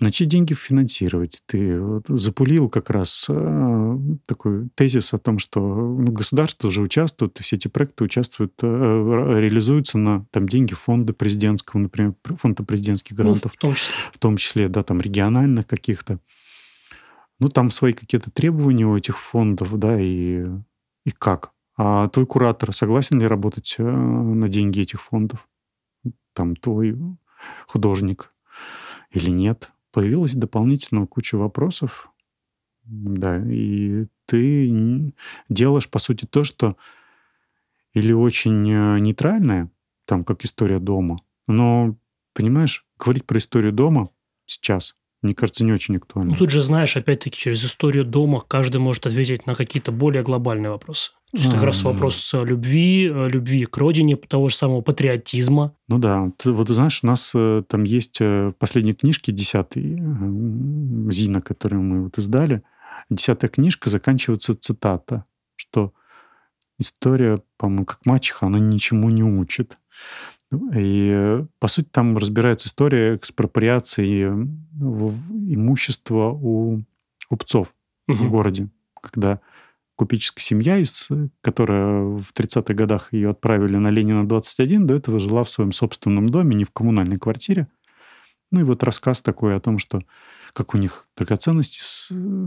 на 0.00 0.10
чьи 0.10 0.26
деньги 0.26 0.54
финансировать? 0.54 1.42
Ты 1.46 1.78
вот 1.78 2.06
запулил 2.08 2.70
как 2.70 2.88
раз 2.88 3.26
э, 3.28 3.98
такой 4.26 4.70
тезис 4.74 5.12
о 5.12 5.18
том, 5.18 5.38
что 5.38 5.60
ну, 5.60 6.10
государство 6.10 6.68
уже 6.68 6.80
участвует, 6.80 7.38
все 7.40 7.56
эти 7.56 7.68
проекты 7.68 8.04
участвуют, 8.04 8.54
э, 8.62 8.66
реализуются 8.66 9.98
на 9.98 10.24
там, 10.30 10.48
деньги 10.48 10.72
фонда 10.72 11.12
президентского, 11.12 11.82
например, 11.82 12.14
фонда 12.38 12.64
президентских 12.64 13.14
грантов. 13.14 13.52
Ну, 13.52 13.56
в 13.56 13.60
том 13.60 13.74
числе. 13.74 13.94
В 14.12 14.18
том 14.18 14.36
числе, 14.38 14.68
да, 14.68 14.82
там 14.82 15.00
региональных 15.02 15.66
каких-то. 15.66 16.18
Ну, 17.38 17.48
там 17.48 17.70
свои 17.70 17.92
какие-то 17.92 18.30
требования 18.30 18.86
у 18.86 18.96
этих 18.96 19.18
фондов, 19.18 19.78
да, 19.78 20.00
и, 20.00 20.46
и 21.04 21.10
как? 21.10 21.52
А 21.76 22.08
твой 22.08 22.26
куратор 22.26 22.74
согласен 22.74 23.20
ли 23.20 23.26
работать 23.26 23.76
э, 23.78 23.82
на 23.82 24.48
деньги 24.48 24.80
этих 24.80 25.02
фондов? 25.02 25.46
Там 26.40 26.56
твой 26.56 26.96
художник 27.66 28.32
или 29.10 29.28
нет. 29.28 29.70
Появилась 29.92 30.32
дополнительная 30.32 31.04
куча 31.04 31.36
вопросов, 31.36 32.10
да, 32.84 33.44
и 33.44 34.06
ты 34.24 35.12
делаешь, 35.50 35.88
по 35.90 35.98
сути, 35.98 36.24
то, 36.24 36.44
что 36.44 36.78
или 37.92 38.12
очень 38.12 38.70
э, 38.70 38.98
нейтральное, 39.00 39.70
там, 40.06 40.24
как 40.24 40.42
история 40.46 40.78
дома, 40.78 41.20
но, 41.46 41.98
понимаешь, 42.32 42.86
говорить 42.98 43.26
про 43.26 43.36
историю 43.36 43.72
дома 43.72 44.08
сейчас 44.46 44.94
мне 45.22 45.34
кажется, 45.34 45.64
не 45.64 45.72
очень 45.74 45.96
актуально. 45.96 46.32
Ну, 46.32 46.38
тут 46.38 46.48
же, 46.48 46.62
знаешь, 46.62 46.96
опять-таки, 46.96 47.36
через 47.36 47.62
историю 47.62 48.06
дома 48.06 48.40
каждый 48.40 48.78
может 48.78 49.06
ответить 49.06 49.44
на 49.44 49.54
какие-то 49.54 49.92
более 49.92 50.22
глобальные 50.22 50.70
вопросы. 50.70 51.12
То 51.30 51.36
есть, 51.36 51.46
это 51.46 51.56
как 51.56 51.64
раз 51.64 51.84
вопрос 51.84 52.32
любви, 52.32 53.08
э, 53.08 53.28
любви 53.28 53.64
к 53.64 53.76
родине, 53.76 54.16
того 54.16 54.48
же 54.48 54.56
самого 54.56 54.80
патриотизма. 54.80 55.76
Ну 55.86 55.98
да. 55.98 56.32
Ты, 56.38 56.50
вот 56.50 56.68
знаешь, 56.68 57.04
у 57.04 57.06
нас 57.06 57.30
э, 57.34 57.62
там 57.68 57.84
есть 57.84 58.20
э, 58.20 58.48
в 58.48 58.52
последней 58.54 58.94
книжке, 58.94 59.30
десятый, 59.30 60.02
Зина, 61.12 61.40
которую 61.40 61.82
мы 61.82 62.04
вот 62.04 62.18
издали, 62.18 62.62
десятая 63.10 63.46
книжка 63.46 63.90
заканчивается 63.90 64.56
цитата, 64.56 65.24
что 65.54 65.92
история, 66.80 67.38
по-моему, 67.56 67.84
как 67.84 68.04
мачеха, 68.06 68.46
она 68.46 68.58
ничему 68.58 69.08
не 69.10 69.22
учит. 69.22 69.76
И, 70.74 71.44
по 71.60 71.68
сути, 71.68 71.86
там 71.92 72.18
разбирается 72.18 72.66
история 72.66 73.14
экспроприации 73.14 74.24
имущества 74.24 76.30
у 76.30 76.82
купцов 77.28 77.72
угу. 78.08 78.16
в 78.16 78.30
городе, 78.30 78.68
когда 79.00 79.38
купеческая 80.00 80.42
семья, 80.42 80.78
из, 80.78 81.10
которая 81.42 82.04
в 82.04 82.32
30-х 82.32 82.72
годах 82.72 83.12
ее 83.12 83.28
отправили 83.28 83.76
на 83.76 83.90
Ленина 83.90 84.26
21, 84.26 84.86
до 84.86 84.94
этого 84.94 85.20
жила 85.20 85.44
в 85.44 85.50
своем 85.50 85.72
собственном 85.72 86.30
доме, 86.30 86.56
не 86.56 86.64
в 86.64 86.70
коммунальной 86.70 87.18
квартире. 87.18 87.68
Ну 88.50 88.60
и 88.60 88.62
вот 88.62 88.82
рассказ 88.82 89.20
такой 89.20 89.54
о 89.54 89.60
том, 89.60 89.78
что 89.78 90.00
как 90.54 90.74
у 90.74 90.78
них 90.78 91.06
драгоценности 91.18 91.82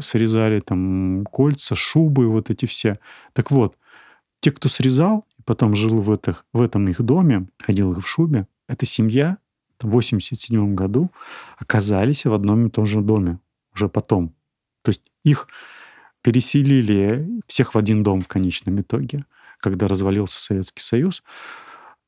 срезали, 0.01 0.61
там 0.61 1.25
кольца, 1.31 1.75
шубы, 1.75 2.27
вот 2.27 2.49
эти 2.49 2.65
все. 2.65 2.97
Так 3.33 3.51
вот, 3.51 3.77
те, 4.39 4.49
кто 4.49 4.67
срезал, 4.67 5.27
и 5.37 5.43
потом 5.43 5.75
жил 5.75 6.01
в, 6.01 6.11
этих, 6.11 6.47
в 6.53 6.61
этом 6.61 6.87
их 6.87 7.03
доме, 7.03 7.49
ходил 7.59 7.93
в 7.93 8.07
шубе, 8.07 8.47
эта 8.67 8.87
семья 8.87 9.37
в 9.79 9.89
87 9.89 10.73
году 10.73 11.11
оказались 11.59 12.25
в 12.25 12.33
одном 12.33 12.65
и 12.65 12.71
том 12.71 12.87
же 12.87 13.01
доме 13.01 13.37
уже 13.75 13.89
потом. 13.89 14.33
То 14.81 14.89
есть 14.89 15.03
их 15.23 15.47
переселили 16.23 17.27
всех 17.47 17.75
в 17.75 17.77
один 17.77 18.01
дом 18.01 18.21
в 18.21 18.27
конечном 18.27 18.81
итоге, 18.81 19.25
когда 19.59 19.87
развалился 19.87 20.41
Советский 20.41 20.81
Союз 20.81 21.23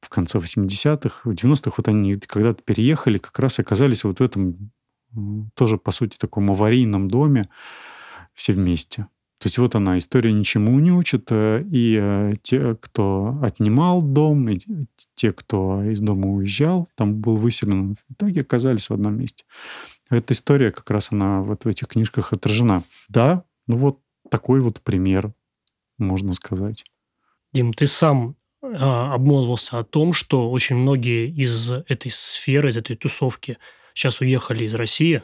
в 0.01 0.09
конце 0.09 0.39
80-х, 0.39 1.21
в 1.23 1.33
90-х, 1.33 1.73
вот 1.77 1.87
они 1.87 2.15
когда-то 2.15 2.61
переехали, 2.63 3.17
как 3.17 3.37
раз 3.39 3.59
оказались 3.59 4.03
вот 4.03 4.19
в 4.19 4.23
этом 4.23 4.71
тоже, 5.55 5.77
по 5.77 5.91
сути, 5.91 6.17
таком 6.17 6.51
аварийном 6.51 7.07
доме 7.09 7.49
все 8.33 8.53
вместе. 8.53 9.07
То 9.39 9.47
есть 9.47 9.57
вот 9.57 9.75
она, 9.75 9.97
история 9.97 10.31
ничему 10.31 10.79
не 10.79 10.91
учит, 10.91 11.27
э, 11.29 11.63
и 11.69 11.99
э, 12.01 12.33
те, 12.41 12.75
кто 12.75 13.37
отнимал 13.41 14.01
дом, 14.01 14.49
и 14.49 14.59
те, 15.13 15.31
кто 15.33 15.83
из 15.83 15.99
дома 15.99 16.29
уезжал, 16.29 16.87
там 16.95 17.15
был 17.15 17.35
выселен, 17.35 17.95
в 17.95 18.13
итоге 18.13 18.41
оказались 18.41 18.89
в 18.89 18.93
одном 18.93 19.17
месте. 19.17 19.43
Эта 20.09 20.33
история 20.33 20.71
как 20.71 20.89
раз 20.89 21.11
она 21.11 21.41
вот 21.41 21.65
в 21.65 21.67
этих 21.67 21.87
книжках 21.89 22.31
отражена. 22.31 22.83
Да, 23.09 23.43
ну 23.67 23.77
вот 23.77 23.99
такой 24.29 24.61
вот 24.61 24.81
пример, 24.81 25.33
можно 25.97 26.33
сказать. 26.33 26.85
Дим, 27.53 27.73
ты 27.73 27.87
сам 27.87 28.35
а, 28.61 29.13
обмолвился 29.13 29.79
о 29.79 29.83
том, 29.83 30.13
что 30.13 30.49
очень 30.51 30.75
многие 30.75 31.29
из 31.29 31.71
этой 31.71 32.11
сферы, 32.11 32.69
из 32.69 32.77
этой 32.77 32.95
тусовки 32.95 33.57
сейчас 33.93 34.21
уехали 34.21 34.65
из 34.65 34.73
России. 34.75 35.23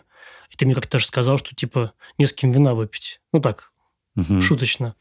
И 0.50 0.58
ты 0.58 0.66
мне 0.66 0.76
как-то 0.76 1.00
же 1.00 1.06
сказал, 1.06 1.38
что 1.38 1.56
типа 1.56 1.94
не 2.18 2.26
с 2.26 2.34
кем 2.34 2.52
вина 2.52 2.76
выпить. 2.76 3.20
Ну 3.34 3.40
так, 3.40 3.72
угу. 4.16 4.42
шуточно. 4.42 4.96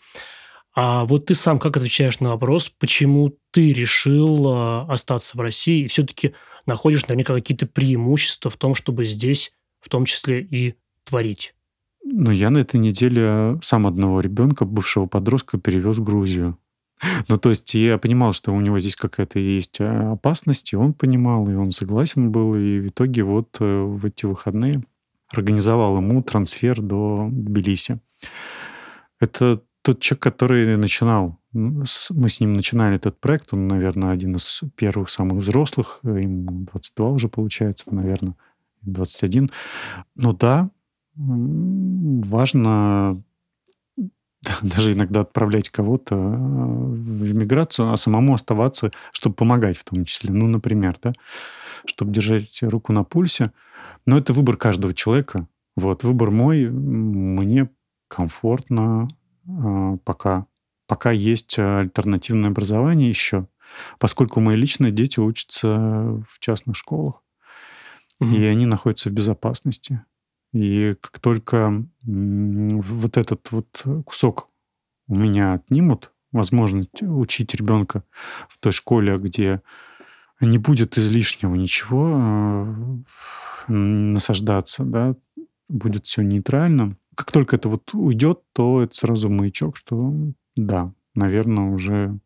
А 0.74 1.04
вот 1.04 1.26
ты 1.26 1.34
сам 1.34 1.58
как 1.58 1.76
отвечаешь 1.76 2.20
на 2.20 2.30
вопрос, 2.30 2.68
почему 2.68 3.36
ты 3.50 3.72
решил 3.72 4.48
а, 4.48 4.86
остаться 4.88 5.36
в 5.36 5.40
России 5.40 5.84
и 5.84 5.88
все-таки 5.88 6.34
находишь 6.66 7.06
наверняка 7.06 7.34
какие-то 7.34 7.66
преимущества 7.66 8.50
в 8.50 8.56
том, 8.56 8.74
чтобы 8.74 9.04
здесь 9.04 9.52
в 9.80 9.88
том 9.88 10.04
числе 10.04 10.40
и 10.40 10.76
творить? 11.04 11.54
Ну, 12.04 12.30
я 12.30 12.50
на 12.50 12.58
этой 12.58 12.80
неделе 12.80 13.58
сам 13.62 13.86
одного 13.86 14.20
ребенка, 14.20 14.64
бывшего 14.64 15.06
подростка, 15.06 15.58
перевез 15.58 15.98
в 15.98 16.04
Грузию. 16.04 16.58
Ну, 17.28 17.38
то 17.38 17.48
есть 17.48 17.72
я 17.74 17.96
понимал, 17.96 18.34
что 18.34 18.52
у 18.52 18.60
него 18.60 18.78
здесь 18.78 18.96
какая-то 18.96 19.38
есть 19.38 19.80
э, 19.80 19.84
опасность, 19.86 20.72
и 20.72 20.76
он 20.76 20.92
понимал, 20.92 21.48
и 21.48 21.54
он 21.54 21.72
согласен 21.72 22.30
был, 22.30 22.54
и 22.54 22.78
в 22.78 22.88
итоге 22.88 23.22
вот 23.22 23.56
э, 23.60 23.82
в 23.82 24.04
эти 24.04 24.26
выходные 24.26 24.82
организовал 25.32 25.96
ему 25.96 26.22
трансфер 26.22 26.82
до 26.82 27.28
Тбилиси. 27.30 28.00
Это 29.18 29.62
тот 29.82 30.00
человек, 30.00 30.22
который 30.22 30.76
начинал. 30.76 31.38
Мы 31.52 31.86
с 31.86 32.40
ним 32.40 32.54
начинали 32.54 32.96
этот 32.96 33.18
проект. 33.20 33.52
Он, 33.52 33.66
наверное, 33.66 34.10
один 34.10 34.36
из 34.36 34.62
первых 34.76 35.08
самых 35.10 35.38
взрослых. 35.38 36.00
Ему 36.02 36.66
22 36.72 37.08
уже 37.10 37.28
получается, 37.28 37.94
наверное, 37.94 38.36
21. 38.82 39.50
Ну 40.16 40.32
да, 40.32 40.70
важно 41.20 43.22
даже 44.62 44.92
иногда 44.92 45.20
отправлять 45.20 45.70
кого-то 45.70 46.14
э, 46.14 46.18
в 46.18 47.34
миграцию, 47.34 47.92
а 47.92 47.96
самому 47.96 48.34
оставаться, 48.34 48.90
чтобы 49.12 49.34
помогать 49.34 49.76
в 49.76 49.84
том 49.84 50.04
числе. 50.04 50.32
Ну, 50.32 50.46
например, 50.46 50.98
да, 51.02 51.12
чтобы 51.84 52.12
держать 52.12 52.62
руку 52.62 52.92
на 52.92 53.04
пульсе. 53.04 53.52
Но 54.06 54.16
это 54.16 54.32
выбор 54.32 54.56
каждого 54.56 54.94
человека. 54.94 55.46
Вот, 55.76 56.04
выбор 56.04 56.30
мой, 56.30 56.68
мне 56.68 57.70
комфортно 58.08 59.08
э, 59.46 59.98
пока. 60.04 60.46
Пока 60.86 61.12
есть 61.12 61.56
альтернативное 61.56 62.50
образование 62.50 63.08
еще, 63.08 63.46
поскольку 64.00 64.40
мои 64.40 64.56
личные 64.56 64.90
дети 64.90 65.20
учатся 65.20 65.68
в 66.28 66.40
частных 66.40 66.76
школах, 66.76 67.22
угу. 68.18 68.34
и 68.34 68.44
они 68.44 68.66
находятся 68.66 69.08
в 69.08 69.12
безопасности. 69.12 70.02
И 70.52 70.94
как 71.00 71.18
только 71.20 71.84
вот 72.02 73.16
этот 73.16 73.50
вот 73.52 73.84
кусок 74.04 74.48
у 75.06 75.14
меня 75.14 75.54
отнимут, 75.54 76.12
возможность 76.32 77.02
учить 77.02 77.54
ребенка 77.54 78.04
в 78.48 78.58
той 78.58 78.72
школе, 78.72 79.16
где 79.18 79.62
не 80.40 80.58
будет 80.58 80.96
излишнего 80.96 81.54
ничего 81.54 82.64
э, 83.68 83.72
насаждаться, 83.72 84.84
да, 84.84 85.14
будет 85.68 86.06
все 86.06 86.22
нейтрально. 86.22 86.96
Как 87.14 87.30
только 87.30 87.56
это 87.56 87.68
вот 87.68 87.92
уйдет, 87.92 88.40
то 88.52 88.82
это 88.82 88.96
сразу 88.96 89.28
маячок, 89.28 89.76
что 89.76 90.14
да, 90.56 90.92
наверное, 91.14 91.70
уже 91.70 92.18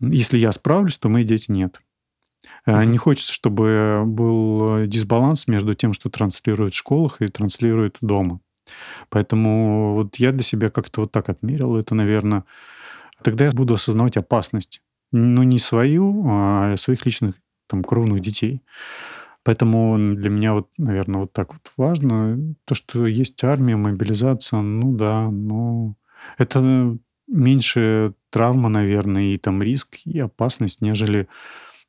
если 0.00 0.38
я 0.38 0.52
справлюсь, 0.52 0.98
то 0.98 1.08
мои 1.08 1.24
дети 1.24 1.50
нет. 1.50 1.80
Mm-hmm. 2.66 2.86
Не 2.86 2.98
хочется, 2.98 3.32
чтобы 3.32 4.02
был 4.06 4.86
дисбаланс 4.86 5.48
между 5.48 5.74
тем, 5.74 5.92
что 5.92 6.10
транслируют 6.10 6.74
в 6.74 6.78
школах 6.78 7.20
и 7.20 7.28
транслируют 7.28 7.98
дома. 8.00 8.40
Поэтому 9.08 9.94
вот 9.94 10.16
я 10.16 10.32
для 10.32 10.42
себя 10.42 10.70
как-то 10.70 11.02
вот 11.02 11.12
так 11.12 11.28
отмерил. 11.28 11.76
Это, 11.76 11.94
наверное, 11.94 12.44
тогда 13.22 13.44
я 13.44 13.52
буду 13.52 13.74
осознавать 13.74 14.16
опасность. 14.16 14.80
Но 15.12 15.44
не 15.44 15.58
свою, 15.58 16.24
а 16.26 16.76
своих 16.76 17.04
личных 17.06 17.36
там 17.68 17.84
кровных 17.84 18.20
детей. 18.20 18.62
Поэтому 19.44 19.96
для 19.98 20.30
меня 20.30 20.54
вот, 20.54 20.70
наверное, 20.78 21.20
вот 21.20 21.32
так 21.32 21.52
вот 21.52 21.70
важно. 21.76 22.54
То, 22.64 22.74
что 22.74 23.06
есть 23.06 23.44
армия, 23.44 23.76
мобилизация, 23.76 24.60
ну 24.60 24.96
да, 24.96 25.28
но 25.30 25.96
это 26.38 26.96
меньше 27.26 28.14
травма, 28.30 28.68
наверное, 28.70 29.34
и 29.34 29.38
там 29.38 29.62
риск, 29.62 29.98
и 30.04 30.18
опасность, 30.18 30.80
нежели 30.80 31.28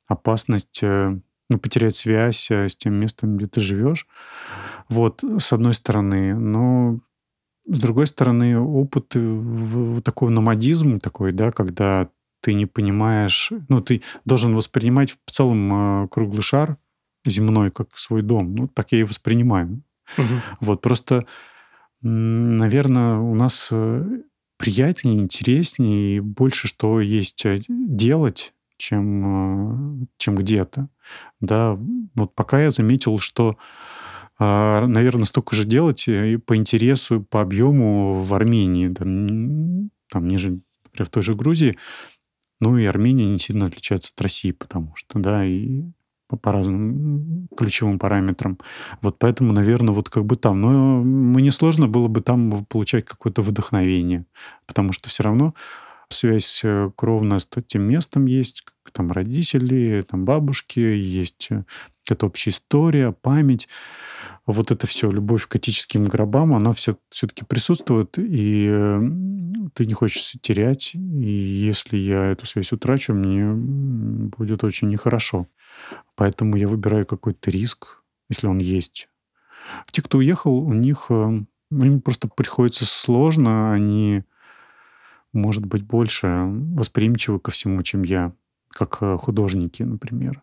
опасность 0.07 0.79
э, 0.81 1.19
ну, 1.49 1.59
потерять 1.59 1.95
связь 1.95 2.49
э, 2.49 2.69
с 2.69 2.75
тем 2.75 2.95
местом, 2.95 3.37
где 3.37 3.47
ты 3.47 3.59
живешь. 3.61 4.07
Вот, 4.89 5.23
с 5.23 5.53
одной 5.53 5.73
стороны. 5.73 6.35
Но 6.35 6.99
с 7.67 7.79
другой 7.79 8.07
стороны, 8.07 8.59
опыт 8.59 9.15
вот 9.15 10.03
такой 10.03 10.31
номадизм 10.31 10.99
такой, 10.99 11.31
да, 11.31 11.51
когда 11.51 12.09
ты 12.41 12.53
не 12.53 12.65
понимаешь, 12.65 13.51
ну, 13.69 13.81
ты 13.81 14.03
должен 14.23 14.55
воспринимать 14.55 15.11
в 15.11 15.31
целом 15.31 16.03
э, 16.03 16.07
круглый 16.09 16.43
шар 16.43 16.77
земной 17.25 17.71
как 17.71 17.97
свой 17.97 18.21
дом. 18.21 18.53
Ну, 18.53 18.67
так 18.67 18.91
я 18.91 18.99
и 18.99 19.03
воспринимаю. 19.03 19.81
Угу. 20.17 20.33
Вот, 20.61 20.81
просто, 20.81 21.25
наверное, 22.01 23.17
у 23.17 23.33
нас 23.33 23.71
приятнее, 24.57 25.19
интереснее 25.19 26.17
и 26.17 26.19
больше 26.19 26.67
что 26.67 27.01
есть 27.01 27.45
делать, 27.67 28.53
чем, 28.77 30.03
э, 30.03 30.05
чем 30.17 30.35
где-то. 30.35 30.89
Да, 31.39 31.77
вот 32.15 32.35
пока 32.35 32.61
я 32.61 32.71
заметил, 32.71 33.19
что, 33.19 33.57
а, 34.39 34.85
наверное, 34.87 35.25
столько 35.25 35.55
же 35.55 35.65
делать 35.65 36.07
э, 36.07 36.33
и 36.33 36.37
по 36.37 36.55
интересу, 36.55 37.21
по 37.21 37.41
объему 37.41 38.21
в 38.23 38.33
Армении, 38.33 38.89
там, 38.89 39.89
там 40.09 40.27
ниже, 40.27 40.59
например, 40.85 41.07
в 41.07 41.09
той 41.09 41.23
же 41.23 41.35
Грузии, 41.35 41.77
ну 42.59 42.77
и 42.77 42.85
Армения 42.85 43.25
не 43.25 43.39
сильно 43.39 43.65
отличается 43.67 44.11
от 44.15 44.21
России, 44.21 44.51
потому 44.51 44.93
что, 44.95 45.19
да, 45.19 45.45
и 45.45 45.83
по, 46.27 46.37
по 46.37 46.51
разным 46.51 47.47
ключевым 47.55 47.99
параметрам. 47.99 48.57
Вот 49.01 49.19
поэтому, 49.19 49.53
наверное, 49.53 49.93
вот 49.93 50.09
как 50.09 50.25
бы 50.25 50.35
там. 50.35 50.61
Но 50.61 51.03
мне 51.03 51.51
сложно 51.51 51.87
было 51.87 52.07
бы 52.07 52.21
там 52.21 52.65
получать 52.65 53.05
какое-то 53.05 53.41
вдохновение, 53.41 54.25
потому 54.65 54.93
что 54.93 55.09
все 55.09 55.23
равно 55.23 55.53
связь 56.09 56.61
э, 56.63 56.91
кровная 56.95 57.39
с 57.39 57.47
тем 57.67 57.83
местом 57.83 58.25
есть, 58.25 58.63
там 58.91 59.11
родители, 59.11 60.03
там 60.07 60.25
бабушки, 60.25 60.79
есть 60.79 61.47
э, 61.49 61.63
какая-то 62.03 62.27
общая 62.27 62.51
история, 62.51 63.11
память. 63.11 63.67
Вот 64.45 64.71
это 64.71 64.85
все, 64.87 65.09
любовь 65.09 65.47
к 65.47 65.55
этическим 65.55 66.05
гробам, 66.05 66.53
она 66.53 66.71
все, 66.73 66.97
все-таки 67.09 67.45
присутствует, 67.45 68.17
и 68.17 68.99
ты 69.73 69.85
не 69.85 69.93
хочешь 69.93 70.35
терять. 70.41 70.91
И 70.93 70.99
если 71.29 71.97
я 71.97 72.25
эту 72.31 72.45
связь 72.45 72.71
утрачу, 72.71 73.13
мне 73.13 73.51
будет 73.53 74.63
очень 74.63 74.89
нехорошо. 74.89 75.47
Поэтому 76.15 76.57
я 76.57 76.67
выбираю 76.67 77.05
какой-то 77.05 77.49
риск, 77.49 78.03
если 78.29 78.47
он 78.47 78.59
есть. 78.59 79.09
Те, 79.91 80.01
кто 80.01 80.19
уехал, 80.19 80.55
у 80.55 80.73
них 80.73 81.07
э, 81.09 81.39
им 81.71 82.01
просто 82.01 82.27
приходится 82.27 82.85
сложно, 82.85 83.73
они 83.73 84.23
может 85.35 85.65
быть, 85.65 85.83
больше 85.83 86.27
восприимчивы 86.75 87.39
ко 87.39 87.51
всему, 87.51 87.81
чем 87.83 88.03
я, 88.03 88.33
как 88.69 88.97
э, 89.01 89.17
художники, 89.17 89.83
например. 89.83 90.41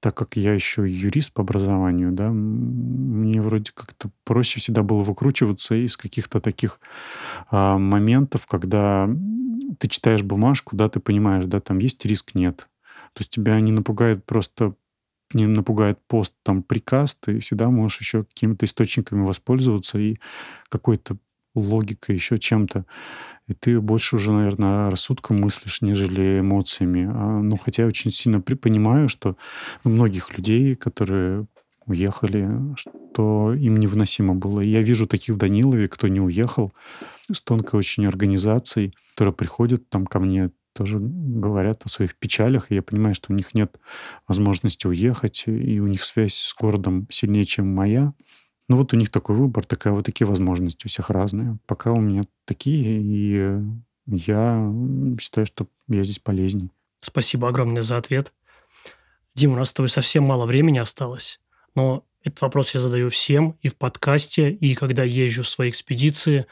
Так 0.00 0.14
как 0.14 0.36
я 0.36 0.54
еще 0.54 0.82
юрист 0.88 1.32
по 1.32 1.42
образованию, 1.42 2.12
да, 2.12 2.30
мне 2.30 3.42
вроде 3.42 3.72
как-то 3.74 4.10
проще 4.24 4.60
всегда 4.60 4.84
было 4.84 5.02
выкручиваться 5.02 5.74
из 5.74 5.96
каких-то 5.96 6.40
таких 6.40 6.78
а, 7.50 7.78
моментов, 7.78 8.46
когда 8.46 9.10
ты 9.80 9.88
читаешь 9.88 10.22
бумажку, 10.22 10.76
да, 10.76 10.88
ты 10.88 11.00
понимаешь, 11.00 11.46
да, 11.46 11.58
там 11.60 11.78
есть 11.78 12.04
риск, 12.04 12.36
нет. 12.36 12.68
То 13.12 13.22
есть 13.22 13.30
тебя 13.30 13.58
не 13.58 13.72
напугает 13.72 14.24
просто 14.24 14.74
не 15.34 15.46
напугает 15.46 15.98
пост, 16.06 16.34
там, 16.42 16.62
приказ, 16.62 17.14
ты 17.14 17.40
всегда 17.40 17.68
можешь 17.68 18.00
еще 18.00 18.24
какими-то 18.24 18.64
источниками 18.64 19.26
воспользоваться 19.26 19.98
и 19.98 20.16
какой-то 20.68 21.18
логикой, 21.54 22.14
еще 22.14 22.38
чем-то. 22.38 22.86
И 23.48 23.54
ты 23.54 23.80
больше 23.80 24.16
уже, 24.16 24.30
наверное, 24.30 24.90
рассудком 24.90 25.40
мыслишь, 25.40 25.80
нежели 25.80 26.40
эмоциями. 26.40 27.08
А, 27.10 27.40
ну, 27.40 27.56
хотя 27.56 27.82
я 27.82 27.88
очень 27.88 28.12
сильно 28.12 28.40
понимаю, 28.40 29.08
что 29.08 29.36
у 29.84 29.88
многих 29.88 30.36
людей, 30.36 30.74
которые 30.74 31.46
уехали, 31.86 32.48
что 32.76 33.54
им 33.54 33.78
невыносимо 33.78 34.34
было. 34.34 34.60
Я 34.60 34.82
вижу 34.82 35.06
таких 35.06 35.34
в 35.34 35.38
Данилове, 35.38 35.88
кто 35.88 36.06
не 36.08 36.20
уехал, 36.20 36.72
с 37.32 37.40
тонкой 37.40 37.76
очень 37.76 38.06
организацией, 38.06 38.92
которые 39.14 39.34
приходят 39.34 39.88
там 39.88 40.06
ко 40.06 40.18
мне, 40.20 40.50
тоже 40.74 40.98
говорят 41.00 41.82
о 41.84 41.88
своих 41.88 42.14
печалях, 42.16 42.70
и 42.70 42.76
я 42.76 42.82
понимаю, 42.82 43.14
что 43.14 43.32
у 43.32 43.36
них 43.36 43.54
нет 43.54 43.80
возможности 44.28 44.86
уехать, 44.86 45.44
и 45.46 45.80
у 45.80 45.86
них 45.86 46.04
связь 46.04 46.34
с 46.34 46.54
городом 46.54 47.06
сильнее, 47.10 47.46
чем 47.46 47.74
моя. 47.74 48.12
Ну 48.68 48.76
вот 48.76 48.92
у 48.92 48.96
них 48.96 49.10
такой 49.10 49.34
выбор, 49.34 49.64
такая 49.64 49.92
вот 49.92 50.04
такие 50.04 50.26
возможности 50.26 50.86
у 50.86 50.88
всех 50.88 51.10
разные. 51.10 51.58
Пока 51.66 51.92
у 51.92 52.00
меня 52.00 52.22
такие, 52.44 53.00
и 53.00 53.62
я 54.06 54.72
считаю, 55.20 55.46
что 55.46 55.68
я 55.88 56.04
здесь 56.04 56.18
полезней. 56.18 56.70
Спасибо 57.00 57.48
огромное 57.48 57.82
за 57.82 57.96
ответ. 57.96 58.32
Дима, 59.34 59.54
у 59.54 59.56
нас 59.56 59.70
с 59.70 59.72
тобой 59.72 59.88
совсем 59.88 60.24
мало 60.24 60.46
времени 60.46 60.78
осталось, 60.78 61.40
но 61.74 62.04
этот 62.22 62.42
вопрос 62.42 62.74
я 62.74 62.80
задаю 62.80 63.08
всем 63.08 63.56
и 63.62 63.68
в 63.68 63.76
подкасте, 63.76 64.50
и 64.50 64.74
когда 64.74 65.04
езжу 65.04 65.44
в 65.44 65.48
свои 65.48 65.70
экспедиции. 65.70 66.46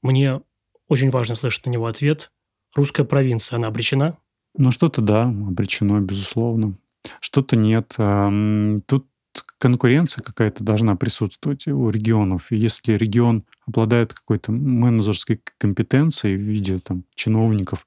Мне 0.00 0.40
очень 0.88 1.10
важно 1.10 1.34
слышать 1.34 1.66
на 1.66 1.70
него 1.70 1.86
ответ. 1.86 2.30
Русская 2.74 3.04
провинция, 3.04 3.56
она 3.56 3.68
обречена? 3.68 4.16
Ну, 4.56 4.70
что-то 4.70 5.02
да, 5.02 5.24
обречено, 5.24 6.00
безусловно. 6.00 6.78
Что-то 7.20 7.56
нет. 7.56 7.94
Тут 8.86 9.06
конкуренция 9.58 10.22
какая-то 10.22 10.64
должна 10.64 10.96
присутствовать 10.96 11.66
у 11.68 11.88
регионов. 11.90 12.50
И 12.50 12.56
если 12.56 12.94
регион 12.94 13.44
обладает 13.66 14.12
какой-то 14.12 14.52
менеджерской 14.52 15.40
компетенцией 15.58 16.36
в 16.36 16.40
виде 16.40 16.78
там, 16.78 17.04
чиновников, 17.14 17.86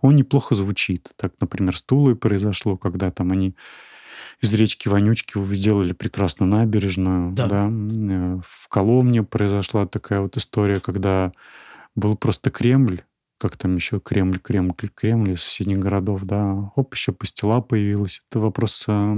он 0.00 0.16
неплохо 0.16 0.54
звучит. 0.54 1.10
Так, 1.16 1.34
например, 1.40 1.76
с 1.76 1.82
Тулой 1.82 2.16
произошло, 2.16 2.76
когда 2.76 3.10
там 3.10 3.32
они 3.32 3.54
из 4.40 4.54
речки 4.54 4.88
Вонючки 4.88 5.38
сделали 5.54 5.92
прекрасную 5.92 6.50
набережную. 6.50 7.32
Да. 7.32 7.46
Да. 7.46 7.68
Э, 7.70 8.40
в 8.42 8.68
Коломне 8.68 9.22
произошла 9.22 9.86
такая 9.86 10.20
вот 10.20 10.36
история, 10.36 10.80
когда 10.80 11.32
был 11.94 12.16
просто 12.16 12.50
Кремль, 12.50 13.02
как 13.40 13.56
там 13.56 13.76
еще 13.76 14.00
Кремль, 14.00 14.38
Кремль, 14.38 14.74
Кремль 14.94 15.32
из 15.32 15.42
соседних 15.42 15.78
городов, 15.78 16.22
да, 16.24 16.70
оп, 16.76 16.94
еще 16.94 17.12
пастила 17.12 17.60
появилась. 17.60 18.22
Это 18.28 18.38
вопрос 18.38 18.84
э, 18.86 19.16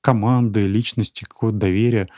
команды, 0.00 0.60
личности, 0.62 1.24
какого-то 1.24 1.58
доверия. 1.58 2.08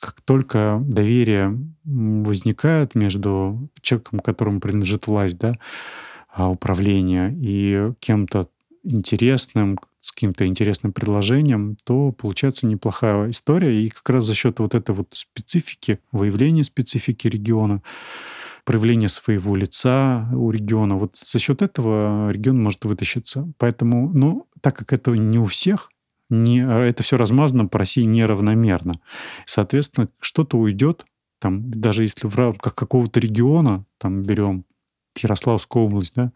Как 0.00 0.20
только 0.20 0.82
доверие 0.84 1.58
возникает 1.84 2.94
между 2.94 3.70
человеком, 3.80 4.20
которому 4.20 4.60
принадлежит 4.60 5.06
власть, 5.06 5.38
да, 5.38 5.54
а, 6.28 6.50
управление, 6.50 7.32
и 7.34 7.92
кем-то 8.00 8.48
интересным, 8.82 9.78
с 10.00 10.12
каким-то 10.12 10.46
интересным 10.46 10.92
предложением, 10.92 11.76
то 11.84 12.10
получается 12.10 12.66
неплохая 12.66 13.30
история. 13.30 13.82
И 13.82 13.88
как 13.88 14.08
раз 14.10 14.24
за 14.24 14.34
счет 14.34 14.58
вот 14.58 14.74
этой 14.74 14.94
вот 14.94 15.08
специфики, 15.12 16.00
выявления 16.10 16.64
специфики 16.64 17.28
региона, 17.28 17.80
проявления 18.64 19.08
своего 19.08 19.56
лица 19.56 20.28
у 20.32 20.50
региона, 20.50 20.96
вот 20.96 21.16
за 21.16 21.38
счет 21.38 21.62
этого 21.62 22.30
регион 22.30 22.62
может 22.62 22.84
вытащиться. 22.84 23.52
Поэтому, 23.58 24.08
ну, 24.12 24.46
так 24.60 24.76
как 24.76 24.92
это 24.92 25.12
не 25.12 25.38
у 25.38 25.46
всех, 25.46 25.90
не, 26.30 26.60
это 26.60 27.02
все 27.02 27.16
размазано 27.16 27.68
по 27.68 27.78
России 27.78 28.04
неравномерно. 28.04 29.00
Соответственно, 29.46 30.08
что-то 30.20 30.58
уйдет, 30.58 31.04
там, 31.40 31.70
даже 31.70 32.04
если 32.04 32.26
в 32.26 32.36
рамках 32.36 32.74
какого-то 32.74 33.20
региона, 33.20 33.84
там 33.98 34.22
берем 34.22 34.64
Ярославскую 35.20 35.86
область, 35.86 36.14
да, 36.14 36.32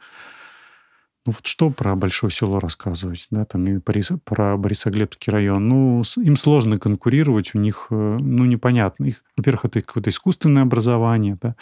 ну 1.27 1.33
вот 1.33 1.47
что 1.47 1.71
про 1.71 1.97
Большое 1.97 2.31
село 2.31 2.61
рассказывать, 2.61 3.27
да, 3.31 3.45
там 3.45 3.67
и 3.67 3.79
про 3.81 4.57
Борисоглебский 4.57 5.33
район. 5.33 5.69
Ну, 5.69 6.03
им 6.17 6.37
сложно 6.37 6.79
конкурировать, 6.79 7.55
у 7.55 7.59
них, 7.59 7.89
э, 7.91 7.95
ну, 8.21 8.45
непонятно. 8.45 9.07
Их, 9.07 9.25
во-первых, 9.37 9.67
это 9.67 9.81
какое-то 9.81 10.11
искусственное 10.11 10.63
образование, 10.63 11.37
да. 11.41 11.57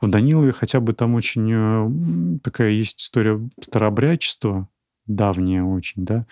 В 0.00 0.08
Данилове 0.08 0.52
хотя 0.52 0.80
бы 0.80 0.92
там 0.92 1.14
очень 1.14 1.48
э, 1.52 2.38
такая 2.42 2.70
есть 2.70 3.00
история 3.00 3.40
старообрядчества, 3.60 4.68
давняя 5.06 5.62
очень, 5.62 6.04
да, 6.04 6.26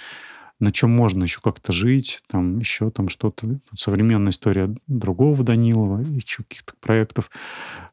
на 0.59 0.73
чем 0.73 0.91
можно 0.91 1.25
еще 1.25 1.41
как-то 1.43 1.73
жить, 1.73 2.21
там 2.29 2.59
еще 2.59 2.91
там 2.91 3.09
что-то. 3.09 3.59
Современная 3.77 4.33
история 4.33 4.75
другого 4.87 5.45
Данилова, 5.45 6.01
еще 6.01 6.45
каких-то 6.45 6.75
проектов 6.81 7.31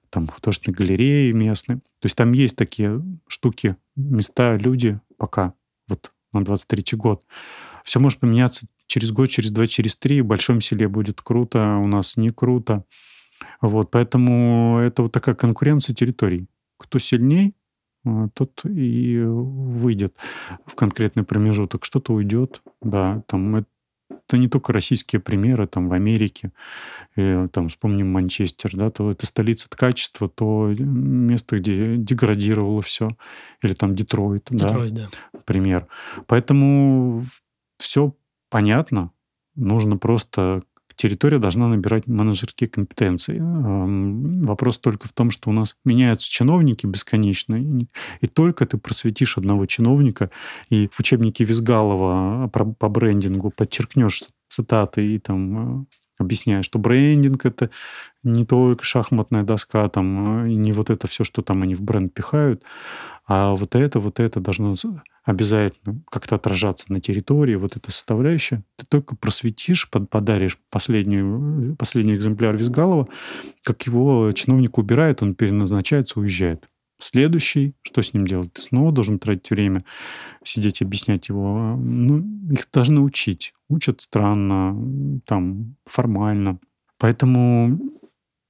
там 0.09 0.27
художественные 0.27 0.75
галереи 0.75 1.31
местные. 1.31 1.77
То 1.77 2.05
есть 2.05 2.15
там 2.15 2.31
есть 2.31 2.55
такие 2.55 3.01
штуки, 3.27 3.75
места, 3.99 4.57
люди 4.57 4.99
пока, 5.17 5.53
вот 5.87 6.11
на 6.33 6.43
23 6.43 6.97
год. 6.97 7.23
Все 7.83 7.99
может 7.99 8.19
поменяться 8.19 8.67
через 8.87 9.11
год, 9.11 9.29
через 9.29 9.51
два, 9.51 9.67
через 9.67 9.95
три. 9.95 10.21
В 10.21 10.25
большом 10.25 10.61
селе 10.61 10.87
будет 10.87 11.21
круто, 11.21 11.77
у 11.77 11.87
нас 11.87 12.17
не 12.17 12.29
круто. 12.29 12.85
Вот, 13.61 13.91
поэтому 13.91 14.79
это 14.79 15.03
вот 15.03 15.11
такая 15.11 15.35
конкуренция 15.35 15.95
территорий. 15.95 16.47
Кто 16.77 16.99
сильней, 16.99 17.55
а, 18.05 18.29
тот 18.33 18.61
и 18.65 19.21
выйдет 19.21 20.15
в 20.65 20.75
конкретный 20.75 21.23
промежуток. 21.23 21.85
Что-то 21.85 22.13
уйдет, 22.13 22.61
да, 22.81 23.23
там 23.27 23.57
это 23.57 23.67
не 24.37 24.47
только 24.47 24.73
российские 24.73 25.19
примеры, 25.19 25.67
там 25.67 25.89
в 25.89 25.93
Америке, 25.93 26.51
э, 27.15 27.47
там 27.51 27.69
вспомним 27.69 28.11
Манчестер, 28.11 28.75
да, 28.75 28.89
то 28.89 29.11
это 29.11 29.25
столица 29.25 29.69
качества, 29.69 30.27
то 30.27 30.73
место, 30.77 31.57
где 31.57 31.97
деградировало 31.97 32.81
все, 32.81 33.09
или 33.61 33.73
там 33.73 33.95
Детройт, 33.95 34.47
Детройт 34.49 34.93
да, 34.93 35.09
да, 35.33 35.39
пример. 35.45 35.87
Поэтому 36.27 37.23
все 37.77 38.15
понятно, 38.49 39.11
нужно 39.55 39.97
просто 39.97 40.63
территория 40.99 41.39
должна 41.39 41.67
набирать 41.67 42.07
менеджерские 42.07 42.69
компетенции. 42.69 43.39
Вопрос 44.45 44.79
только 44.79 45.07
в 45.07 45.13
том, 45.13 45.31
что 45.31 45.49
у 45.49 45.53
нас 45.53 45.75
меняются 45.85 46.29
чиновники 46.29 46.85
бесконечно, 46.85 47.55
и 48.21 48.27
только 48.27 48.65
ты 48.65 48.77
просветишь 48.77 49.37
одного 49.37 49.65
чиновника, 49.65 50.29
и 50.69 50.89
в 50.91 50.99
учебнике 50.99 51.45
Визгалова 51.45 52.49
по 52.49 52.89
брендингу 52.89 53.49
подчеркнешь 53.49 54.23
цитаты 54.49 55.15
и 55.15 55.19
там 55.19 55.87
э, 56.19 56.23
объясняешь, 56.23 56.65
что 56.65 56.79
брендинг 56.79 57.45
это 57.45 57.69
не 58.23 58.45
только 58.45 58.83
шахматная 58.83 59.43
доска, 59.43 59.87
там, 59.89 60.45
э, 60.45 60.49
не 60.49 60.71
вот 60.71 60.89
это 60.89 61.07
все, 61.07 61.23
что 61.23 61.41
там 61.41 61.63
они 61.63 61.75
в 61.75 61.81
бренд 61.81 62.13
пихают, 62.13 62.63
а 63.27 63.53
вот 63.55 63.75
это, 63.75 63.99
вот 63.99 64.19
это 64.19 64.39
должно 64.39 64.75
обязательно 65.23 66.01
как-то 66.09 66.35
отражаться 66.35 66.85
на 66.89 66.99
территории, 66.99 67.55
вот 67.55 67.77
эта 67.77 67.91
составляющая. 67.91 68.63
Ты 68.75 68.85
только 68.87 69.15
просветишь, 69.15 69.89
под, 69.89 70.09
подаришь 70.09 70.57
последнюю, 70.71 71.75
последний 71.75 72.15
экземпляр 72.15 72.55
Визгалова, 72.55 73.07
как 73.63 73.83
его 73.83 74.31
чиновник 74.31 74.77
убирает, 74.77 75.21
он 75.21 75.35
переназначается, 75.35 76.19
уезжает. 76.19 76.67
Следующий, 76.99 77.75
что 77.81 78.01
с 78.01 78.13
ним 78.13 78.27
делать? 78.27 78.53
Ты 78.53 78.61
снова 78.61 78.91
должен 78.91 79.19
тратить 79.19 79.49
время, 79.49 79.85
сидеть 80.43 80.81
объяснять 80.81 81.29
его. 81.29 81.75
Ну, 81.77 82.51
их 82.51 82.67
должны 82.71 83.01
учить. 83.01 83.53
Учат 83.69 84.01
странно, 84.01 85.21
там, 85.25 85.75
формально. 85.85 86.59
Поэтому 86.97 87.79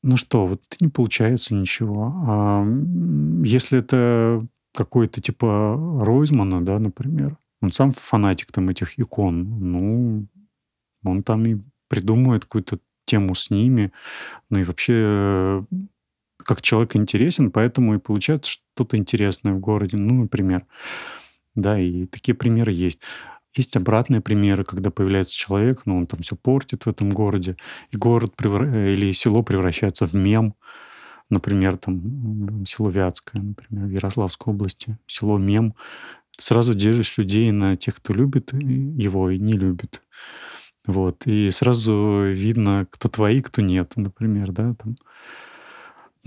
ну 0.02 0.18
что, 0.18 0.48
вот 0.48 0.62
не 0.80 0.88
получается 0.88 1.54
ничего. 1.54 2.14
А 2.26 2.66
если 3.44 3.80
это 3.80 4.42
какой-то 4.74 5.22
типа 5.22 5.76
Ройзмана, 6.02 6.64
да, 6.64 6.80
например. 6.80 7.38
Он 7.62 7.72
сам 7.72 7.92
фанатик 7.92 8.52
там 8.52 8.70
этих 8.70 8.98
икон. 8.98 9.60
Ну, 9.60 10.28
он 11.04 11.24
там 11.24 11.46
и 11.46 11.58
придумывает 11.90 12.46
какую-то 12.46 12.80
тему 13.06 13.36
с 13.36 13.50
ними. 13.50 13.92
Ну 14.50 14.60
и 14.60 14.64
вообще 14.64 15.66
как 16.50 16.64
человек 16.64 16.96
интересен, 16.96 17.52
поэтому 17.52 17.94
и 17.94 18.00
получается 18.00 18.50
что-то 18.50 18.98
интересное 18.98 19.54
в 19.54 19.60
городе. 19.60 19.98
Ну, 19.98 20.24
например. 20.24 20.66
Да, 21.54 21.80
и 21.80 22.08
такие 22.08 22.34
примеры 22.34 22.72
есть. 22.72 23.02
Есть 23.56 23.76
обратные 23.76 24.20
примеры, 24.20 24.64
когда 24.64 24.90
появляется 24.90 25.38
человек, 25.38 25.84
но 25.86 25.94
ну, 25.94 26.00
он 26.00 26.08
там 26.08 26.22
все 26.22 26.36
портит 26.36 26.88
в 26.88 26.90
этом 26.90 27.12
городе, 27.12 27.56
и 27.92 27.98
город 27.98 28.36
превра... 28.36 28.92
или 28.92 29.12
село 29.12 29.44
превращается 29.44 30.08
в 30.08 30.16
мем, 30.16 30.56
например, 31.30 31.78
там 31.78 32.66
село 32.66 32.90
Вятское, 32.90 33.44
например, 33.44 33.86
в 33.86 33.92
Ярославской 33.92 34.52
области, 34.52 34.98
село 35.06 35.38
Мем, 35.38 35.76
ты 36.36 36.44
сразу 36.44 36.74
держишь 36.74 37.16
людей 37.20 37.52
на 37.52 37.76
тех, 37.76 37.98
кто 37.98 38.12
любит 38.12 38.54
его 38.54 39.30
и 39.30 39.38
не 39.38 39.54
любит. 39.54 40.02
Вот. 40.88 41.28
И 41.28 41.52
сразу 41.52 42.24
видно, 42.26 42.88
кто 42.90 43.08
твои, 43.08 43.40
кто 43.42 43.62
нет, 43.62 43.94
например, 43.98 44.52
да, 44.52 44.74
там. 44.74 44.98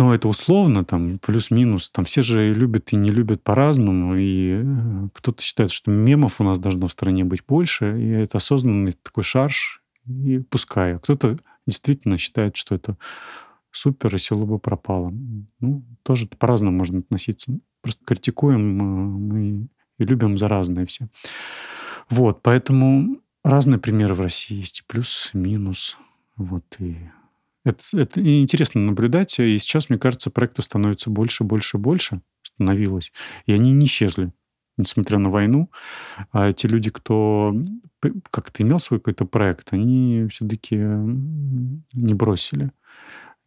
Но 0.03 0.13
это 0.13 0.27
условно, 0.27 0.85
там, 0.85 1.21
плюс-минус. 1.21 1.89
Там 1.89 2.05
все 2.05 2.25
же 2.25 2.53
любят 2.53 2.93
и 2.93 2.97
не 2.97 3.11
любят 3.13 3.45
по-разному. 3.45 4.17
И 4.17 4.61
э, 4.61 5.09
кто-то 5.15 5.41
считает, 5.41 5.71
что 5.71 5.93
мемов 5.93 6.41
у 6.41 6.45
нас 6.45 6.59
должно 6.59 6.89
в 6.89 6.93
стране 6.93 7.25
быть 7.25 7.45
больше. 7.47 8.03
И 8.03 8.09
это 8.09 8.39
осознанный 8.39 8.97
такой 9.01 9.23
шарж. 9.23 9.81
И 10.09 10.41
пускай. 10.41 10.97
А 10.97 10.99
кто-то 10.99 11.39
действительно 11.69 12.19
считает, 12.19 12.57
что 12.57 12.75
это 12.75 12.97
супер, 13.71 14.13
и 14.13 14.19
село 14.19 14.45
бы 14.45 14.59
пропало. 14.59 15.15
Ну, 15.61 15.85
тоже 16.03 16.27
по-разному 16.27 16.77
можно 16.77 16.99
относиться. 16.99 17.57
Просто 17.81 18.05
критикуем 18.05 18.81
э, 18.81 18.85
мы 18.85 19.69
и 19.99 20.05
любим 20.05 20.37
за 20.37 20.49
разные 20.49 20.87
все. 20.87 21.07
Вот, 22.11 22.43
поэтому 22.43 23.21
разные 23.45 23.79
примеры 23.79 24.15
в 24.15 24.21
России 24.21 24.57
есть, 24.57 24.81
и 24.81 24.83
плюс, 24.85 25.31
и 25.33 25.39
минус. 25.39 25.97
Вот, 26.35 26.65
и 26.81 26.97
это, 27.65 27.83
это 27.95 28.41
интересно 28.41 28.81
наблюдать, 28.81 29.39
и 29.39 29.59
сейчас, 29.59 29.89
мне 29.89 29.99
кажется, 29.99 30.31
проектов 30.31 30.65
становится 30.65 31.11
больше, 31.11 31.45
больше, 31.45 31.79
больше, 31.79 32.21
становилось, 32.43 33.13
и 33.47 33.53
они 33.53 33.73
не 33.73 33.87
исчезли, 33.87 34.33
несмотря 34.77 35.19
на 35.19 35.31
войну. 35.31 35.71
А 36.33 36.53
те 36.53 36.69
люди, 36.69 36.91
кто 36.91 37.55
как-то 38.31 38.63
имел 38.63 38.79
свой 38.79 39.01
какой-то 39.01 39.25
проект, 39.25 39.73
они 39.73 40.27
все-таки 40.31 40.77
не 40.77 42.15
бросили 42.15 42.73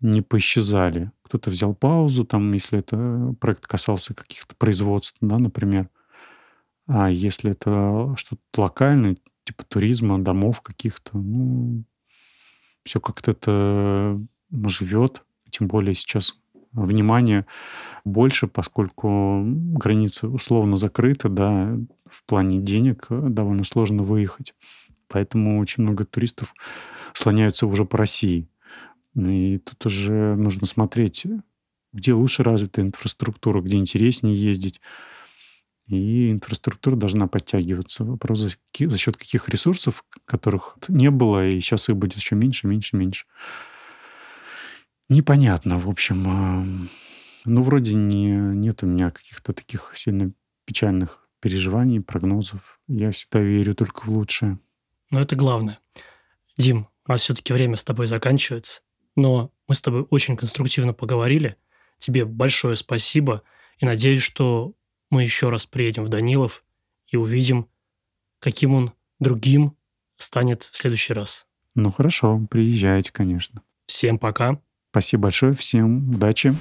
не 0.01 0.21
поисчезали. 0.21 1.11
Кто-то 1.23 1.49
взял 1.49 1.73
паузу, 1.73 2.25
там, 2.25 2.51
если 2.53 2.79
это 2.79 3.35
проект 3.39 3.67
касался 3.67 4.13
каких-то 4.13 4.55
производств, 4.55 5.17
да, 5.21 5.37
например. 5.39 5.89
А 6.87 7.09
если 7.09 7.51
это 7.51 8.13
что-то 8.17 8.41
локальное, 8.61 9.17
типа 9.43 9.63
туризма, 9.65 10.23
домов 10.23 10.61
каких-то, 10.61 11.17
ну, 11.17 11.83
все 12.85 12.99
как-то 12.99 13.31
это 13.31 14.21
живет. 14.67 15.23
Тем 15.49 15.67
более 15.67 15.93
сейчас 15.93 16.39
внимание 16.71 17.45
больше, 18.03 18.47
поскольку 18.47 19.41
границы 19.45 20.27
условно 20.27 20.77
закрыты, 20.77 21.29
да, 21.29 21.77
в 22.09 22.23
плане 22.25 22.59
денег 22.59 23.07
довольно 23.09 23.63
сложно 23.63 24.03
выехать. 24.03 24.53
Поэтому 25.07 25.59
очень 25.59 25.83
много 25.83 26.05
туристов 26.05 26.53
слоняются 27.13 27.67
уже 27.67 27.85
по 27.85 27.97
России. 27.97 28.47
И 29.15 29.59
тут 29.59 29.85
уже 29.85 30.35
нужно 30.35 30.67
смотреть, 30.67 31.25
где 31.93 32.13
лучше 32.13 32.43
развита 32.43 32.81
инфраструктура, 32.81 33.61
где 33.61 33.77
интереснее 33.77 34.35
ездить. 34.35 34.81
И 35.87 36.31
инфраструктура 36.31 36.95
должна 36.95 37.27
подтягиваться. 37.27 38.03
Вопрос, 38.03 38.39
за, 38.39 38.49
за 38.79 38.97
счет 38.97 39.17
каких 39.17 39.49
ресурсов, 39.49 40.03
которых 40.25 40.77
не 40.87 41.11
было, 41.11 41.47
и 41.47 41.59
сейчас 41.61 41.89
их 41.89 41.97
будет 41.97 42.15
еще 42.15 42.35
меньше, 42.35 42.67
меньше, 42.67 42.97
меньше. 42.97 43.25
Непонятно, 45.09 45.77
в 45.77 45.87
общем. 45.87 46.89
Ну, 47.45 47.61
вроде 47.61 47.93
не, 47.93 48.31
нет 48.31 48.81
у 48.81 48.87
меня 48.87 49.11
каких-то 49.11 49.53
таких 49.53 49.91
сильно 49.95 50.31
печальных 50.65 51.29
переживаний, 51.39 52.01
прогнозов. 52.01 52.79
Я 52.87 53.11
всегда 53.11 53.39
верю 53.39 53.75
только 53.75 54.01
в 54.01 54.07
лучшее. 54.07 54.57
Но 55.11 55.21
это 55.21 55.35
главное. 55.35 55.79
Дим, 56.57 56.87
у 57.05 57.11
нас 57.11 57.21
все-таки 57.21 57.53
время 57.53 57.75
с 57.75 57.83
тобой 57.83 58.07
заканчивается, 58.07 58.81
но 59.15 59.51
мы 59.67 59.75
с 59.75 59.81
тобой 59.81 60.07
очень 60.09 60.37
конструктивно 60.37 60.93
поговорили. 60.93 61.57
Тебе 61.99 62.25
большое 62.25 62.75
спасибо 62.75 63.43
и 63.77 63.85
надеюсь, 63.85 64.23
что 64.23 64.73
мы 65.15 65.23
еще 65.23 65.47
раз 65.47 65.65
приедем 65.65 66.03
в 66.03 66.09
Данилов 66.09 66.65
и 67.07 67.15
увидим, 67.15 67.69
каким 68.39 68.73
он 68.73 68.91
другим 69.17 69.77
станет 70.17 70.63
в 70.63 70.75
следующий 70.75 71.13
раз. 71.13 71.47
Ну 71.73 71.89
хорошо, 71.89 72.45
приезжайте, 72.49 73.13
конечно. 73.13 73.61
Всем 73.87 74.19
пока. 74.19 74.59
Спасибо 74.91 75.23
большое, 75.23 75.53
всем 75.53 76.13
удачи. 76.13 76.53